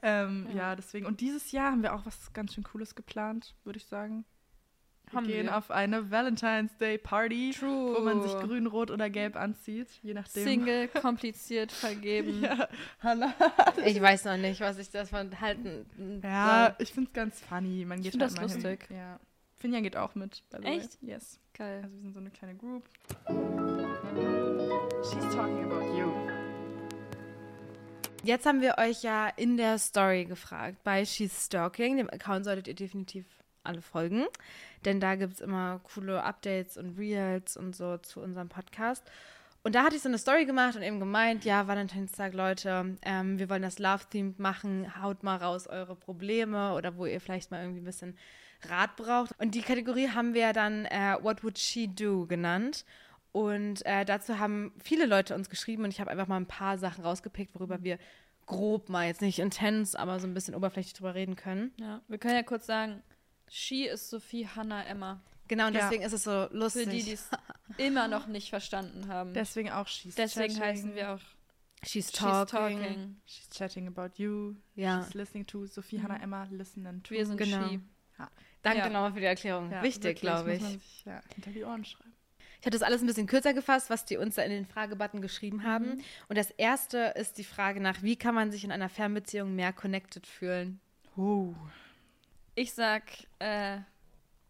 Ähm, 0.01 0.45
Ja. 0.49 0.55
ja. 0.55 0.75
deswegen. 0.75 1.05
Und 1.05 1.21
dieses 1.21 1.51
Jahr 1.51 1.71
haben 1.71 1.81
wir 1.83 1.95
auch 1.95 2.05
was 2.05 2.31
ganz 2.33 2.53
schön 2.53 2.63
Cooles 2.63 2.93
geplant, 2.95 3.55
würde 3.63 3.77
ich 3.77 3.85
sagen. 3.87 4.25
Wir 5.11 5.17
Haben 5.17 5.27
gehen 5.27 5.45
wir. 5.47 5.57
auf 5.57 5.71
eine 5.71 6.11
Valentine's 6.11 6.75
Day 6.77 6.97
Party, 6.97 7.51
True. 7.57 7.95
wo 7.97 8.01
man 8.01 8.21
sich 8.21 8.31
grün, 8.33 8.67
rot 8.67 8.91
oder 8.91 9.09
gelb 9.09 9.35
anzieht, 9.35 9.87
je 10.03 10.13
nachdem. 10.13 10.43
Single, 10.43 10.87
kompliziert, 11.01 11.71
vergeben. 11.71 12.41
Ja, 12.43 12.67
Hannah. 13.01 13.33
Ich 13.85 13.99
weiß 14.01 14.25
noch 14.25 14.37
nicht, 14.37 14.61
was 14.61 14.77
ich 14.77 14.89
davon 14.91 15.39
halten 15.41 16.21
Ja, 16.23 16.75
soll. 16.77 16.85
ich 16.85 16.93
finde 16.93 17.09
es 17.09 17.13
ganz 17.13 17.39
funny. 17.41 17.85
Man 17.85 18.01
geht 18.01 18.11
find 18.11 18.23
halt 18.23 18.37
das 18.37 18.41
lustig. 18.53 18.85
Hin. 18.87 18.97
Ja. 18.97 19.19
Finja 19.57 19.81
geht 19.81 19.97
auch 19.97 20.15
mit. 20.15 20.43
by 20.51 20.57
the 20.59 20.63
way. 20.63 20.77
Echt? 20.77 20.97
Yes. 21.01 21.39
Geil. 21.53 21.81
Also 21.83 21.95
wir 21.95 22.01
sind 22.01 22.13
so 22.13 22.19
eine 22.19 22.29
kleine 22.29 22.55
Group. 22.55 22.83
She's 25.03 25.35
talking 25.35 25.63
about 25.65 25.97
you. 25.97 26.11
Jetzt 28.23 28.45
haben 28.45 28.61
wir 28.61 28.77
euch 28.77 29.01
ja 29.03 29.27
in 29.29 29.57
der 29.57 29.77
Story 29.79 30.25
gefragt 30.25 30.77
bei 30.83 31.05
She's 31.05 31.45
Stalking. 31.45 31.97
Dem 31.97 32.09
Account 32.09 32.45
solltet 32.45 32.67
ihr 32.67 32.75
definitiv 32.75 33.25
alle 33.63 33.81
folgen, 33.81 34.25
denn 34.85 34.99
da 34.99 35.15
gibt 35.15 35.33
es 35.33 35.41
immer 35.41 35.81
coole 35.93 36.23
Updates 36.23 36.77
und 36.77 36.97
Reels 36.97 37.57
und 37.57 37.75
so 37.75 37.97
zu 37.97 38.21
unserem 38.21 38.49
Podcast. 38.49 39.03
Und 39.61 39.75
da 39.75 39.83
hatte 39.83 39.97
ich 39.97 40.01
so 40.01 40.07
eine 40.07 40.17
Story 40.17 40.45
gemacht 40.45 40.77
und 40.77 40.83
eben 40.83 40.99
gemeint, 40.99 41.43
ja, 41.43 41.67
Valentinstag, 41.67 42.33
Leute, 42.33 42.97
ähm, 43.01 43.39
wir 43.39 43.49
wollen 43.49 43.61
das 43.61 43.77
Love-Themed 43.77 44.39
machen, 44.39 45.01
haut 45.01 45.23
mal 45.23 45.35
raus 45.35 45.67
eure 45.67 45.95
Probleme 45.95 46.73
oder 46.73 46.95
wo 46.95 47.05
ihr 47.05 47.19
vielleicht 47.19 47.51
mal 47.51 47.61
irgendwie 47.61 47.81
ein 47.81 47.85
bisschen 47.85 48.17
Rat 48.69 48.95
braucht. 48.95 49.31
Und 49.37 49.55
die 49.55 49.61
Kategorie 49.61 50.09
haben 50.09 50.33
wir 50.33 50.53
dann 50.53 50.85
äh, 50.85 51.17
What 51.21 51.43
Would 51.43 51.59
She 51.59 51.93
Do 51.93 52.25
genannt. 52.25 52.85
Und 53.31 53.85
äh, 53.85 54.05
dazu 54.05 54.39
haben 54.39 54.71
viele 54.81 55.05
Leute 55.05 55.35
uns 55.35 55.49
geschrieben 55.49 55.83
und 55.83 55.91
ich 55.91 55.99
habe 55.99 56.09
einfach 56.09 56.27
mal 56.27 56.37
ein 56.37 56.47
paar 56.47 56.77
Sachen 56.77 57.03
rausgepickt, 57.03 57.53
worüber 57.53 57.83
wir 57.83 57.99
grob 58.47 58.89
mal, 58.89 59.05
jetzt 59.05 59.21
nicht 59.21 59.39
intens, 59.39 59.93
aber 59.93 60.19
so 60.19 60.25
ein 60.25 60.33
bisschen 60.33 60.55
oberflächlich 60.55 60.93
drüber 60.93 61.13
reden 61.13 61.35
können. 61.35 61.71
Ja, 61.77 62.01
wir 62.07 62.17
können 62.17 62.35
ja 62.35 62.43
kurz 62.43 62.65
sagen, 62.65 63.03
She 63.49 63.85
ist 63.85 64.09
Sophie, 64.09 64.47
Hannah, 64.47 64.85
Emma. 64.85 65.21
Genau, 65.47 65.67
und 65.67 65.73
Ja. 65.73 65.81
deswegen 65.81 66.03
ist 66.03 66.13
es 66.13 66.23
so 66.23 66.47
lustig. 66.51 66.85
Für 66.85 66.89
die, 66.91 67.03
die 67.03 67.11
es 67.13 67.27
immer 67.77 68.07
noch 68.07 68.27
nicht 68.27 68.49
verstanden 68.49 69.07
haben. 69.07 69.33
Deswegen 69.33 69.71
auch 69.71 69.87
She's 69.87 70.15
Deswegen 70.15 70.53
chatting. 70.53 70.63
heißen 70.63 70.95
wir 70.95 71.13
auch 71.13 71.19
She's 71.83 72.07
She's 72.07 72.11
talking. 72.11 72.77
Talking. 72.79 73.21
She's 73.25 73.49
chatting 73.49 73.87
about 73.87 74.21
you. 74.21 74.55
Ja. 74.75 75.03
She's 75.03 75.13
listening 75.13 75.47
to 75.47 75.65
Sophie, 75.65 75.97
Mhm. 75.97 76.03
Hannah, 76.03 76.21
Emma, 76.21 76.43
listening 76.51 77.01
to. 77.03 77.11
Wir 77.11 77.25
sind 77.25 77.37
Genau. 77.37 77.67
She. 77.69 77.79
Danke 78.61 78.79
Ja. 78.79 78.89
nochmal 78.89 79.13
für 79.13 79.21
die 79.21 79.25
Erklärung. 79.25 79.71
Ja, 79.71 79.81
Wichtig, 79.81 80.19
glaube 80.19 80.49
muss 80.49 80.57
ich. 80.57 80.61
man 80.63 80.71
sich, 80.73 81.05
ja, 81.05 81.21
hinter 81.33 81.51
die 81.51 81.63
Ohren 81.63 81.85
schreiben. 81.85 82.11
Ich 82.59 82.65
habe 82.65 82.71
das 82.71 82.81
alles 82.81 82.99
ein 83.01 83.07
bisschen 83.07 83.25
kürzer 83.25 83.53
gefasst, 83.53 83.89
was 83.89 84.03
die 84.03 84.17
uns 84.17 84.35
da 84.35 84.41
in 84.41 84.51
den 84.51 84.65
Fragebutton 84.65 85.21
geschrieben 85.21 85.63
haben. 85.63 85.95
Mhm. 85.95 86.01
Und 86.27 86.37
das 86.37 86.51
erste 86.51 87.13
ist 87.15 87.37
die 87.37 87.45
Frage 87.45 87.79
nach, 87.79 88.03
wie 88.03 88.17
kann 88.17 88.35
man 88.35 88.51
sich 88.51 88.65
in 88.65 88.73
einer 88.73 88.89
Fernbeziehung 88.89 89.55
mehr 89.55 89.71
connected 89.71 90.27
fühlen? 90.27 90.81
Oh. 91.15 91.55
Ich 92.59 92.73
sag 92.73 93.03
äh, 93.39 93.77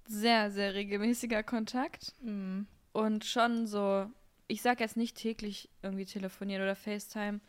sehr, 0.07 0.49
sehr 0.49 0.73
regelmäßiger 0.73 1.43
Kontakt. 1.43 2.15
Mhm. 2.23 2.65
Und 2.91 3.23
schon 3.23 3.67
so, 3.67 4.09
ich 4.47 4.63
sag 4.63 4.79
jetzt 4.79 4.97
nicht 4.97 5.15
täglich 5.15 5.69
irgendwie 5.83 6.05
telefonieren 6.05 6.63
oder 6.63 6.75
FaceTime, 6.75 7.39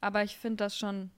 aber 0.00 0.24
ich 0.24 0.36
finde 0.36 0.64
das 0.64 0.76
schon, 0.76 1.12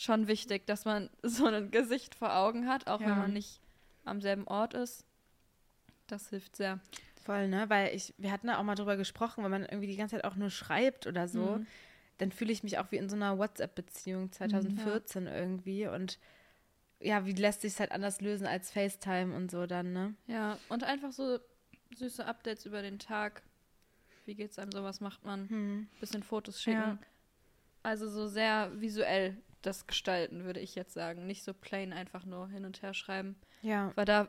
schon 0.00 0.26
wichtig, 0.26 0.66
dass 0.66 0.84
man 0.84 1.10
so 1.22 1.46
ein 1.46 1.70
Gesicht 1.70 2.16
vor 2.16 2.34
Augen 2.36 2.66
hat, 2.66 2.88
auch 2.88 3.00
Ja. 3.00 3.06
wenn 3.10 3.18
man 3.18 3.32
nicht 3.32 3.60
am 4.04 4.20
selben 4.20 4.48
Ort 4.48 4.74
ist. 4.74 5.04
Das 6.08 6.30
hilft 6.30 6.56
sehr. 6.56 6.80
Voll, 7.24 7.46
ne? 7.46 7.70
Weil 7.70 7.94
ich, 7.94 8.14
wir 8.18 8.32
hatten 8.32 8.48
da 8.48 8.58
auch 8.58 8.64
mal 8.64 8.74
drüber 8.74 8.96
gesprochen, 8.96 9.44
wenn 9.44 9.50
man 9.52 9.62
irgendwie 9.64 9.86
die 9.86 9.96
ganze 9.96 10.16
Zeit 10.16 10.24
auch 10.24 10.34
nur 10.34 10.50
schreibt 10.50 11.06
oder 11.06 11.28
so, 11.28 11.58
Mhm. 11.58 11.66
dann 12.18 12.32
fühle 12.32 12.50
ich 12.52 12.64
mich 12.64 12.78
auch 12.78 12.90
wie 12.90 12.96
in 12.96 13.08
so 13.08 13.14
einer 13.14 13.38
WhatsApp-Beziehung 13.38 14.32
2014 14.32 15.28
irgendwie. 15.28 15.86
Und 15.86 16.18
ja, 17.00 17.26
wie 17.26 17.32
lässt 17.32 17.62
sich 17.62 17.78
halt 17.78 17.92
anders 17.92 18.20
lösen 18.20 18.46
als 18.46 18.70
FaceTime 18.70 19.34
und 19.34 19.50
so 19.50 19.66
dann, 19.66 19.92
ne? 19.92 20.14
Ja, 20.26 20.58
und 20.68 20.84
einfach 20.84 21.12
so 21.12 21.38
süße 21.94 22.24
Updates 22.24 22.66
über 22.66 22.82
den 22.82 22.98
Tag. 22.98 23.42
Wie 24.24 24.34
geht's 24.34 24.58
einem 24.58 24.72
so, 24.72 24.82
was 24.82 25.00
macht 25.00 25.24
man? 25.24 25.48
Hm. 25.48 25.88
Bisschen 26.00 26.22
Fotos 26.22 26.60
schicken. 26.60 26.78
Ja. 26.78 26.98
Also 27.82 28.08
so 28.08 28.26
sehr 28.26 28.72
visuell 28.80 29.36
das 29.62 29.86
gestalten, 29.86 30.44
würde 30.44 30.60
ich 30.60 30.74
jetzt 30.74 30.94
sagen. 30.94 31.26
Nicht 31.26 31.44
so 31.44 31.54
plain 31.54 31.92
einfach 31.92 32.24
nur 32.24 32.48
hin 32.48 32.64
und 32.64 32.82
her 32.82 32.94
schreiben. 32.94 33.36
Ja. 33.62 33.92
Weil 33.94 34.04
da 34.04 34.28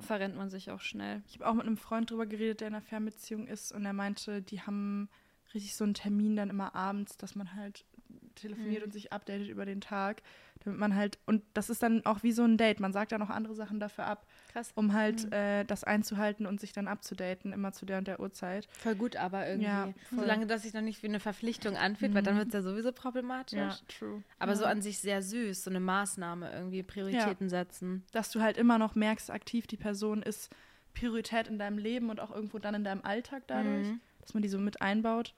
verrennt 0.00 0.36
man 0.36 0.50
sich 0.50 0.70
auch 0.70 0.80
schnell. 0.80 1.22
Ich 1.26 1.34
habe 1.34 1.46
auch 1.46 1.54
mit 1.54 1.66
einem 1.66 1.76
Freund 1.76 2.10
drüber 2.10 2.26
geredet, 2.26 2.60
der 2.60 2.68
in 2.68 2.74
einer 2.74 2.82
Fernbeziehung 2.82 3.46
ist 3.46 3.72
und 3.72 3.84
er 3.84 3.92
meinte, 3.92 4.42
die 4.42 4.60
haben 4.60 5.08
richtig 5.54 5.76
so 5.76 5.84
einen 5.84 5.94
Termin 5.94 6.36
dann 6.36 6.50
immer 6.50 6.74
abends, 6.74 7.16
dass 7.16 7.34
man 7.34 7.54
halt 7.54 7.86
telefoniert 8.34 8.80
Mhm. 8.80 8.84
und 8.86 8.92
sich 8.92 9.12
updatet 9.12 9.48
über 9.48 9.64
den 9.64 9.80
Tag, 9.80 10.22
damit 10.64 10.78
man 10.80 10.94
halt 10.96 11.18
und 11.26 11.42
das 11.54 11.70
ist 11.70 11.82
dann 11.82 12.04
auch 12.04 12.22
wie 12.24 12.32
so 12.32 12.42
ein 12.42 12.56
Date. 12.56 12.80
Man 12.80 12.92
sagt 12.92 13.12
dann 13.12 13.22
auch 13.22 13.30
andere 13.30 13.54
Sachen 13.54 13.78
dafür 13.78 14.06
ab, 14.06 14.26
Krass. 14.52 14.72
um 14.74 14.92
halt 14.92 15.26
Mhm. 15.26 15.32
äh, 15.32 15.64
das 15.64 15.84
einzuhalten 15.84 16.44
und 16.46 16.60
sich 16.60 16.72
dann 16.72 16.88
abzudaten, 16.88 17.52
immer 17.52 17.72
zu 17.72 17.86
der 17.86 17.98
und 17.98 18.08
der 18.08 18.18
Uhrzeit. 18.20 18.66
Voll 18.72 18.96
gut, 18.96 19.14
aber 19.16 19.46
irgendwie. 19.46 19.66
Ja. 19.66 19.88
Solange 20.10 20.46
das 20.46 20.62
sich 20.62 20.74
noch 20.74 20.80
nicht 20.80 21.02
wie 21.02 21.06
eine 21.08 21.20
Verpflichtung 21.20 21.76
anfühlt, 21.76 22.12
weil 22.14 22.22
dann 22.22 22.34
Mhm. 22.34 22.38
wird 22.38 22.48
es 22.48 22.54
ja 22.54 22.62
sowieso 22.62 22.90
problematisch. 22.92 23.82
true. 23.88 24.22
Aber 24.40 24.56
so 24.56 24.64
Ja. 24.64 24.70
an 24.70 24.82
sich 24.82 24.98
sehr 24.98 25.22
süß, 25.22 25.62
so 25.64 25.70
eine 25.70 25.80
Maßnahme 25.80 26.52
irgendwie, 26.52 26.82
Prioritäten 26.82 27.48
setzen. 27.48 28.04
Dass 28.12 28.30
du 28.32 28.40
halt 28.42 28.56
immer 28.56 28.78
noch 28.78 28.94
merkst, 28.96 29.30
aktiv 29.30 29.66
die 29.68 29.76
Person 29.76 30.22
ist 30.22 30.50
Priorität 30.92 31.48
in 31.48 31.58
deinem 31.58 31.78
Leben 31.78 32.10
und 32.10 32.20
auch 32.20 32.30
irgendwo 32.30 32.58
dann 32.58 32.74
in 32.74 32.84
deinem 32.84 33.02
Alltag 33.04 33.44
dadurch, 33.46 33.88
Mhm. 33.88 34.00
dass 34.20 34.34
man 34.34 34.42
die 34.42 34.48
so 34.48 34.58
mit 34.58 34.80
einbaut. 34.80 35.34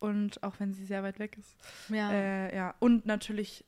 Und 0.00 0.42
auch 0.42 0.60
wenn 0.60 0.72
sie 0.72 0.84
sehr 0.84 1.02
weit 1.02 1.18
weg 1.18 1.36
ist. 1.38 1.56
Ja. 1.88 2.12
Äh, 2.12 2.54
ja, 2.54 2.74
und 2.78 3.06
natürlich 3.06 3.64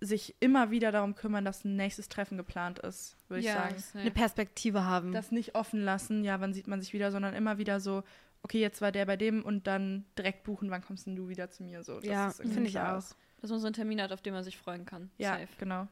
sich 0.00 0.34
immer 0.40 0.70
wieder 0.70 0.92
darum 0.92 1.14
kümmern, 1.14 1.44
dass 1.44 1.64
ein 1.64 1.76
nächstes 1.76 2.08
Treffen 2.08 2.38
geplant 2.38 2.78
ist, 2.78 3.16
würde 3.28 3.40
ich 3.42 3.52
sagen. 3.52 3.76
eine 3.94 4.10
Perspektive 4.10 4.84
haben. 4.84 5.12
Das 5.12 5.30
nicht 5.30 5.54
offen 5.54 5.80
lassen, 5.80 6.24
ja, 6.24 6.40
wann 6.40 6.54
sieht 6.54 6.68
man 6.68 6.80
sich 6.80 6.92
wieder, 6.92 7.10
sondern 7.10 7.34
immer 7.34 7.58
wieder 7.58 7.80
so, 7.80 8.02
okay, 8.42 8.60
jetzt 8.60 8.80
war 8.80 8.92
der 8.92 9.04
bei 9.04 9.16
dem 9.16 9.44
und 9.44 9.66
dann 9.66 10.06
direkt 10.16 10.44
buchen, 10.44 10.70
wann 10.70 10.82
kommst 10.82 11.06
denn 11.06 11.16
du 11.16 11.28
wieder 11.28 11.50
zu 11.50 11.62
mir? 11.62 11.82
So, 11.82 12.00
ja, 12.00 12.30
finde 12.30 12.62
ich 12.62 12.72
klar 12.72 12.98
auch. 12.98 13.04
Dass 13.40 13.50
man 13.50 13.60
so 13.60 13.66
einen 13.66 13.74
Termin 13.74 14.00
hat, 14.00 14.12
auf 14.12 14.22
den 14.22 14.34
man 14.34 14.44
sich 14.44 14.56
freuen 14.56 14.84
kann. 14.84 15.10
Ja, 15.18 15.38
Safe. 15.38 15.48
genau. 15.58 15.88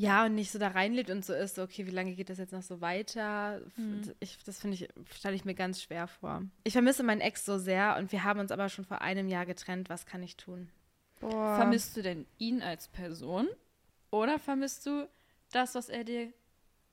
Ja, 0.00 0.24
und 0.24 0.36
nicht 0.36 0.52
so 0.52 0.60
da 0.60 0.68
reinlebt 0.68 1.10
und 1.10 1.24
so 1.24 1.34
ist, 1.34 1.56
so, 1.56 1.62
okay, 1.62 1.84
wie 1.86 1.90
lange 1.90 2.14
geht 2.14 2.30
das 2.30 2.38
jetzt 2.38 2.52
noch 2.52 2.62
so 2.62 2.80
weiter? 2.80 3.60
Mhm. 3.76 4.02
Ich, 4.20 4.38
das 4.44 4.60
finde 4.60 4.76
ich, 4.76 4.88
stelle 5.12 5.34
ich 5.34 5.44
mir 5.44 5.54
ganz 5.54 5.82
schwer 5.82 6.06
vor. 6.06 6.44
Ich 6.62 6.72
vermisse 6.72 7.02
meinen 7.02 7.20
Ex 7.20 7.44
so 7.44 7.58
sehr 7.58 7.96
und 7.98 8.12
wir 8.12 8.22
haben 8.22 8.38
uns 8.38 8.52
aber 8.52 8.68
schon 8.68 8.84
vor 8.84 9.02
einem 9.02 9.28
Jahr 9.28 9.44
getrennt. 9.44 9.90
Was 9.90 10.06
kann 10.06 10.22
ich 10.22 10.36
tun? 10.36 10.70
Boah. 11.18 11.56
Vermisst 11.56 11.96
du 11.96 12.02
denn 12.02 12.26
ihn 12.38 12.62
als 12.62 12.86
Person? 12.86 13.48
Oder 14.12 14.38
vermisst 14.38 14.86
du 14.86 15.08
das, 15.50 15.74
was 15.74 15.88
er 15.88 16.04
dir 16.04 16.32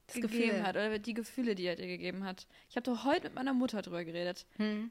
Das 0.07 0.15
gegeben 0.15 0.31
Gefühl. 0.49 0.63
hat? 0.63 0.75
Oder 0.75 0.97
die 0.97 1.13
Gefühle, 1.13 1.53
die 1.53 1.65
er 1.65 1.75
dir 1.75 1.87
gegeben 1.87 2.23
hat? 2.23 2.47
Ich 2.71 2.75
habe 2.75 2.85
doch 2.85 3.05
heute 3.05 3.25
mit 3.25 3.35
meiner 3.35 3.53
Mutter 3.53 3.83
drüber 3.83 4.03
geredet. 4.03 4.47
Hm. 4.57 4.89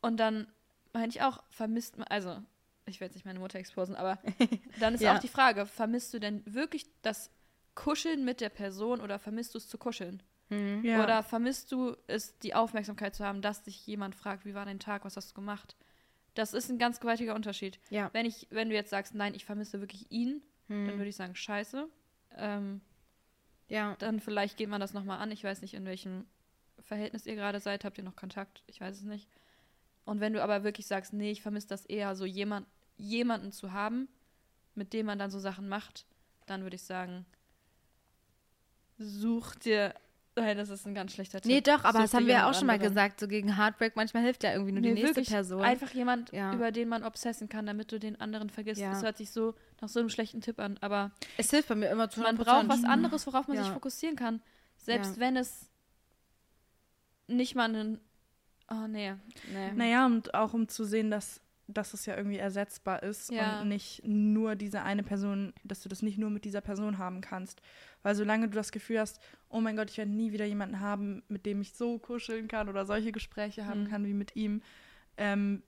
Und 0.00 0.16
dann 0.18 0.48
meine 0.92 1.08
ich 1.08 1.22
auch, 1.22 1.44
vermisst 1.50 1.98
man, 1.98 2.08
also 2.08 2.42
ich 2.90 3.00
werde 3.00 3.10
jetzt 3.10 3.16
nicht 3.16 3.26
meine 3.26 3.38
Mutter 3.40 3.58
exposen, 3.58 3.94
aber 3.96 4.18
dann 4.80 4.94
ist 4.94 5.00
Ja. 5.00 5.14
auch 5.16 5.18
die 5.20 5.28
Frage, 5.28 5.66
vermisst 5.66 6.12
du 6.14 6.18
denn 6.18 6.42
wirklich 6.46 6.86
das 7.02 7.30
Kuscheln 7.74 8.24
mit 8.24 8.40
der 8.40 8.48
Person 8.48 9.00
oder 9.00 9.18
vermisst 9.18 9.54
du 9.54 9.58
es 9.58 9.68
zu 9.68 9.78
kuscheln? 9.78 10.22
Hm. 10.48 10.84
ja. 10.84 11.02
Oder 11.04 11.22
vermisst 11.22 11.70
du 11.72 11.94
es, 12.06 12.38
die 12.38 12.54
Aufmerksamkeit 12.54 13.14
zu 13.14 13.24
haben, 13.24 13.42
dass 13.42 13.62
dich 13.62 13.86
jemand 13.86 14.14
fragt, 14.14 14.44
wie 14.46 14.54
war 14.54 14.64
dein 14.64 14.80
Tag, 14.80 15.04
was 15.04 15.16
hast 15.16 15.30
du 15.30 15.34
gemacht? 15.34 15.76
Das 16.34 16.54
ist 16.54 16.70
ein 16.70 16.78
ganz 16.78 17.00
gewaltiger 17.00 17.34
Unterschied. 17.34 17.78
Ja. 17.90 18.08
Wenn, 18.12 18.24
ich, 18.26 18.46
wenn 18.50 18.68
du 18.68 18.74
jetzt 18.74 18.90
sagst, 18.90 19.14
nein, 19.14 19.34
ich 19.34 19.44
vermisse 19.44 19.80
wirklich 19.80 20.10
ihn, 20.10 20.42
dann 20.68 20.86
Hm. 20.86 20.98
würde 20.98 21.08
ich 21.08 21.16
sagen, 21.16 21.34
scheiße. 21.34 21.88
Ähm, 22.36 22.80
Ja. 23.68 23.96
dann 23.98 24.20
vielleicht 24.20 24.56
geht 24.56 24.68
man 24.68 24.80
das 24.80 24.92
nochmal 24.94 25.18
an. 25.18 25.30
Ich 25.30 25.44
weiß 25.44 25.60
nicht, 25.62 25.74
in 25.74 25.84
welchem 25.84 26.26
Verhältnis 26.80 27.26
ihr 27.26 27.34
gerade 27.34 27.60
seid. 27.60 27.84
Habt 27.84 27.98
ihr 27.98 28.04
noch 28.04 28.16
Kontakt? 28.16 28.62
Ich 28.66 28.80
weiß 28.80 28.96
es 28.96 29.02
nicht. 29.04 29.28
Und 30.04 30.20
wenn 30.20 30.32
du 30.32 30.42
aber 30.42 30.64
wirklich 30.64 30.86
sagst, 30.86 31.12
nee, 31.12 31.30
ich 31.30 31.42
vermisse 31.42 31.68
das 31.68 31.84
eher, 31.84 32.14
so 32.16 32.24
jemand, 32.24 32.66
jemanden 32.98 33.50
zu 33.52 33.72
haben, 33.72 34.08
mit 34.74 34.92
dem 34.92 35.06
man 35.06 35.18
dann 35.18 35.30
so 35.30 35.38
Sachen 35.38 35.68
macht, 35.68 36.04
dann 36.46 36.62
würde 36.62 36.76
ich 36.76 36.82
sagen, 36.82 37.24
such 38.98 39.54
dir. 39.56 39.94
Nein, 40.36 40.56
das 40.56 40.68
ist 40.70 40.86
ein 40.86 40.94
ganz 40.94 41.12
schlechter 41.14 41.40
Tipp. 41.40 41.50
Nee, 41.50 41.60
doch, 41.60 41.82
aber 41.82 41.94
Such 41.94 42.02
das 42.02 42.14
haben 42.14 42.26
wir 42.28 42.34
ja 42.34 42.48
auch 42.48 42.54
schon 42.54 42.68
mal 42.68 42.74
anderen. 42.74 42.92
gesagt, 42.92 43.18
so 43.18 43.26
gegen 43.26 43.56
Heartbreak. 43.56 43.96
Manchmal 43.96 44.22
hilft 44.22 44.44
ja 44.44 44.52
irgendwie 44.52 44.70
nur 44.70 44.82
die 44.82 44.88
Nee, 44.90 44.94
nächste 44.94 45.16
wirklich 45.16 45.28
Person. 45.30 45.62
Einfach 45.62 45.90
jemand, 45.90 46.30
Ja. 46.30 46.54
über 46.54 46.70
den 46.70 46.88
man 46.88 47.02
obsessen 47.02 47.48
kann, 47.48 47.66
damit 47.66 47.90
du 47.90 47.98
den 47.98 48.20
anderen 48.20 48.48
vergisst. 48.48 48.80
Ja. 48.80 48.92
Das 48.92 49.02
hört 49.02 49.16
sich 49.16 49.32
so 49.32 49.54
nach 49.80 49.88
so 49.88 49.98
einem 49.98 50.10
schlechten 50.10 50.40
Tipp 50.40 50.60
an. 50.60 50.78
Aber 50.80 51.10
es 51.38 51.50
hilft 51.50 51.68
bei 51.68 51.74
mir 51.74 51.88
immer 51.90 52.08
zu 52.08 52.20
man 52.20 52.36
100%. 52.36 52.44
braucht 52.44 52.68
was 52.68 52.84
anderes, 52.84 53.26
worauf 53.26 53.48
man 53.48 53.56
Ja. 53.56 53.64
sich 53.64 53.72
fokussieren 53.72 54.14
kann. 54.14 54.40
Selbst 54.76 55.16
Ja. 55.16 55.20
wenn 55.22 55.36
es 55.36 55.68
nicht 57.26 57.56
mal 57.56 57.64
einen. 57.64 58.00
Oh, 58.70 58.86
nee. 58.86 59.14
nee. 59.52 59.72
Naja, 59.72 60.06
und 60.06 60.34
auch 60.34 60.52
um 60.54 60.68
zu 60.68 60.84
sehen, 60.84 61.10
dass, 61.10 61.40
dass 61.70 61.92
es 61.92 62.06
ja 62.06 62.16
irgendwie 62.16 62.38
ersetzbar 62.38 63.02
ist 63.02 63.30
Ja. 63.30 63.60
und 63.60 63.68
nicht 63.68 64.02
nur 64.04 64.56
diese 64.56 64.82
eine 64.82 65.02
Person, 65.02 65.52
dass 65.64 65.82
du 65.82 65.88
das 65.90 66.00
nicht 66.02 66.16
nur 66.18 66.30
mit 66.30 66.44
dieser 66.46 66.62
Person 66.62 66.96
haben 66.98 67.20
kannst. 67.20 67.60
Weil 68.02 68.14
solange 68.14 68.48
du 68.48 68.54
das 68.54 68.72
Gefühl 68.72 68.98
hast, 69.00 69.20
oh 69.50 69.60
mein 69.60 69.76
Gott, 69.76 69.90
ich 69.90 69.98
werde 69.98 70.10
nie 70.10 70.32
wieder 70.32 70.46
jemanden 70.46 70.80
haben, 70.80 71.22
mit 71.28 71.44
dem 71.44 71.60
ich 71.60 71.74
so 71.74 71.98
kuscheln 71.98 72.48
kann 72.48 72.68
oder 72.70 72.86
solche 72.86 73.12
Gespräche 73.12 73.66
haben 73.66 73.82
Mhm. 73.84 73.88
kann 73.90 74.04
wie 74.06 74.14
mit 74.14 74.34
ihm, 74.34 74.62
ähm, 75.18 75.62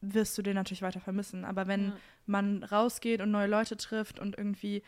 wirst 0.00 0.38
du 0.38 0.42
den 0.42 0.54
natürlich 0.54 0.82
weiter 0.82 1.00
vermissen. 1.00 1.44
Aber 1.44 1.66
wenn 1.66 1.86
Ja. 1.86 1.96
man 2.26 2.62
rausgeht 2.62 3.20
und 3.20 3.30
neue 3.32 3.48
Leute 3.48 3.76
trifft 3.76 4.20
und 4.20 4.38
irgendwie 4.38 4.82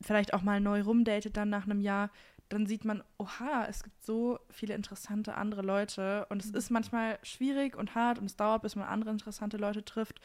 vielleicht 0.00 0.32
auch 0.32 0.42
mal 0.42 0.60
neu 0.60 0.80
rumdatet 0.82 1.36
dann 1.36 1.50
nach 1.50 1.64
einem 1.64 1.80
Jahr, 1.80 2.10
dann 2.54 2.66
sieht 2.66 2.84
man, 2.84 3.02
oha, 3.18 3.66
es 3.68 3.82
gibt 3.82 4.02
so 4.04 4.38
viele 4.50 4.74
interessante 4.74 5.34
andere 5.36 5.62
Leute 5.62 6.26
und 6.30 6.42
es 6.42 6.50
Mhm. 6.52 6.58
ist 6.58 6.70
manchmal 6.70 7.18
schwierig 7.22 7.76
und 7.76 7.94
hart 7.94 8.18
und 8.18 8.26
es 8.26 8.36
dauert, 8.36 8.62
bis 8.62 8.76
man 8.76 8.86
andere 8.88 9.10
interessante 9.10 9.56
Leute 9.58 9.84
trifft. 9.84 10.20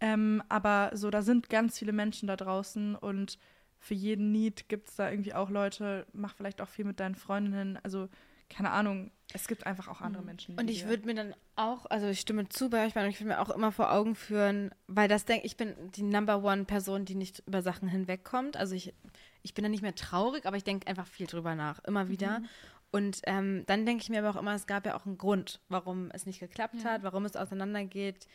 Ähm, 0.00 0.42
aber 0.48 0.90
so, 0.94 1.10
da 1.10 1.22
sind 1.22 1.48
ganz 1.50 1.78
viele 1.78 1.92
Menschen 1.92 2.26
da 2.26 2.36
draußen 2.36 2.96
und 2.96 3.38
für 3.78 3.94
jeden 3.94 4.30
Need 4.32 4.68
gibt 4.68 4.88
es 4.88 4.96
da 4.96 5.10
irgendwie 5.10 5.34
auch 5.34 5.50
Leute, 5.50 6.06
mach 6.12 6.34
vielleicht 6.34 6.60
auch 6.60 6.68
viel 6.68 6.84
mit 6.84 7.00
deinen 7.00 7.16
Freundinnen. 7.16 7.78
Also, 7.82 8.08
keine 8.52 8.70
Ahnung, 8.70 9.10
es 9.32 9.48
gibt 9.48 9.66
einfach 9.66 9.88
auch 9.88 10.00
andere 10.00 10.22
Menschen. 10.22 10.58
Und 10.58 10.68
ich 10.68 10.86
würde 10.86 11.06
mir 11.06 11.14
dann 11.14 11.34
auch, 11.56 11.86
also 11.86 12.06
ich 12.08 12.20
stimme 12.20 12.48
zu 12.48 12.68
bei 12.68 12.86
euch, 12.86 12.94
weil 12.94 13.08
ich 13.08 13.18
will 13.20 13.26
mir 13.26 13.40
auch 13.40 13.50
immer 13.50 13.72
vor 13.72 13.92
Augen 13.92 14.14
führen, 14.14 14.70
weil 14.86 15.08
das 15.08 15.24
denke 15.24 15.46
ich 15.46 15.56
bin 15.56 15.74
die 15.92 16.02
Number 16.02 16.42
One 16.44 16.64
Person, 16.64 17.04
die 17.04 17.14
nicht 17.14 17.42
über 17.46 17.62
Sachen 17.62 17.88
hinwegkommt. 17.88 18.56
Also 18.56 18.74
ich, 18.74 18.92
ich 19.42 19.54
bin 19.54 19.62
dann 19.62 19.72
nicht 19.72 19.82
mehr 19.82 19.94
traurig, 19.94 20.44
aber 20.46 20.56
ich 20.56 20.64
denke 20.64 20.86
einfach 20.86 21.06
viel 21.06 21.26
drüber 21.26 21.54
nach, 21.54 21.82
immer 21.84 22.08
wieder. 22.08 22.42
Und 22.90 23.22
ähm, 23.24 23.64
dann 23.66 23.86
denke 23.86 24.02
ich 24.02 24.10
mir 24.10 24.18
aber 24.18 24.36
auch 24.36 24.40
immer, 24.40 24.54
es 24.54 24.66
gab 24.66 24.84
ja 24.84 24.94
auch 24.94 25.06
einen 25.06 25.16
Grund, 25.16 25.60
warum 25.70 26.10
es 26.12 26.26
nicht 26.26 26.40
geklappt 26.40 26.82
Ja. 26.84 26.90
hat, 26.90 27.02
warum 27.02 27.24
es 27.24 27.36
auseinandergeht. 27.36 28.26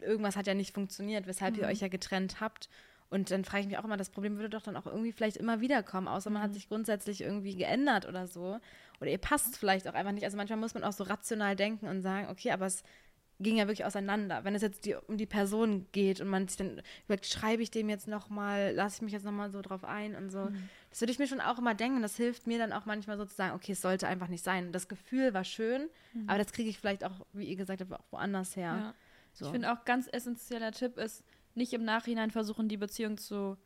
Irgendwas 0.00 0.36
hat 0.36 0.46
ja 0.46 0.54
nicht 0.54 0.72
funktioniert, 0.74 1.26
weshalb 1.26 1.58
ihr 1.58 1.66
euch 1.66 1.80
ja 1.80 1.88
getrennt 1.88 2.40
habt. 2.40 2.70
Und 3.10 3.30
dann 3.30 3.44
frage 3.44 3.62
ich 3.62 3.68
mich 3.68 3.78
auch 3.78 3.84
immer, 3.84 3.96
das 3.96 4.10
Problem 4.10 4.36
würde 4.36 4.50
doch 4.50 4.62
dann 4.62 4.76
auch 4.76 4.86
irgendwie 4.86 5.12
vielleicht 5.12 5.38
immer 5.38 5.60
wieder 5.60 5.82
kommen, 5.82 6.08
außer 6.08 6.28
man 6.28 6.42
hat 6.42 6.52
sich 6.52 6.68
grundsätzlich 6.68 7.22
irgendwie 7.22 7.56
geändert 7.56 8.06
oder 8.06 8.26
so. 8.26 8.58
Oder 9.00 9.10
ihr 9.10 9.18
passt 9.18 9.56
vielleicht 9.56 9.88
auch 9.88 9.94
einfach 9.94 10.12
nicht. 10.12 10.24
Also 10.24 10.36
manchmal 10.36 10.58
muss 10.58 10.74
man 10.74 10.84
auch 10.84 10.92
so 10.92 11.04
rational 11.04 11.56
denken 11.56 11.86
und 11.86 12.02
sagen, 12.02 12.28
okay, 12.28 12.50
aber 12.50 12.66
es 12.66 12.82
ging 13.40 13.56
ja 13.56 13.66
wirklich 13.66 13.84
auseinander. 13.84 14.44
Wenn 14.44 14.54
es 14.54 14.62
jetzt 14.62 14.84
die, 14.84 14.94
um 14.94 15.16
die 15.16 15.26
Person 15.26 15.86
geht 15.92 16.20
und 16.20 16.28
man 16.28 16.48
sich 16.48 16.56
dann 16.56 16.82
überlegt, 17.04 17.26
schreibe 17.26 17.62
ich 17.62 17.70
dem 17.70 17.88
jetzt 17.88 18.08
nochmal, 18.08 18.74
lasse 18.74 18.96
ich 18.96 19.02
mich 19.02 19.12
jetzt 19.12 19.24
nochmal 19.24 19.50
so 19.50 19.62
drauf 19.62 19.84
ein 19.84 20.14
und 20.14 20.30
so. 20.30 20.50
Das 20.90 21.00
würde 21.00 21.12
ich 21.12 21.18
mir 21.18 21.28
schon 21.28 21.40
auch 21.40 21.58
immer 21.58 21.74
denken. 21.74 22.02
Das 22.02 22.16
hilft 22.16 22.46
mir 22.46 22.58
dann 22.58 22.72
auch 22.72 22.84
manchmal 22.84 23.16
so 23.16 23.24
zu 23.24 23.34
sagen, 23.34 23.54
okay, 23.54 23.72
es 23.72 23.80
sollte 23.80 24.08
einfach 24.08 24.28
nicht 24.28 24.44
sein. 24.44 24.72
Das 24.72 24.88
Gefühl 24.88 25.34
war 25.34 25.44
schön, 25.44 25.88
aber 26.26 26.38
das 26.38 26.52
kriege 26.52 26.68
ich 26.68 26.78
vielleicht 26.78 27.04
auch, 27.04 27.26
wie 27.32 27.44
ihr 27.44 27.56
gesagt 27.56 27.80
habt, 27.80 27.92
auch 27.92 28.04
woanders 28.10 28.56
her. 28.56 28.76
Ja. 28.76 28.94
So. 29.32 29.44
Ich 29.46 29.52
finde 29.52 29.72
auch 29.72 29.84
ganz 29.84 30.08
essentieller 30.10 30.72
Tipp 30.72 30.96
ist, 30.96 31.22
nicht 31.58 31.72
im 31.72 31.84
Nachhinein 31.84 32.30
versuchen, 32.30 32.68
die 32.68 32.76
Beziehung 32.76 33.18
zu 33.18 33.58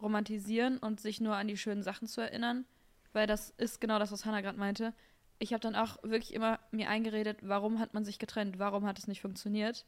romantisieren 0.00 0.78
und 0.78 1.00
sich 1.00 1.20
nur 1.20 1.36
an 1.36 1.48
die 1.48 1.56
schönen 1.56 1.82
Sachen 1.82 2.08
zu 2.08 2.20
erinnern, 2.20 2.66
weil 3.12 3.26
das 3.26 3.50
ist 3.50 3.80
genau 3.80 3.98
das, 3.98 4.10
was 4.10 4.24
Hannah 4.24 4.40
gerade 4.40 4.58
meinte. 4.58 4.92
Ich 5.38 5.52
habe 5.52 5.60
dann 5.60 5.76
auch 5.76 6.02
wirklich 6.02 6.34
immer 6.34 6.58
mir 6.72 6.88
eingeredet, 6.88 7.38
warum 7.42 7.78
hat 7.78 7.94
man 7.94 8.04
sich 8.04 8.18
getrennt, 8.18 8.58
warum 8.58 8.86
hat 8.86 8.98
es 8.98 9.06
nicht 9.06 9.20
funktioniert. 9.20 9.86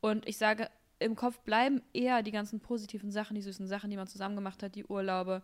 Und 0.00 0.28
ich 0.28 0.38
sage, 0.38 0.70
im 0.98 1.16
Kopf 1.16 1.40
bleiben 1.40 1.82
eher 1.92 2.22
die 2.22 2.30
ganzen 2.30 2.60
positiven 2.60 3.10
Sachen, 3.10 3.34
die 3.34 3.42
süßen 3.42 3.66
Sachen, 3.66 3.90
die 3.90 3.96
man 3.96 4.06
zusammen 4.06 4.36
gemacht 4.36 4.62
hat, 4.62 4.74
die 4.74 4.84
Urlaube. 4.84 5.42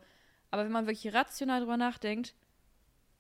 Aber 0.50 0.64
wenn 0.64 0.72
man 0.72 0.86
wirklich 0.86 1.14
rational 1.14 1.60
drüber 1.60 1.76
nachdenkt 1.76 2.34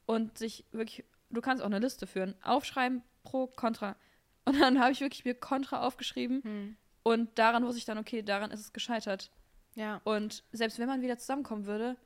und 0.06 0.36
sich 0.38 0.64
wirklich, 0.72 1.04
du 1.30 1.40
kannst 1.40 1.62
auch 1.62 1.66
eine 1.66 1.78
Liste 1.78 2.06
führen, 2.06 2.34
aufschreiben, 2.42 3.02
pro, 3.22 3.46
contra. 3.46 3.96
Und 4.44 4.60
dann 4.60 4.80
habe 4.80 4.92
ich 4.92 5.00
wirklich 5.00 5.24
mir 5.24 5.34
Kontra 5.34 5.86
aufgeschrieben 5.86 6.42
Hm. 6.42 6.76
Und 7.04 7.38
daran 7.38 7.64
wusste 7.64 7.78
ich 7.78 7.84
dann, 7.84 7.98
okay, 7.98 8.22
daran 8.22 8.50
ist 8.50 8.60
es 8.60 8.72
gescheitert. 8.72 9.30
Ja. 9.74 10.00
Und 10.04 10.42
selbst 10.52 10.78
wenn 10.78 10.88
man 10.88 11.02
wieder 11.02 11.18
zusammenkommen 11.18 11.66
würde, 11.66 11.96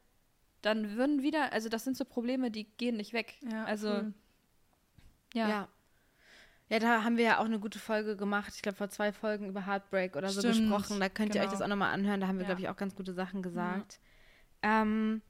dann 0.61 0.97
würden 0.97 1.23
wieder, 1.23 1.53
also 1.53 1.69
das 1.69 1.85
sind 1.85 1.97
so 1.97 2.05
Probleme, 2.05 2.51
die 2.51 2.65
gehen 2.65 2.97
nicht 2.97 3.13
weg. 3.13 3.35
Ja, 3.51 3.65
also, 3.65 3.89
voll. 3.89 4.13
ja. 5.35 5.49
Ja. 5.49 5.69
ja. 6.69 6.79
da 6.81 7.05
haben 7.05 7.17
wir 7.17 7.25
ja 7.25 7.39
auch 7.39 7.45
eine 7.45 7.61
gute 7.61 7.79
Folge 7.79 8.17
gemacht. 8.17 8.53
Ich 8.57 8.63
glaube, 8.63 8.77
vor 8.77 8.89
zwei 8.89 9.13
Folgen 9.13 9.49
über 9.49 9.67
Heartbreak 9.67 10.17
oder 10.17 10.31
so 10.31 10.41
Stimmt, 10.41 10.69
gesprochen. 10.69 10.99
Da 10.99 11.09
könnt 11.09 11.35
ihr 11.35 11.43
euch 11.43 11.47
genau. 11.47 11.59
das 11.59 11.63
auch 11.63 11.69
nochmal 11.69 11.95
anhören. 11.95 12.21
Da 12.21 12.27
haben 12.27 12.39
wir, 12.39 12.43
Ja. 12.43 12.49
glaube 12.49 12.63
ich, 12.63 12.69
auch 12.69 12.77
ganz 12.77 12.97
gute 12.97 13.13
Sachen 13.13 13.41
gesagt. 13.43 14.01
Ähm, 14.63 15.23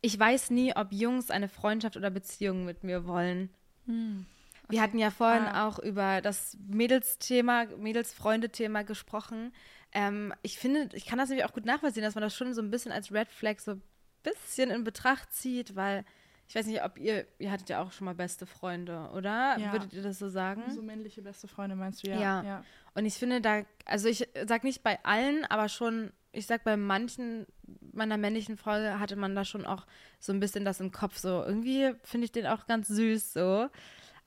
ich 0.00 0.18
weiß 0.18 0.50
nie, 0.50 0.74
ob 0.74 0.90
Jungs 0.90 1.30
eine 1.30 1.48
Freundschaft 1.48 1.96
oder 1.96 2.10
Beziehung 2.10 2.64
mit 2.64 2.82
mir 2.82 3.06
wollen. 3.06 3.50
Hm. 3.86 4.26
Wir 4.68 4.82
hatten 4.82 4.98
ja 4.98 5.10
vorhin 5.10 5.44
Ah. 5.44 5.66
auch 5.68 5.78
über 5.78 6.20
das 6.20 6.56
Mädelsthema, 6.68 7.66
Mädels-Freunde-Thema 7.78 8.82
gesprochen. 8.84 9.52
Ähm, 9.92 10.34
ich 10.42 10.58
finde, 10.58 10.88
ich 10.94 11.06
kann 11.06 11.18
das 11.18 11.28
nämlich 11.28 11.44
auch 11.46 11.52
gut 11.52 11.64
nachvollziehen, 11.66 12.02
dass 12.02 12.14
man 12.14 12.22
das 12.22 12.34
schon 12.34 12.54
so 12.54 12.62
ein 12.62 12.70
bisschen 12.70 12.92
als 12.92 13.12
Red 13.12 13.28
Flag 13.28 13.58
so 13.60 13.72
ein 13.72 13.82
bisschen 14.22 14.70
in 14.70 14.84
Betracht 14.84 15.32
zieht, 15.32 15.76
weil 15.76 16.04
ich 16.48 16.54
weiß 16.54 16.66
nicht, 16.66 16.84
ob 16.84 16.98
ihr, 16.98 17.26
ihr 17.38 17.50
hattet 17.50 17.68
ja 17.70 17.82
auch 17.82 17.90
schon 17.92 18.04
mal 18.04 18.14
beste 18.14 18.46
Freunde, 18.46 19.10
oder? 19.14 19.56
Ja. 19.58 19.72
Würdet 19.72 19.92
ihr 19.92 20.02
das 20.02 20.18
so 20.18 20.28
sagen? 20.28 20.62
So 20.70 20.80
männliche 20.82 21.22
beste 21.22 21.48
Freunde 21.48 21.74
meinst 21.74 22.06
du, 22.06 22.10
ja. 22.10 22.20
Ja. 22.20 22.42
ja. 22.42 22.64
Und 22.94 23.04
ich 23.04 23.14
finde 23.14 23.40
da, 23.40 23.62
also 23.84 24.08
ich 24.08 24.28
sag 24.46 24.62
nicht 24.64 24.82
bei 24.82 24.98
allen, 25.04 25.44
aber 25.44 25.68
schon, 25.68 26.12
ich 26.32 26.46
sag 26.46 26.62
bei 26.64 26.76
manchen 26.76 27.46
meiner 27.92 28.16
männlichen 28.16 28.56
Freunde 28.56 29.00
hatte 29.00 29.16
man 29.16 29.34
da 29.34 29.44
schon 29.44 29.66
auch 29.66 29.86
so 30.20 30.32
ein 30.32 30.38
bisschen 30.40 30.64
das 30.64 30.80
im 30.80 30.92
Kopf. 30.92 31.18
So 31.18 31.42
irgendwie 31.42 31.94
finde 32.04 32.26
ich 32.26 32.32
den 32.32 32.46
auch 32.46 32.66
ganz 32.66 32.88
süß 32.88 33.32
so. 33.32 33.68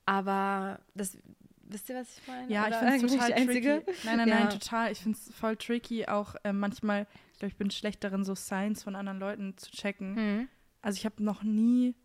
Aber 0.10 0.80
das, 0.96 1.16
wisst 1.62 1.88
ihr, 1.90 1.96
was 1.96 2.18
ich 2.18 2.28
meine? 2.28 2.52
Ja, 2.52 2.64
ich 2.68 2.76
Oder 2.76 2.92
finde 2.92 3.06
es 3.06 3.12
total 3.12 3.34
Einzige? 3.34 3.84
tricky. 3.86 4.00
Nein, 4.08 4.18
nein, 4.18 4.28
Ja. 4.28 4.40
nein, 4.40 4.50
total. 4.50 4.92
Ich 4.92 5.00
finde 5.00 5.18
es 5.20 5.32
voll 5.36 5.56
tricky. 5.56 6.08
Auch 6.08 6.34
äh, 6.44 6.52
manchmal, 6.52 7.06
ich 7.34 7.40
glaube, 7.40 7.52
ich 7.52 7.58
bin 7.58 7.70
schlecht 7.70 8.04
darin, 8.04 8.24
so 8.24 8.34
Signs 8.34 8.82
von 8.84 8.96
anderen 8.96 9.20
Leuten 9.20 9.56
zu 9.58 9.70
checken. 9.72 10.16
Hm. 10.16 10.50
Also 10.82 10.98
ich 10.98 11.06
habe 11.06 11.24
noch 11.24 11.44
nie, 11.44 11.96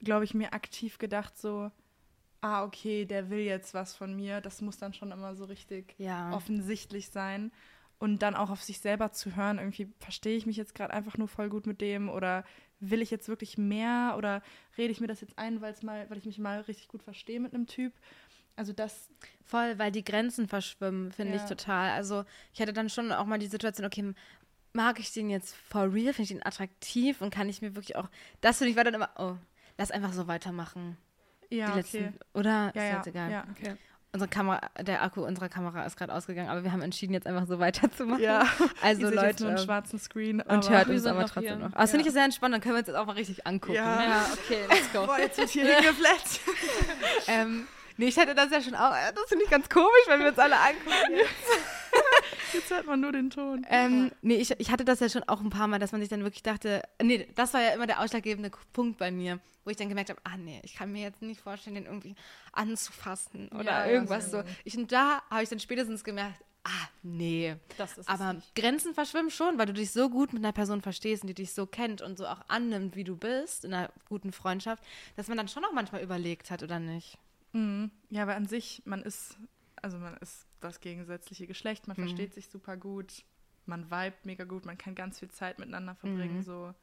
glaube 0.00 0.24
ich, 0.24 0.34
mir 0.34 0.52
aktiv 0.52 0.98
gedacht, 0.98 1.36
so, 1.36 1.72
ah, 2.42 2.62
okay, 2.62 3.06
der 3.06 3.28
will 3.28 3.40
jetzt 3.40 3.74
was 3.74 3.96
von 3.96 4.14
mir. 4.14 4.40
Das 4.40 4.60
muss 4.62 4.76
dann 4.78 4.94
schon 4.94 5.10
immer 5.10 5.34
so 5.34 5.46
richtig 5.46 5.96
Ja. 5.98 6.32
offensichtlich 6.32 7.08
sein. 7.10 7.50
Und 7.98 8.20
dann 8.20 8.34
auch 8.34 8.50
auf 8.50 8.62
sich 8.62 8.78
selber 8.80 9.12
zu 9.12 9.36
hören, 9.36 9.58
irgendwie 9.58 9.90
verstehe 9.98 10.36
ich 10.36 10.44
mich 10.44 10.56
jetzt 10.58 10.74
gerade 10.74 10.92
einfach 10.92 11.16
nur 11.16 11.28
voll 11.28 11.48
gut 11.48 11.66
mit 11.66 11.80
dem 11.80 12.10
oder 12.10 12.44
will 12.78 13.00
ich 13.00 13.10
jetzt 13.10 13.28
wirklich 13.28 13.56
mehr 13.56 14.14
oder 14.18 14.42
rede 14.76 14.92
ich 14.92 15.00
mir 15.00 15.06
das 15.06 15.22
jetzt 15.22 15.38
ein, 15.38 15.62
weil's 15.62 15.82
mal, 15.82 16.08
weil 16.10 16.18
ich 16.18 16.26
mich 16.26 16.38
mal 16.38 16.60
richtig 16.60 16.88
gut 16.88 17.02
verstehe 17.02 17.40
mit 17.40 17.54
einem 17.54 17.66
Typ. 17.66 17.94
Also 18.54 18.74
das, 18.74 19.08
Voll, 19.44 19.78
weil 19.78 19.92
die 19.92 20.02
Grenzen 20.04 20.48
verschwimmen, 20.48 21.12
finde 21.12 21.36
ich 21.36 21.42
Ja. 21.42 21.48
total. 21.48 21.90
Also 21.90 22.24
ich 22.52 22.60
hatte 22.60 22.72
dann 22.72 22.90
schon 22.90 23.12
auch 23.12 23.26
mal 23.26 23.38
die 23.38 23.46
Situation, 23.46 23.86
okay, 23.86 24.12
mag 24.72 24.98
ich 24.98 25.12
den 25.12 25.30
jetzt 25.30 25.54
for 25.54 25.92
real? 25.92 26.12
Finde 26.12 26.22
ich 26.22 26.28
den 26.28 26.44
attraktiv? 26.44 27.20
Und 27.22 27.30
kann 27.30 27.48
ich 27.48 27.62
mir 27.62 27.76
wirklich 27.76 27.96
auch, 27.96 28.10
das 28.40 28.58
finde 28.58 28.70
ich 28.72 28.76
war 28.76 28.84
dann 28.84 28.94
immer, 28.94 29.10
oh, 29.18 29.36
lass 29.78 29.90
einfach 29.90 30.12
so 30.12 30.26
weitermachen. 30.26 30.96
ja, 31.48 31.66
die 31.66 31.80
okay. 31.80 32.00
letzten, 32.00 32.18
oder? 32.34 32.50
Ja, 32.50 32.68
ist 32.68 32.76
ja, 32.76 32.96
jetzt 32.96 33.06
egal. 33.06 33.30
ja. 33.30 33.46
Okay. 33.52 33.76
Unsere 34.16 34.30
Kamera, 34.30 34.60
der 34.80 35.02
Akku 35.02 35.22
unserer 35.26 35.50
Kamera 35.50 35.84
ist 35.84 35.98
gerade 35.98 36.14
ausgegangen, 36.14 36.48
aber 36.48 36.64
wir 36.64 36.72
haben 36.72 36.80
entschieden, 36.80 37.12
jetzt 37.12 37.26
einfach 37.26 37.46
so 37.46 37.58
weiterzumachen. 37.58 38.22
Ja, 38.22 38.46
Also 38.82 39.08
seht 39.08 39.14
jetzt 39.14 39.40
nur 39.40 39.48
einen 39.50 39.56
Leute, 39.58 39.62
schwarzen 39.66 39.98
Screen. 39.98 40.40
und 40.40 40.70
hört 40.70 40.88
uns 40.88 41.04
aber 41.04 41.26
trotzdem 41.26 41.42
hier. 41.42 41.56
noch. 41.56 41.72
Das 41.72 41.90
finde 41.90 42.00
ich 42.02 42.06
Ja. 42.06 42.12
sehr 42.12 42.24
entspannt, 42.24 42.54
dann 42.54 42.62
können 42.62 42.76
wir 42.76 42.78
uns 42.78 42.86
jetzt 42.88 42.96
auch 42.96 43.04
mal 43.04 43.12
richtig 43.12 43.46
angucken. 43.46 43.74
Ja. 43.74 44.02
Ja, 44.02 44.26
okay, 44.32 44.60
let's 44.70 44.90
go. 44.92 45.04
Boah, 45.06 45.18
jetzt 45.18 45.36
wird 45.36 45.50
hier 45.50 45.66
hingefletzt. 45.76 46.40
Ähm, 47.28 47.66
nee, 47.98 48.06
ich 48.06 48.18
hatte 48.18 48.34
das 48.34 48.50
ja 48.50 48.62
schon 48.62 48.74
auch, 48.74 48.90
das 49.14 49.28
finde 49.28 49.44
ich 49.44 49.50
ganz 49.50 49.68
komisch, 49.68 49.90
wenn 50.06 50.20
wir 50.20 50.28
uns 50.28 50.38
alle 50.38 50.56
angucken. 50.56 51.12
Jetzt 51.14 51.75
hört 52.70 52.86
man 52.86 53.00
nur 53.00 53.12
den 53.12 53.30
Ton. 53.30 53.66
Ähm, 53.68 54.10
nee, 54.22 54.36
ich, 54.36 54.50
ich 54.58 54.70
hatte 54.70 54.84
das 54.84 55.00
ja 55.00 55.08
schon 55.08 55.22
auch 55.24 55.40
ein 55.40 55.50
paar 55.50 55.66
Mal, 55.66 55.78
dass 55.78 55.92
man 55.92 56.00
sich 56.00 56.10
dann 56.10 56.22
wirklich 56.22 56.42
dachte, 56.42 56.82
nee, 57.02 57.28
das 57.34 57.54
war 57.54 57.62
ja 57.62 57.70
immer 57.70 57.86
der 57.86 58.00
ausschlaggebende 58.00 58.50
Punkt 58.72 58.98
bei 58.98 59.10
mir, 59.10 59.40
wo 59.64 59.70
ich 59.70 59.76
dann 59.76 59.88
gemerkt 59.88 60.10
habe, 60.10 60.20
ah 60.24 60.36
nee, 60.36 60.60
ich 60.64 60.74
kann 60.74 60.92
mir 60.92 61.02
jetzt 61.02 61.22
nicht 61.22 61.40
vorstellen, 61.40 61.74
den 61.76 61.86
irgendwie 61.86 62.14
anzufassen 62.52 63.48
oder 63.48 63.64
Ja, 63.64 63.86
ja, 63.86 63.92
irgendwas 63.92 64.30
so. 64.30 64.38
so. 64.42 64.44
Ich, 64.64 64.76
und 64.76 64.90
da 64.92 65.22
habe 65.30 65.42
ich 65.42 65.48
dann 65.48 65.60
spätestens 65.60 66.04
gemerkt, 66.04 66.42
ah 66.64 66.88
nee. 67.02 67.56
Das 67.78 67.92
ist 67.92 67.98
es 67.98 68.08
Aber. 68.08 68.36
Grenzen 68.54 68.94
verschwimmen 68.94 69.30
schon, 69.30 69.58
weil 69.58 69.66
du 69.66 69.72
dich 69.72 69.92
so 69.92 70.10
gut 70.10 70.32
mit 70.32 70.42
einer 70.44 70.52
Person 70.52 70.82
verstehst 70.82 71.22
und 71.22 71.28
die 71.28 71.34
dich 71.34 71.52
so 71.52 71.66
kennt 71.66 72.02
und 72.02 72.18
so 72.18 72.26
auch 72.26 72.40
annimmt, 72.48 72.96
wie 72.96 73.04
du 73.04 73.16
bist, 73.16 73.64
in 73.64 73.72
einer 73.74 73.90
guten 74.08 74.32
Freundschaft, 74.32 74.82
dass 75.16 75.28
man 75.28 75.36
dann 75.36 75.48
schon 75.48 75.64
auch 75.64 75.72
manchmal 75.72 76.02
überlegt 76.02 76.50
hat, 76.50 76.62
oder 76.62 76.78
nicht? 76.78 77.18
Mhm. 77.52 77.90
Ja, 78.10 78.22
aber 78.22 78.34
an 78.34 78.46
sich, 78.46 78.82
man 78.84 79.02
ist, 79.02 79.36
also 79.80 79.98
man 79.98 80.16
ist 80.18 80.46
das 80.66 80.80
gegensätzliche 80.80 81.46
Geschlecht, 81.46 81.88
man 81.88 81.96
Mhm. 81.96 82.02
versteht 82.02 82.34
sich 82.34 82.48
super 82.48 82.76
gut, 82.76 83.24
man 83.66 83.90
vibet 83.90 84.24
mega 84.24 84.44
gut, 84.44 84.64
man 84.66 84.78
kann 84.78 84.94
ganz 84.94 85.18
viel 85.18 85.30
Zeit 85.30 85.58
miteinander 85.58 85.94
verbringen, 85.94 86.38
Mhm. 86.38 86.42
so. 86.42 86.74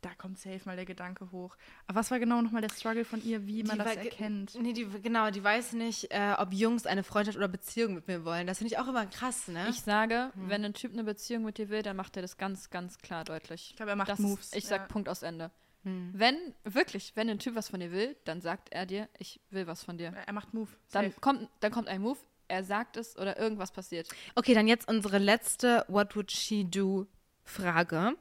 Da 0.00 0.14
kommt 0.14 0.38
safe 0.38 0.60
mal 0.64 0.76
der 0.76 0.84
Gedanke 0.84 1.32
hoch. 1.32 1.56
Aber 1.88 1.98
was 1.98 2.12
war 2.12 2.20
genau 2.20 2.40
nochmal 2.40 2.62
der 2.62 2.70
Struggle 2.70 3.04
von 3.04 3.20
ihr, 3.24 3.48
wie 3.48 3.64
man 3.64 3.78
Die 3.80 3.84
das 3.84 3.96
erkennt? 3.96 4.54
Nee, 4.54 4.72
die, 4.72 4.84
genau, 5.02 5.32
die 5.32 5.42
weiß 5.42 5.72
nicht, 5.72 6.12
äh, 6.12 6.34
ob 6.38 6.52
Jungs 6.52 6.86
eine 6.86 7.02
Freundschaft 7.02 7.36
oder 7.36 7.48
Beziehung 7.48 7.94
mit 7.94 8.06
mir 8.06 8.24
wollen. 8.24 8.46
Das 8.46 8.58
finde 8.58 8.72
ich 8.72 8.78
auch 8.78 8.86
immer 8.86 9.06
krass, 9.06 9.48
ne? 9.48 9.66
Ich 9.70 9.80
sage, 9.80 10.30
wenn 10.36 10.64
ein 10.64 10.72
Typ 10.72 10.92
eine 10.92 11.02
Beziehung 11.02 11.42
mit 11.44 11.58
dir 11.58 11.68
will, 11.68 11.82
dann 11.82 11.96
macht 11.96 12.14
er 12.14 12.22
das 12.22 12.36
ganz, 12.36 12.70
ganz 12.70 12.98
klar 12.98 13.24
deutlich. 13.24 13.70
Ich 13.70 13.76
glaube, 13.76 13.90
er 13.90 13.96
macht 13.96 14.08
Das 14.08 14.20
Moves. 14.20 14.52
Ich 14.52 14.66
sag 14.66 14.82
ja. 14.82 14.86
Punkt 14.86 15.08
aus 15.08 15.22
Ende. 15.24 15.50
Hm. 15.82 16.12
Wenn, 16.14 16.36
wirklich, 16.62 17.16
wenn 17.16 17.28
ein 17.28 17.40
Typ 17.40 17.56
was 17.56 17.68
von 17.68 17.80
dir 17.80 17.90
will, 17.90 18.14
dann 18.24 18.40
sagt 18.40 18.68
er 18.72 18.86
dir, 18.86 19.08
ich 19.18 19.40
will 19.50 19.66
was 19.66 19.82
von 19.82 19.98
dir. 19.98 20.12
Er 20.26 20.32
macht 20.32 20.54
Move. 20.54 20.70
Dann 20.92 21.06
Safe. 21.06 21.20
kommt, 21.20 21.48
dann 21.58 21.72
kommt 21.72 21.88
ein 21.88 22.02
Move, 22.02 22.18
er 22.48 22.64
sagt 22.64 22.96
es 22.96 23.16
oder 23.16 23.38
irgendwas 23.38 23.70
passiert. 23.72 24.08
Okay, 24.34 24.54
dann 24.54 24.66
jetzt 24.66 24.88
unsere 24.88 25.18
letzte 25.18 25.84
What 25.88 26.16
would 26.16 26.32
she 26.32 26.64
do 26.64 27.06
Frage. 27.44 28.14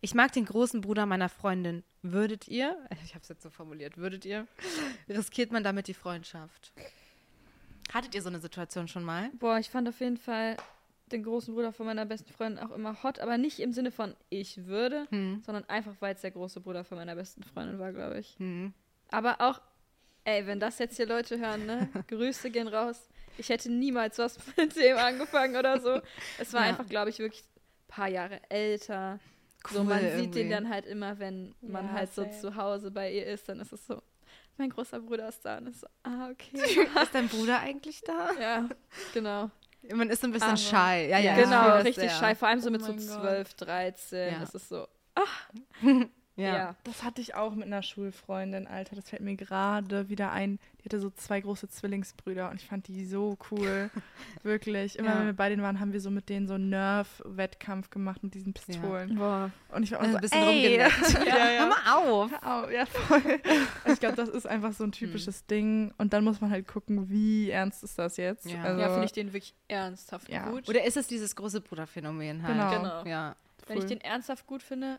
Ich 0.00 0.14
mag 0.14 0.32
den 0.32 0.44
großen 0.44 0.80
Bruder 0.82 1.06
meiner 1.06 1.28
Freundin. 1.28 1.82
Würdet 2.02 2.48
ihr, 2.48 2.76
ich 3.04 3.14
habe 3.14 3.22
es 3.22 3.28
jetzt 3.28 3.42
so 3.42 3.50
formuliert, 3.50 3.96
würdet 3.96 4.24
ihr, 4.24 4.46
riskiert 5.08 5.52
man 5.52 5.64
damit 5.64 5.88
die 5.88 5.94
Freundschaft? 5.94 6.72
Hattet 7.92 8.14
ihr 8.14 8.22
so 8.22 8.28
eine 8.28 8.40
Situation 8.40 8.88
schon 8.88 9.04
mal? 9.04 9.30
Boah, 9.38 9.58
ich 9.58 9.70
fand 9.70 9.88
auf 9.88 10.00
jeden 10.00 10.16
Fall 10.18 10.56
den 11.12 11.22
großen 11.22 11.54
Bruder 11.54 11.72
von 11.72 11.86
meiner 11.86 12.06
besten 12.06 12.32
Freundin 12.32 12.64
auch 12.64 12.72
immer 12.72 13.02
hot, 13.02 13.18
aber 13.20 13.38
nicht 13.38 13.60
im 13.60 13.72
Sinne 13.72 13.90
von 13.90 14.14
ich 14.30 14.66
würde, 14.66 15.06
Hm. 15.10 15.42
sondern 15.44 15.64
einfach, 15.68 15.94
weil 16.00 16.14
es 16.14 16.22
der 16.22 16.30
große 16.30 16.60
Bruder 16.60 16.84
von 16.84 16.98
meiner 16.98 17.14
besten 17.14 17.42
Freundin 17.42 17.78
war, 17.78 17.92
glaube 17.92 18.18
ich. 18.18 18.36
Hm. 18.38 18.72
Aber 19.10 19.40
auch, 19.40 19.60
ey, 20.24 20.46
wenn 20.46 20.60
das 20.60 20.78
jetzt 20.78 20.96
hier 20.96 21.06
Leute 21.06 21.38
hören, 21.38 21.66
ne? 21.66 21.88
Grüße 22.08 22.50
gehen 22.50 22.68
raus. 22.68 23.08
Ich 23.38 23.48
hätte 23.48 23.70
niemals 23.70 24.18
was 24.18 24.38
mit 24.56 24.76
dem 24.76 24.96
angefangen 24.96 25.56
oder 25.56 25.80
so. 25.80 26.00
Es 26.38 26.52
war 26.52 26.62
Ja. 26.62 26.68
einfach, 26.68 26.86
glaube 26.88 27.10
ich, 27.10 27.18
wirklich 27.18 27.42
ein 27.42 27.88
paar 27.88 28.08
Jahre 28.08 28.40
älter. 28.48 29.18
so, 29.70 29.80
cool 29.80 29.84
man 29.86 30.00
sieht 30.00 30.10
irgendwie. 30.12 30.38
den 30.40 30.50
dann 30.50 30.68
halt 30.68 30.86
immer, 30.86 31.18
wenn 31.18 31.54
man 31.62 31.86
Ja, 31.86 31.92
halt 31.92 32.14
so 32.14 32.22
safe. 32.24 32.40
zu 32.40 32.56
Hause 32.56 32.90
bei 32.90 33.12
ihr 33.12 33.26
ist, 33.26 33.48
dann 33.48 33.60
ist 33.60 33.72
es 33.72 33.86
so, 33.86 34.02
mein 34.56 34.70
großer 34.70 35.00
Bruder 35.00 35.28
ist 35.28 35.44
da 35.44 35.58
und 35.58 35.66
ist 35.68 35.80
so, 35.80 35.86
ah, 36.04 36.28
okay. 36.30 36.86
Ist 37.02 37.12
dein 37.14 37.28
Bruder 37.28 37.58
eigentlich 37.60 38.00
da? 38.02 38.30
ja, 38.40 38.68
genau. 39.12 39.50
Man 39.92 40.08
ist 40.10 40.20
so 40.22 40.28
ein 40.28 40.32
bisschen 40.32 40.48
Aber- 40.50 40.56
shy. 40.56 41.08
Ja, 41.10 41.18
ja, 41.18 41.34
genau, 41.34 41.64
das 41.70 41.84
richtig 41.84 42.10
schei, 42.12 42.34
vor 42.34 42.48
allem 42.48 42.60
so 42.60 42.68
Oh 42.68 42.72
mit 42.72 42.80
so 42.82 42.88
mein 42.92 42.96
Gott. 42.98 43.06
12, 43.06 43.54
13, 43.54 44.32
Ja. 44.34 44.42
ist 44.42 44.54
es 44.54 44.68
so, 44.68 44.86
Ja. 46.36 46.56
ja. 46.56 46.74
Das 46.82 47.04
hatte 47.04 47.20
ich 47.20 47.34
auch 47.36 47.54
mit 47.54 47.66
einer 47.66 47.82
Schulfreundin, 47.82 48.66
Alter. 48.66 48.96
Das 48.96 49.08
fällt 49.08 49.22
mir 49.22 49.36
gerade 49.36 50.08
wieder 50.08 50.32
ein. 50.32 50.58
Die 50.80 50.86
hatte 50.86 50.98
so 51.00 51.10
zwei 51.10 51.40
große 51.40 51.68
Zwillingsbrüder 51.68 52.50
und 52.50 52.60
ich 52.60 52.66
fand 52.66 52.88
die 52.88 53.06
so 53.06 53.38
cool. 53.50 53.88
Wirklich. 54.42 54.98
Immer 54.98 55.10
Ja. 55.10 55.18
wenn 55.20 55.26
wir 55.26 55.32
bei 55.32 55.48
denen 55.48 55.62
waren, 55.62 55.78
haben 55.78 55.92
wir 55.92 56.00
so 56.00 56.10
mit 56.10 56.28
denen 56.28 56.46
so 56.48 56.54
einen 56.54 56.70
Nerf-Wettkampf 56.70 57.90
gemacht 57.90 58.22
mit 58.22 58.34
diesen 58.34 58.52
Pistolen. 58.52 59.14
Boah. 59.16 59.50
Und 59.70 59.84
ich 59.84 59.92
war 59.92 60.00
auch 60.00 60.04
Ein 60.04 60.12
so, 60.12 60.18
bisschen 60.18 60.42
ey. 60.42 60.76
ja, 60.78 60.88
ja. 60.88 61.60
Hör 61.60 61.66
mal 61.68 61.94
auf. 61.96 62.30
Hör 62.32 62.64
auf, 62.64 62.70
ja, 62.72 62.86
voll. 62.86 63.22
ich 63.92 64.00
glaube, 64.00 64.16
das 64.16 64.28
ist 64.28 64.46
einfach 64.46 64.72
so 64.72 64.84
ein 64.84 64.92
typisches 64.92 65.46
Ding. 65.46 65.94
Und 65.98 66.12
dann 66.12 66.24
muss 66.24 66.40
man 66.40 66.50
halt 66.50 66.66
gucken, 66.66 67.08
wie 67.10 67.50
ernst 67.50 67.84
ist 67.84 67.98
das 67.98 68.16
jetzt. 68.16 68.46
Ja. 68.50 68.62
Also, 68.62 68.80
ja, 68.80 68.88
finde 68.88 69.04
ich 69.06 69.12
den 69.12 69.28
wirklich 69.28 69.54
ernsthaft 69.68 70.28
Ja. 70.28 70.48
gut. 70.50 70.68
Oder 70.68 70.84
ist 70.84 70.96
es 70.96 71.06
dieses 71.06 71.36
große 71.36 71.60
Bruderphänomen 71.60 72.42
halt? 72.42 72.54
Genau. 72.54 72.70
Genau. 73.02 73.04
Ja. 73.06 73.36
Wenn 73.66 73.78
ich 73.78 73.84
voll. 73.84 73.88
den 73.90 74.00
ernsthaft 74.00 74.46
gut 74.46 74.62
finde, 74.62 74.98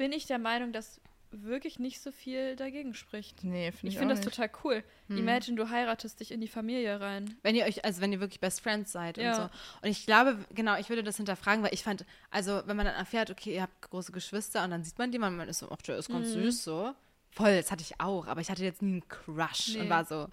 bin 0.00 0.12
ich 0.12 0.24
der 0.24 0.38
Meinung, 0.38 0.72
dass 0.72 0.98
wirklich 1.30 1.78
nicht 1.78 2.00
so 2.00 2.10
viel 2.10 2.56
dagegen 2.56 2.94
spricht. 2.94 3.44
Nee, 3.44 3.70
finde 3.70 3.88
ich, 3.88 3.92
Ich 3.94 3.98
finde 3.98 4.14
das 4.14 4.24
nicht. 4.24 4.34
total 4.34 4.50
cool. 4.64 4.82
Hm. 5.08 5.18
Imagine, 5.18 5.56
du 5.58 5.68
heiratest 5.68 6.18
dich 6.20 6.32
in 6.32 6.40
die 6.40 6.48
Familie 6.48 6.98
rein. 7.00 7.36
Wenn 7.42 7.54
ihr 7.54 7.66
euch, 7.66 7.84
also 7.84 8.00
wenn 8.00 8.10
ihr 8.12 8.18
wirklich 8.18 8.40
Best 8.40 8.62
Friends 8.62 8.92
seid 8.92 9.18
Ja. 9.18 9.28
und 9.30 9.36
so. 9.36 9.42
Und 9.82 9.88
ich 9.90 10.06
glaube, 10.06 10.38
genau, 10.54 10.76
ich 10.78 10.88
würde 10.88 11.02
das 11.02 11.18
hinterfragen, 11.18 11.62
weil 11.62 11.74
ich 11.74 11.84
fand, 11.84 12.06
also 12.30 12.62
wenn 12.64 12.76
man 12.78 12.86
dann 12.86 12.94
erfährt, 12.96 13.30
okay, 13.30 13.54
ihr 13.56 13.62
habt 13.62 13.82
große 13.90 14.10
Geschwister 14.10 14.64
und 14.64 14.70
dann 14.70 14.82
sieht 14.84 14.98
man 14.98 15.12
die, 15.12 15.18
man 15.18 15.38
ist 15.48 15.58
so, 15.58 15.68
ach, 15.70 15.82
der 15.82 15.98
ist 15.98 16.08
ganz 16.08 16.28
Mhm. 16.34 16.42
süß 16.44 16.64
so. 16.64 16.94
Voll, 17.32 17.56
das 17.58 17.70
hatte 17.70 17.82
ich 17.82 18.00
auch, 18.00 18.26
aber 18.26 18.40
ich 18.40 18.50
hatte 18.50 18.64
jetzt 18.64 18.80
nie 18.82 18.92
einen 18.92 19.08
Crush 19.08 19.74
Nee. 19.74 19.80
und 19.82 19.90
war 19.90 20.04
so, 20.06 20.28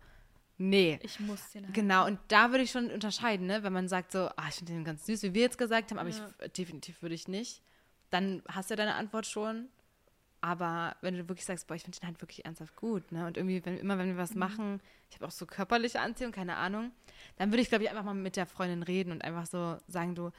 nee. 0.57 0.97
Ich 1.03 1.20
muss 1.20 1.51
den 1.51 1.72
Genau, 1.74 2.07
und 2.07 2.18
da 2.30 2.51
würde 2.51 2.63
ich 2.63 2.72
schon 2.72 2.89
unterscheiden, 2.89 3.45
ne? 3.45 3.61
wenn 3.63 3.74
man 3.74 3.88
sagt 3.88 4.13
so, 4.13 4.30
ah, 4.36 4.45
ich 4.49 4.55
finde 4.55 4.74
den 4.74 4.84
ganz 4.86 5.05
süß, 5.05 5.22
wie 5.24 5.34
wir 5.36 5.41
jetzt 5.41 5.57
gesagt 5.59 5.91
haben, 5.91 5.99
aber 5.99 6.09
Ja. 6.09 6.28
ich 6.43 6.51
definitiv 6.53 7.01
würde 7.03 7.13
ich 7.13 7.28
nicht. 7.28 7.61
Dann 8.10 8.41
hast 8.47 8.70
du 8.70 8.74
ja 8.74 8.78
deine 8.78 8.95
Antwort 8.95 9.26
schon. 9.26 9.68
Aber 10.39 10.95
wenn 11.01 11.16
du 11.18 11.28
wirklich 11.28 11.45
sagst, 11.45 11.66
boah, 11.68 11.74
ich 11.76 11.82
finde 11.84 11.99
den 11.99 12.08
halt 12.08 12.22
wirklich 12.22 12.45
ernsthaft 12.45 12.76
gut, 12.76 13.12
ne? 13.12 13.26
Und 13.26 13.38
irgendwie, 13.38 13.66
wenn, 13.66 13.78
immer 13.80 13.97
wenn 13.97 14.08
wir 14.08 14.18
was 14.18 14.34
Mhm. 14.34 14.39
machen, 14.39 14.82
ich 15.10 15.16
habe 15.16 15.26
auch 15.26 15.32
so 15.32 15.45
körperliche 15.47 15.99
Anziehung, 15.99 16.32
keine 16.32 16.55
Ahnung, 16.58 16.91
dann 17.38 17.51
würde 17.51 17.62
ich, 17.64 17.70
glaube 17.70 17.84
ich, 17.84 17.89
einfach 17.89 18.03
mal 18.03 18.14
mit 18.14 18.36
der 18.36 18.45
Freundin 18.45 18.84
reden 18.84 19.12
und 19.12 19.24
einfach 19.24 19.47
so 19.47 19.78
sagen, 19.88 20.14
du, 20.14 20.30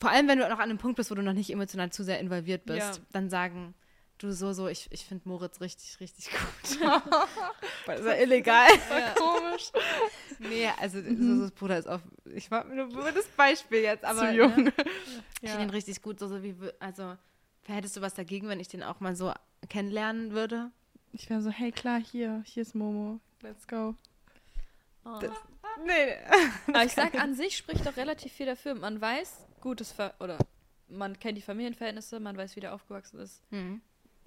vor 0.00 0.10
allem 0.10 0.28
wenn 0.28 0.38
du 0.38 0.48
noch 0.48 0.58
an 0.60 0.70
einem 0.70 0.78
Punkt 0.78 0.96
bist, 0.96 1.10
wo 1.10 1.16
du 1.16 1.22
noch 1.22 1.32
nicht 1.32 1.50
emotional 1.50 1.90
zu 1.90 2.04
sehr 2.04 2.20
involviert 2.20 2.64
bist, 2.64 2.78
Ja. 2.98 3.04
dann 3.12 3.28
sagen, 3.28 3.74
du 4.18 4.30
so, 4.32 4.52
so, 4.52 4.68
ich, 4.68 4.86
ich 4.92 5.04
finde 5.04 5.28
Moritz 5.28 5.60
richtig, 5.60 5.98
richtig 6.00 6.30
gut. 6.30 6.80
Weil 7.86 7.98
ist 7.98 8.06
ja 8.06 8.14
illegal. 8.14 8.68
Ja. 8.90 9.14
Komisch. 9.54 9.72
Nee, 10.38 10.68
also 10.80 11.00
so, 11.00 11.44
so 11.46 11.50
Bruder 11.54 11.78
ist 11.78 11.88
auf. 11.88 12.00
Ich 12.34 12.50
war 12.50 12.64
nur 12.64 12.88
das 13.12 13.26
Beispiel 13.28 13.80
jetzt, 13.80 14.04
aber 14.04 14.20
Zu 14.20 14.32
jung. 14.34 14.64
Ne, 14.64 14.72
ich 15.40 15.48
Ja. 15.48 15.50
finde 15.50 15.64
ihn 15.64 15.70
richtig 15.70 16.02
gut, 16.02 16.18
so, 16.18 16.28
so 16.28 16.42
wie 16.42 16.54
also 16.80 17.16
hättest 17.66 17.96
du 17.96 18.00
was 18.00 18.14
dagegen, 18.14 18.48
wenn 18.48 18.60
ich 18.60 18.68
den 18.68 18.82
auch 18.82 19.00
mal 19.00 19.14
so 19.16 19.32
kennenlernen 19.68 20.32
würde? 20.32 20.70
Ich 21.12 21.30
wäre 21.30 21.40
so, 21.42 21.50
hey, 21.50 21.70
klar, 21.72 22.00
hier, 22.00 22.42
hier 22.44 22.62
ist 22.62 22.74
Momo. 22.74 23.20
Let's 23.42 23.66
go. 23.68 23.94
Oh. 25.04 25.20
Nee. 25.84 26.14
Aber 26.68 26.84
ich 26.84 26.92
sag, 26.92 27.16
an 27.16 27.34
sich 27.34 27.56
spricht 27.56 27.84
doch 27.84 27.96
relativ 27.96 28.32
viel 28.32 28.46
dafür. 28.46 28.76
Man 28.76 29.00
weiß, 29.00 29.44
gutes 29.60 29.90
Ver 29.90 30.14
oder 30.20 30.38
man 30.88 31.18
kennt 31.18 31.36
die 31.36 31.42
Familienverhältnisse, 31.42 32.20
man 32.20 32.36
weiß, 32.36 32.54
wie 32.54 32.60
der 32.60 32.72
aufgewachsen 32.74 33.18
ist. 33.18 33.42
Hm. 33.50 33.80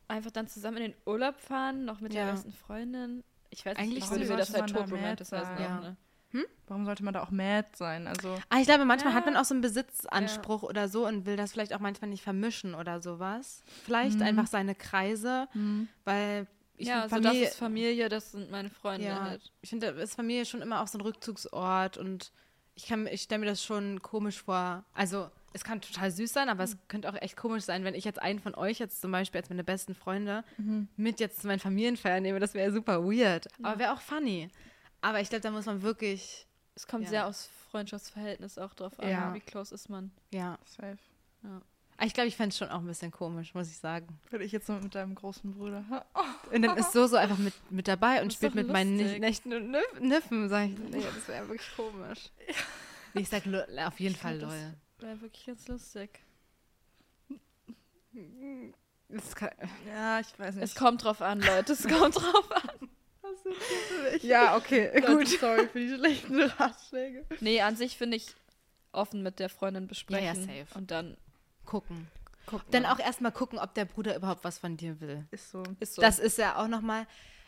Einfach 0.09 0.31
dann 0.31 0.49
zusammen 0.49 0.77
in 0.77 0.91
den 0.91 0.95
Urlaub 1.05 1.39
fahren, 1.39 1.85
noch 1.85 2.01
mit 2.01 2.13
Ja. 2.13 2.25
der 2.25 2.31
besten 2.33 2.51
Freundin. 2.51 3.23
Ich 3.49 3.65
weiß 3.65 3.77
Eigentlich 3.77 3.95
nicht, 3.95 4.09
warum 4.09 4.27
wir 4.29 4.37
das 4.37 4.53
halt 4.53 4.67
Totromantic 4.67 5.31
mad 5.31 5.45
sein. 5.45 5.57
auch, 5.57 5.61
Ja. 5.61 5.79
ne? 5.81 5.97
Warum 6.67 6.85
sollte 6.85 7.03
man 7.05 7.13
da 7.13 7.23
auch 7.23 7.31
mad 7.31 7.65
sein? 7.75 8.07
Also, 8.07 8.37
Ah, 8.49 8.59
ich 8.59 8.65
glaube, 8.65 8.83
manchmal 8.83 9.13
Ja. 9.13 9.17
hat 9.19 9.25
man 9.25 9.37
auch 9.37 9.45
so 9.45 9.53
einen 9.53 9.61
Besitzanspruch 9.61 10.63
oder 10.63 10.89
so 10.89 11.07
und 11.07 11.25
will 11.25 11.37
das 11.37 11.53
vielleicht 11.53 11.73
auch 11.73 11.79
manchmal 11.79 12.09
nicht 12.09 12.21
vermischen 12.23 12.75
oder 12.75 13.01
sowas. 13.01 13.63
Vielleicht 13.85 14.17
Mhm. 14.19 14.23
einfach 14.25 14.47
seine 14.47 14.75
Kreise, 14.75 15.47
hm. 15.53 15.87
weil 16.03 16.45
ich 16.75 16.89
ja, 16.89 17.07
find 17.07 17.23
so 17.23 17.29
das 17.29 17.37
ist 17.37 17.55
Familie, 17.55 18.09
das 18.09 18.31
sind 18.33 18.51
meine 18.51 18.69
Freunde 18.69 19.07
Ja, 19.07 19.21
halt. 19.21 19.51
ich 19.61 19.69
finde, 19.69 19.93
da 19.93 20.01
ist 20.01 20.15
Familie 20.15 20.45
schon 20.45 20.61
immer 20.61 20.81
auch 20.83 20.87
so 20.87 20.97
ein 20.97 21.01
Rückzugsort 21.01 21.97
und 21.97 22.33
ich 22.75 22.85
kann, 22.85 23.07
ich 23.07 23.21
stelle 23.21 23.39
mir 23.39 23.45
das 23.47 23.63
schon 23.63 24.01
komisch 24.01 24.43
vor. 24.43 24.83
Also, 24.93 25.31
es 25.57 25.63
kann 25.63 25.81
total 25.81 26.11
süß 26.11 26.31
sein, 26.31 26.49
aber 26.49 26.63
es 26.63 26.77
könnte 26.87 27.09
auch 27.09 27.15
echt 27.21 27.35
komisch 27.35 27.63
sein, 27.63 27.83
wenn 27.83 27.95
ich 27.95 28.05
jetzt 28.05 28.21
einen 28.21 28.39
von 28.39 28.55
euch 28.55 28.79
jetzt 28.79 29.01
zum 29.01 29.11
Beispiel 29.11 29.41
als 29.41 29.49
meine 29.49 29.63
besten 29.63 29.95
Freunde 29.95 30.43
Mhm. 30.57 30.87
mit 30.95 31.19
jetzt 31.19 31.41
zu 31.41 31.47
meinen 31.47 31.59
Familienfeiern 31.59 32.23
nehme. 32.23 32.39
Das 32.39 32.53
wäre 32.53 32.71
super 32.71 33.03
weird. 33.03 33.47
Aber 33.63 33.79
wäre 33.79 33.93
auch 33.93 34.01
funny. 34.01 34.49
Aber 35.01 35.19
ich 35.19 35.29
glaube, 35.29 35.41
da 35.41 35.51
muss 35.51 35.65
man 35.65 35.81
wirklich, 35.81 36.45
Es 36.75 36.85
kommt 36.85 37.05
Ja. 37.05 37.09
sehr 37.09 37.25
aus 37.27 37.49
Freundschaftsverhältnis 37.71 38.59
auch 38.59 38.73
drauf 38.75 38.99
an, 38.99 39.09
Ja. 39.09 39.33
wie 39.33 39.39
close 39.39 39.73
ist 39.73 39.89
man. 39.89 40.11
ja. 40.31 40.59
Safe. 40.65 40.97
Aber 41.43 41.61
Ich 42.05 42.13
glaube, 42.13 42.27
ich 42.27 42.35
fände 42.35 42.49
es 42.49 42.57
schon 42.59 42.69
auch 42.69 42.79
ein 42.81 42.85
bisschen 42.85 43.09
komisch, 43.11 43.55
muss 43.55 43.67
ich 43.69 43.77
sagen. 43.77 44.19
Würde 44.29 44.45
ich 44.45 44.51
jetzt 44.51 44.69
noch 44.69 44.79
mit 44.79 44.93
deinem 44.93 45.15
großen 45.15 45.51
Bruder. 45.55 45.83
Und 46.53 46.61
dann 46.61 46.77
ist 46.77 46.91
so 46.93 47.07
so 47.07 47.15
einfach 47.15 47.39
mit, 47.39 47.53
mit 47.71 47.87
dabei 47.87 48.21
und 48.21 48.31
spielt 48.31 48.53
mit 48.53 48.67
meinen 48.67 48.99
lustig. 48.99 49.19
Nächten 49.19 49.51
und 49.53 49.75
Nif- 49.75 49.99
Niffen, 49.99 50.47
sag 50.49 50.65
ich. 50.69 50.77
Nee, 50.77 51.01
das 51.03 51.27
wäre 51.27 51.47
wirklich 51.49 51.67
komisch. 51.75 52.29
Ich 53.15 53.27
sag 53.27 53.41
auf 53.87 53.99
jeden 53.99 54.13
Ich 54.13 54.21
Fall 54.21 54.37
lol. 54.39 54.73
Wäre 54.99 55.21
wirklich 55.21 55.45
ganz 55.45 55.67
lustig. 55.67 56.19
Kann, 59.35 59.51
Ja, 59.87 60.19
ich 60.19 60.37
weiß 60.37 60.55
nicht. 60.55 60.63
Es 60.63 60.75
kommt 60.75 61.03
drauf 61.03 61.21
an, 61.21 61.39
Leute. 61.39 61.73
Es 61.73 61.87
kommt 61.87 62.15
drauf 62.15 62.51
an. 62.51 62.89
ja, 64.21 64.57
okay, 64.57 65.01
Gut, 65.05 65.27
sorry 65.27 65.67
für 65.67 65.79
die 65.79 65.93
schlechten 65.95 66.41
Ratschläge. 66.41 67.25
Nee, 67.39 67.61
an 67.61 67.75
sich 67.75 67.97
finde 67.97 68.17
ich 68.17 68.35
offen 68.91 69.21
mit 69.23 69.39
der 69.39 69.49
Freundin 69.49 69.87
besprechen. 69.87 70.47
Ja, 70.47 70.53
ja, 70.53 70.65
safe. 70.65 70.77
Und 70.77 70.91
dann 70.91 71.15
Gucken. 71.65 72.07
gucken. 72.45 72.67
Dann 72.71 72.85
auch 72.85 72.99
erstmal 72.99 73.31
gucken, 73.31 73.59
ob 73.59 73.73
der 73.75 73.85
Bruder 73.85 74.15
überhaupt 74.15 74.43
was 74.43 74.57
von 74.59 74.75
dir 74.77 74.99
will. 74.99 75.25
Ist 75.31 75.51
so. 75.51 75.63
Ist 75.79 75.95
so. 75.95 76.01
Das 76.01 76.19
ist 76.19 76.37
ja 76.37 76.57
auch 76.57 76.67
nochmal. 76.67 77.05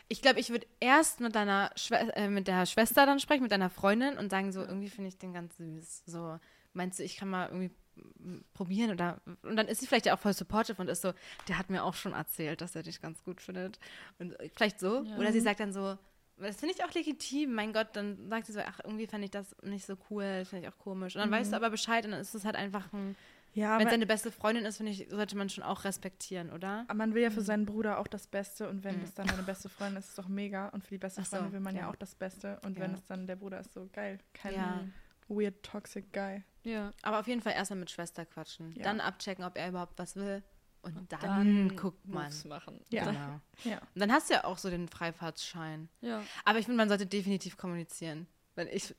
Ich 0.07 0.21
glaube, 0.21 0.39
ich 0.39 0.49
würde 0.49 0.65
erst 0.79 1.19
mit 1.19 1.35
deiner 1.35 1.71
Schwe 1.75 1.95
äh, 2.15 2.29
mit 2.29 2.47
der 2.47 2.65
Schwester 2.65 3.05
dann 3.05 3.19
sprechen, 3.19 3.43
mit 3.43 3.51
deiner 3.51 3.69
Freundin 3.69 4.17
und 4.17 4.29
sagen 4.29 4.51
so, 4.51 4.61
irgendwie 4.61 4.89
finde 4.89 5.09
ich 5.09 5.17
den 5.17 5.33
ganz 5.33 5.57
süß. 5.57 6.03
So, 6.05 6.39
meinst 6.73 6.99
du, 6.99 7.03
ich 7.03 7.17
kann 7.17 7.29
mal 7.29 7.47
irgendwie 7.49 7.71
mm, 8.19 8.39
probieren 8.53 8.91
oder 8.91 9.21
und 9.43 9.55
dann 9.55 9.67
ist 9.67 9.79
sie 9.81 9.87
vielleicht 9.87 10.05
ja 10.05 10.13
auch 10.15 10.19
voll 10.19 10.33
supportive 10.33 10.81
und 10.81 10.87
ist 10.89 11.01
so, 11.01 11.13
der 11.47 11.57
hat 11.57 11.69
mir 11.69 11.83
auch 11.83 11.95
schon 11.95 12.13
erzählt, 12.13 12.61
dass 12.61 12.75
er 12.75 12.83
dich 12.83 13.01
ganz 13.01 13.23
gut 13.23 13.41
findet 13.41 13.79
und 14.19 14.39
äh, 14.39 14.49
vielleicht 14.55 14.79
so 14.79 15.03
Ja. 15.03 15.17
oder 15.17 15.31
sie 15.31 15.41
sagt 15.41 15.59
dann 15.59 15.73
so, 15.73 15.97
das 16.37 16.55
finde 16.57 16.73
ich 16.77 16.83
auch 16.85 16.93
legitim, 16.93 17.53
mein 17.53 17.73
Gott, 17.73 17.87
dann 17.93 18.29
sagt 18.29 18.45
sie 18.47 18.53
so, 18.53 18.61
ach 18.61 18.79
irgendwie 18.83 19.07
fand 19.07 19.23
ich 19.25 19.31
das 19.31 19.55
nicht 19.63 19.85
so 19.85 19.97
cool, 20.09 20.45
finde 20.45 20.67
ich 20.67 20.73
auch 20.73 20.77
komisch 20.77 21.15
und 21.15 21.21
dann 21.21 21.31
weißt 21.31 21.51
du 21.51 21.55
aber 21.57 21.69
Bescheid 21.69 22.05
und 22.05 22.11
dann 22.11 22.21
ist 22.21 22.33
es 22.33 22.45
halt 22.45 22.55
einfach 22.55 22.93
ein, 22.93 23.17
Ja, 23.53 23.71
wenn 23.73 23.81
es 23.81 23.81
aber 23.87 23.89
deine 23.91 24.05
beste 24.05 24.31
Freundin 24.31 24.63
ist, 24.63 24.77
finde 24.77 24.93
ich, 24.93 25.07
sollte 25.09 25.35
man 25.35 25.49
schon 25.49 25.65
auch 25.65 25.83
respektieren, 25.83 26.49
oder? 26.51 26.85
man 26.93 27.13
will 27.13 27.23
ja 27.23 27.29
für 27.31 27.41
seinen 27.41 27.65
Bruder 27.65 27.99
auch 27.99 28.07
das 28.07 28.27
Beste 28.27 28.69
und 28.69 28.85
wenn 28.85 28.99
Mhm. 28.99 29.03
es 29.03 29.13
dann 29.15 29.27
deine 29.27 29.43
beste 29.43 29.67
Freundin 29.67 29.97
ist, 29.97 30.05
ist 30.05 30.09
es 30.11 30.15
doch 30.15 30.29
mega. 30.29 30.69
Und 30.69 30.83
für 30.85 30.91
die 30.91 30.97
beste 30.99 31.21
so, 31.23 31.29
Freundin 31.35 31.51
will 31.51 31.59
man 31.59 31.75
ja. 31.75 31.81
ja. 31.81 31.89
auch 31.89 31.95
das 31.97 32.15
Beste. 32.15 32.57
Und 32.63 32.77
Ja. 32.77 32.83
wenn 32.85 32.93
es 32.93 33.03
dann 33.07 33.27
der 33.27 33.35
Bruder 33.35 33.59
ist, 33.59 33.73
so 33.73 33.89
geil. 33.91 34.19
Kein 34.33 34.53
Ja. 34.53 34.85
Weird 35.29 35.63
toxic 35.63 36.11
guy. 36.11 36.43
ja. 36.63 36.91
Aber 37.03 37.19
auf 37.19 37.27
jeden 37.27 37.41
Fall 37.41 37.53
erstmal 37.53 37.79
mit 37.79 37.91
Schwester 37.91 38.25
quatschen. 38.25 38.73
Ja. 38.75 38.83
Dann 38.83 38.99
abchecken, 38.99 39.43
ob 39.45 39.57
er 39.57 39.69
überhaupt 39.69 39.97
was 39.97 40.15
will. 40.15 40.43
Und, 40.81 40.95
Und 40.97 41.11
dann, 41.11 41.19
dann 41.21 41.75
guckt 41.75 42.07
man. 42.07 42.23
Moves 42.25 42.45
machen. 42.45 42.79
Ja. 42.89 43.05
Genau. 43.05 43.41
Ja. 43.65 43.79
Und 43.93 43.99
dann 44.01 44.11
hast 44.13 44.29
du 44.29 44.35
ja 44.35 44.45
auch 44.45 44.57
so 44.57 44.69
den 44.69 44.87
Freifahrtsschein. 44.87 45.89
Ja. 46.01 46.23
Aber 46.45 46.59
ich 46.59 46.65
finde, 46.65 46.77
man 46.77 46.87
sollte 46.87 47.05
definitiv 47.05 47.57
kommunizieren. 47.57 48.27
Wenn 48.55 48.67
ich 48.67 48.95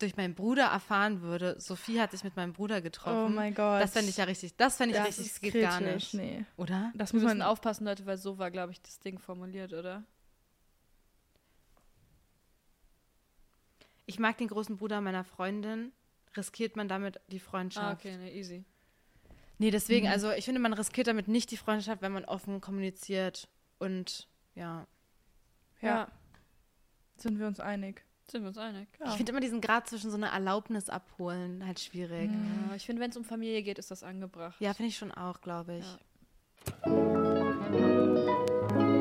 durch 0.00 0.16
meinen 0.16 0.34
Bruder 0.34 0.64
erfahren 0.64 1.20
würde, 1.20 1.60
Sophie 1.60 2.00
hat 2.00 2.10
sich 2.10 2.24
mit 2.24 2.34
meinem 2.34 2.52
Bruder 2.54 2.80
getroffen. 2.80 3.26
Oh 3.26 3.28
mein 3.28 3.54
Gott. 3.54 3.80
Das 3.82 3.92
fände 3.92 4.08
ich 4.10 4.16
ja 4.16 4.24
richtig, 4.24 4.56
das 4.56 4.78
fände 4.78 4.94
ich 4.94 4.98
das 4.98 5.08
richtig, 5.08 5.26
ist 5.26 5.34
das 5.34 5.40
geht 5.42 5.52
kritisch. 5.52 5.68
gar 5.68 5.80
nicht. 5.80 6.14
Nee. 6.14 6.44
Oder? 6.56 6.90
Das 6.94 7.12
Wir 7.12 7.18
muss 7.20 7.24
müssen 7.24 7.38
man 7.38 7.42
aufpassen, 7.46 7.84
Leute, 7.84 8.06
weil 8.06 8.16
so 8.16 8.38
war, 8.38 8.50
glaube 8.50 8.72
ich, 8.72 8.80
das 8.80 8.98
Ding 8.98 9.18
formuliert, 9.18 9.72
oder? 9.74 10.02
Ich 14.10 14.18
mag 14.18 14.36
den 14.38 14.48
großen 14.48 14.76
Bruder 14.76 15.00
meiner 15.00 15.22
Freundin. 15.22 15.92
Riskiert 16.36 16.74
man 16.74 16.88
damit 16.88 17.20
die 17.28 17.38
Freundschaft? 17.38 17.86
Ah, 17.86 17.92
okay, 17.92 18.16
ne, 18.16 18.32
easy. 18.34 18.64
Nee, 19.58 19.70
deswegen, 19.70 20.06
Mhm. 20.06 20.12
also 20.12 20.32
ich 20.32 20.44
finde, 20.44 20.60
man 20.60 20.72
riskiert 20.72 21.06
damit 21.06 21.28
nicht 21.28 21.50
die 21.52 21.56
Freundschaft, 21.56 22.02
wenn 22.02 22.10
man 22.12 22.24
offen 22.24 22.60
kommuniziert 22.60 23.48
und 23.78 24.26
ja. 24.56 24.86
Ja. 25.80 26.08
Sind 27.18 27.38
wir 27.38 27.46
uns 27.46 27.60
einig? 27.60 28.02
Sind 28.28 28.42
wir 28.42 28.48
uns 28.48 28.58
einig. 28.58 28.88
Ja. 28.98 29.06
Ich 29.10 29.12
finde 29.16 29.30
immer 29.30 29.40
diesen 29.40 29.60
Grad 29.60 29.88
zwischen 29.88 30.10
so 30.10 30.16
einer 30.16 30.28
Erlaubnis 30.30 30.88
abholen 30.88 31.64
halt 31.64 31.78
schwierig. 31.78 32.30
Mhm. 32.30 32.64
Ja, 32.70 32.76
ich 32.76 32.86
finde, 32.86 33.02
wenn 33.02 33.10
es 33.10 33.16
um 33.16 33.24
Familie 33.24 33.62
geht, 33.62 33.78
ist 33.78 33.90
das 33.92 34.02
angebracht. 34.02 34.60
Ja, 34.60 34.74
finde 34.74 34.88
ich 34.88 34.96
schon 34.98 35.12
auch, 35.12 35.40
glaube 35.40 35.76
ich. 35.76 35.84
Ja. 35.84 35.98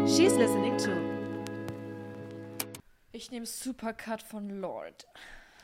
She's 0.07 0.35
listening 0.35 0.77
to. 0.77 1.08
Ich 3.19 3.31
nehme 3.31 3.45
Supercut 3.45 4.21
von 4.21 4.61
Lord. 4.61 5.05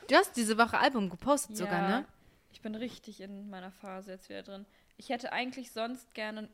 Du 0.08 0.14
hast 0.14 0.36
diese 0.36 0.58
Woche 0.58 0.76
Album 0.76 1.08
gepostet 1.08 1.56
sogar, 1.56 1.88
Ja, 1.88 2.00
ne? 2.00 2.06
Ich 2.52 2.60
bin 2.60 2.74
richtig 2.74 3.22
in 3.22 3.48
meiner 3.48 3.70
Phase 3.70 4.10
jetzt 4.10 4.28
wieder 4.28 4.42
drin. 4.42 4.66
Ich 4.98 5.08
hätte 5.08 5.32
eigentlich 5.32 5.72
sonst 5.72 6.12
gerne 6.12 6.50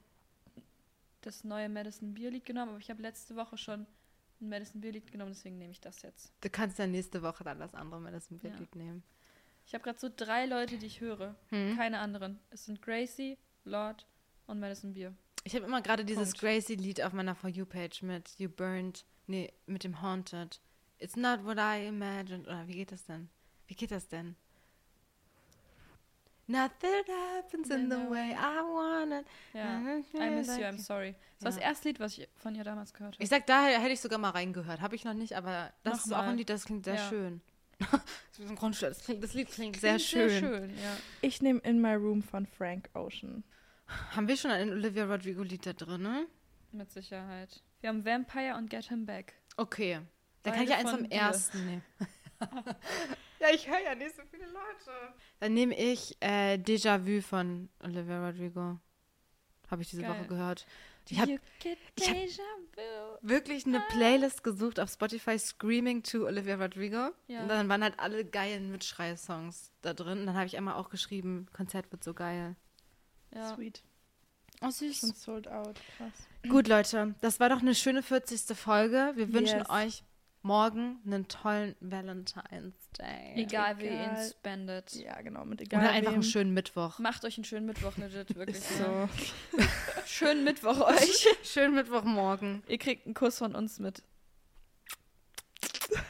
das 1.22 1.42
neue 1.42 1.68
Madison 1.68 2.14
Beer 2.14 2.30
Lied 2.30 2.44
genommen, 2.44 2.70
aber 2.70 2.78
ich 2.78 2.88
habe 2.88 3.03
letzte 3.03 3.34
Woche 3.34 3.59
schon 3.59 3.84
ein 4.40 4.48
Madison 4.48 4.80
Beer 4.80 4.92
Lied 4.92 5.11
genommen, 5.11 5.32
deswegen 5.32 5.59
nehme 5.59 5.72
ich 5.72 5.80
das 5.80 6.03
jetzt. 6.03 6.32
Du 6.40 6.48
kannst 6.48 6.78
ja 6.78 6.86
nächste 6.86 7.20
Woche 7.20 7.42
dann 7.42 7.59
das 7.59 7.74
andere 7.74 8.00
Madison 8.00 8.38
Beer 8.38 8.53
Ja. 8.53 8.59
Lied 8.59 8.76
nehmen. 8.76 9.03
Ich 9.66 9.74
habe 9.74 9.82
gerade 9.82 9.98
so 9.98 10.09
drei 10.09 10.46
Leute, 10.46 10.78
die 10.78 10.86
ich 10.86 11.00
höre. 11.00 11.34
Hm? 11.48 11.76
Keine 11.76 11.98
anderen. 11.98 12.38
Es 12.50 12.66
sind 12.66 12.80
Gracie, 12.80 13.38
Lord 13.64 14.07
und 14.46 14.61
Madison 14.61 14.94
Beer. 14.94 15.12
Ich 15.42 15.57
habe 15.57 15.66
immer 15.66 15.82
gerade 15.82 16.05
dieses. 16.05 16.34
Gracie-Lied 16.34 17.03
auf 17.03 17.12
meiner 17.12 17.34
For 17.34 17.50
You-Page 17.50 18.03
mit 18.03 18.38
You 18.38 18.48
Burned, 18.48 19.05
nee, 19.26 19.53
mit 19.66 19.82
dem 19.82 20.00
Haunted. 20.00 20.61
It's 21.03 21.16
not 21.16 21.44
what 21.44 21.59
I 21.59 21.86
imagined. 21.86 22.46
Oder 22.46 22.66
wie 22.68 22.74
geht 22.74 22.92
das 22.92 23.05
denn? 23.05 23.28
Wie 23.66 23.74
geht 23.74 23.90
das 23.90 24.07
denn? 24.09 24.36
Nothing 26.48 27.05
happens 27.09 27.70
in 27.70 27.88
the 27.90 27.96
way 28.11 28.32
I 28.32 28.61
want 28.62 29.12
it. 29.12 29.26
Ja. 29.55 29.78
I 29.78 30.30
miss 30.30 30.48
you, 30.48 30.64
I'm 30.64 30.78
sorry. 30.78 31.14
Das 31.38 31.44
war 31.44 31.50
das 31.53 31.57
erste 31.57 31.88
Lied, 31.88 32.00
was 32.00 32.18
ich 32.18 32.28
von 32.36 32.55
ihr 32.55 32.64
damals 32.64 32.92
gehört 32.92 33.14
habe. 33.14 33.22
Ich 33.22 33.30
sag, 33.30 33.46
da 33.46 33.64
hätte 33.66 33.92
ich 33.92 34.00
sogar 34.00 34.18
mal 34.18 34.30
reingehört. 34.30 34.80
Habe 34.80 34.94
ich 34.96 35.05
noch 35.05 35.14
nicht, 35.14 35.34
aber 35.34 35.72
das 35.82 35.98
ist 36.05 36.12
auch 36.12 36.18
Nochmal. 36.18 36.30
ein 36.30 36.36
Lied, 36.38 36.50
das 36.50 36.64
klingt 36.64 36.84
sehr 36.84 36.96
Ja. 36.96 37.09
schön. 37.09 37.40
das 37.78 38.38
ist 38.38 38.48
ein 38.50 38.57
Grundstück. 38.57 38.90
Das, 38.90 39.05
klingt, 39.05 39.24
das 39.24 39.34
Lied 39.34 39.48
klingt 39.50 39.76
sehr 39.76 39.96
Klingt 39.96 40.03
schön. 40.09 40.28
Sehr 40.28 40.40
schön, 40.40 40.70
ja. 40.70 40.96
Ich 41.20 41.42
nehme 41.42 41.61
In 41.61 41.80
My 41.80 41.94
Room 41.94 42.22
von 42.22 42.46
Frank 42.46 42.90
Ocean. 42.94 43.44
Haben 44.14 44.28
wir 44.28 44.36
schon 44.36 44.50
ein 44.50 44.70
Olivia 44.70 45.05
Rodrigo-Lied 45.07 45.64
da 45.66 45.72
drin, 45.72 46.03
ne? 46.03 46.26
Mit 46.72 46.90
Sicherheit. 46.90 47.62
Wir 47.80 47.88
haben 47.88 48.05
Vampire 48.05 48.57
und 48.57 48.68
Get 48.68 48.88
Him 48.88 49.07
Back. 49.07 49.34
Okay. 49.57 50.00
Dann 50.43 50.55
Beide 50.55 50.57
kann 50.57 50.62
ich 50.64 50.70
ja 50.70 50.76
eins 50.78 50.90
vom 50.90 51.09
dir. 51.09 51.16
ersten 51.16 51.66
nehmen. 51.66 51.82
ja, 53.40 53.49
ich 53.55 53.68
höre 53.68 53.80
ja 53.80 53.95
nicht 53.95 54.16
so 54.16 54.22
viele 54.30 54.47
Leute. 54.47 55.14
Dann 55.40 55.55
nehme 55.55 55.76
ich 55.78 56.16
äh, 56.20 56.55
Déjà-vu 56.55 57.20
von 57.22 57.68
Olivia 57.82 58.26
Rodrigo. 58.26 58.78
Habe 59.70 59.82
ich 59.82 59.90
diese 59.90 60.03
Geil. 60.03 60.11
Woche 60.11 60.26
gehört. 60.26 60.66
Ich 61.09 61.18
habe 61.18 61.32
hab- 61.34 63.22
wirklich 63.22 63.66
eine 63.66 63.80
Playlist 63.90 64.45
gesucht 64.45 64.78
auf 64.78 64.90
Spotify 64.90 65.38
Screaming 65.38 66.03
to 66.03 66.26
Olivia 66.26 66.57
Rodrigo. 66.57 67.11
Ja. 67.26 67.43
Und 67.43 67.49
dann 67.49 67.68
waren 67.68 67.82
halt 67.82 67.99
alle 67.99 68.24
geilen 68.24 68.70
Mitschrei-Songs 68.70 69.70
da 69.80 69.95
drin. 69.95 70.20
Und 70.20 70.26
dann 70.26 70.36
habe 70.36 70.47
ich 70.47 70.57
einmal 70.57 70.74
auch 70.74 70.90
geschrieben, 70.90 71.47
Konzert 71.53 71.90
wird 71.90 72.05
so 72.05 72.14
geil. 72.14 72.55
Ja. 73.34 73.55
Sweet. 73.55 73.82
Oh, 74.61 74.66
Schon 74.66 74.72
süß. 74.72 75.01
sold 75.22 75.49
out. 75.49 75.80
Krass. 75.97 76.12
Gut, 76.49 76.68
Leute, 76.68 77.14
das 77.20 77.40
war 77.40 77.49
doch 77.49 77.61
eine 77.61 77.74
schöne 77.74 78.03
40. 78.03 78.57
Folge. 78.57 79.12
Wir 79.16 79.32
wünschen 79.32 79.59
Yes. 79.61 79.70
euch 79.70 80.05
morgen 80.43 81.01
einen 81.07 81.28
tollen 81.28 81.74
Valentine's 81.80 82.90
Day. 82.99 83.34
Egal, 83.36 83.78
wie 83.78 83.84
ihr 83.84 83.93
ihn 83.93 84.01
Egal. 84.11 84.30
spendet. 84.30 84.95
Ja, 84.95 85.20
genau. 85.22 85.45
Mit 85.45 85.61
egal 85.61 85.80
Oder 85.80 85.90
einfach 85.90 86.11
wem. 86.11 86.14
einen 86.14 86.22
schönen 86.22 86.53
Mittwoch. 86.55 86.99
Macht 86.99 87.24
euch 87.24 87.36
einen 87.38 87.45
schönen 87.45 87.66
Mittwoch, 87.66 87.97
legit, 87.97 88.34
wirklich. 88.34 88.57
Ist 88.59 88.78
so. 88.78 89.09
Schönen 90.07 90.45
Mittwoch 90.45 90.80
euch. 90.88 91.26
Schönen 91.45 91.74
Mittwochmorgen. 91.74 92.62
ihr 92.68 92.78
kriegt 92.78 93.07
einen 93.07 93.14
Kuss 93.14 93.38
von 93.38 93.55
uns 93.55 93.78
mit. 93.78 94.03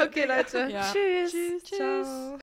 Okay, 0.00 0.26
Leute. 0.26 0.68
Ja. 0.70 0.92
Tschüss. 0.92 1.32
Tschüss. 1.32 1.62
Ciao. 1.76 2.36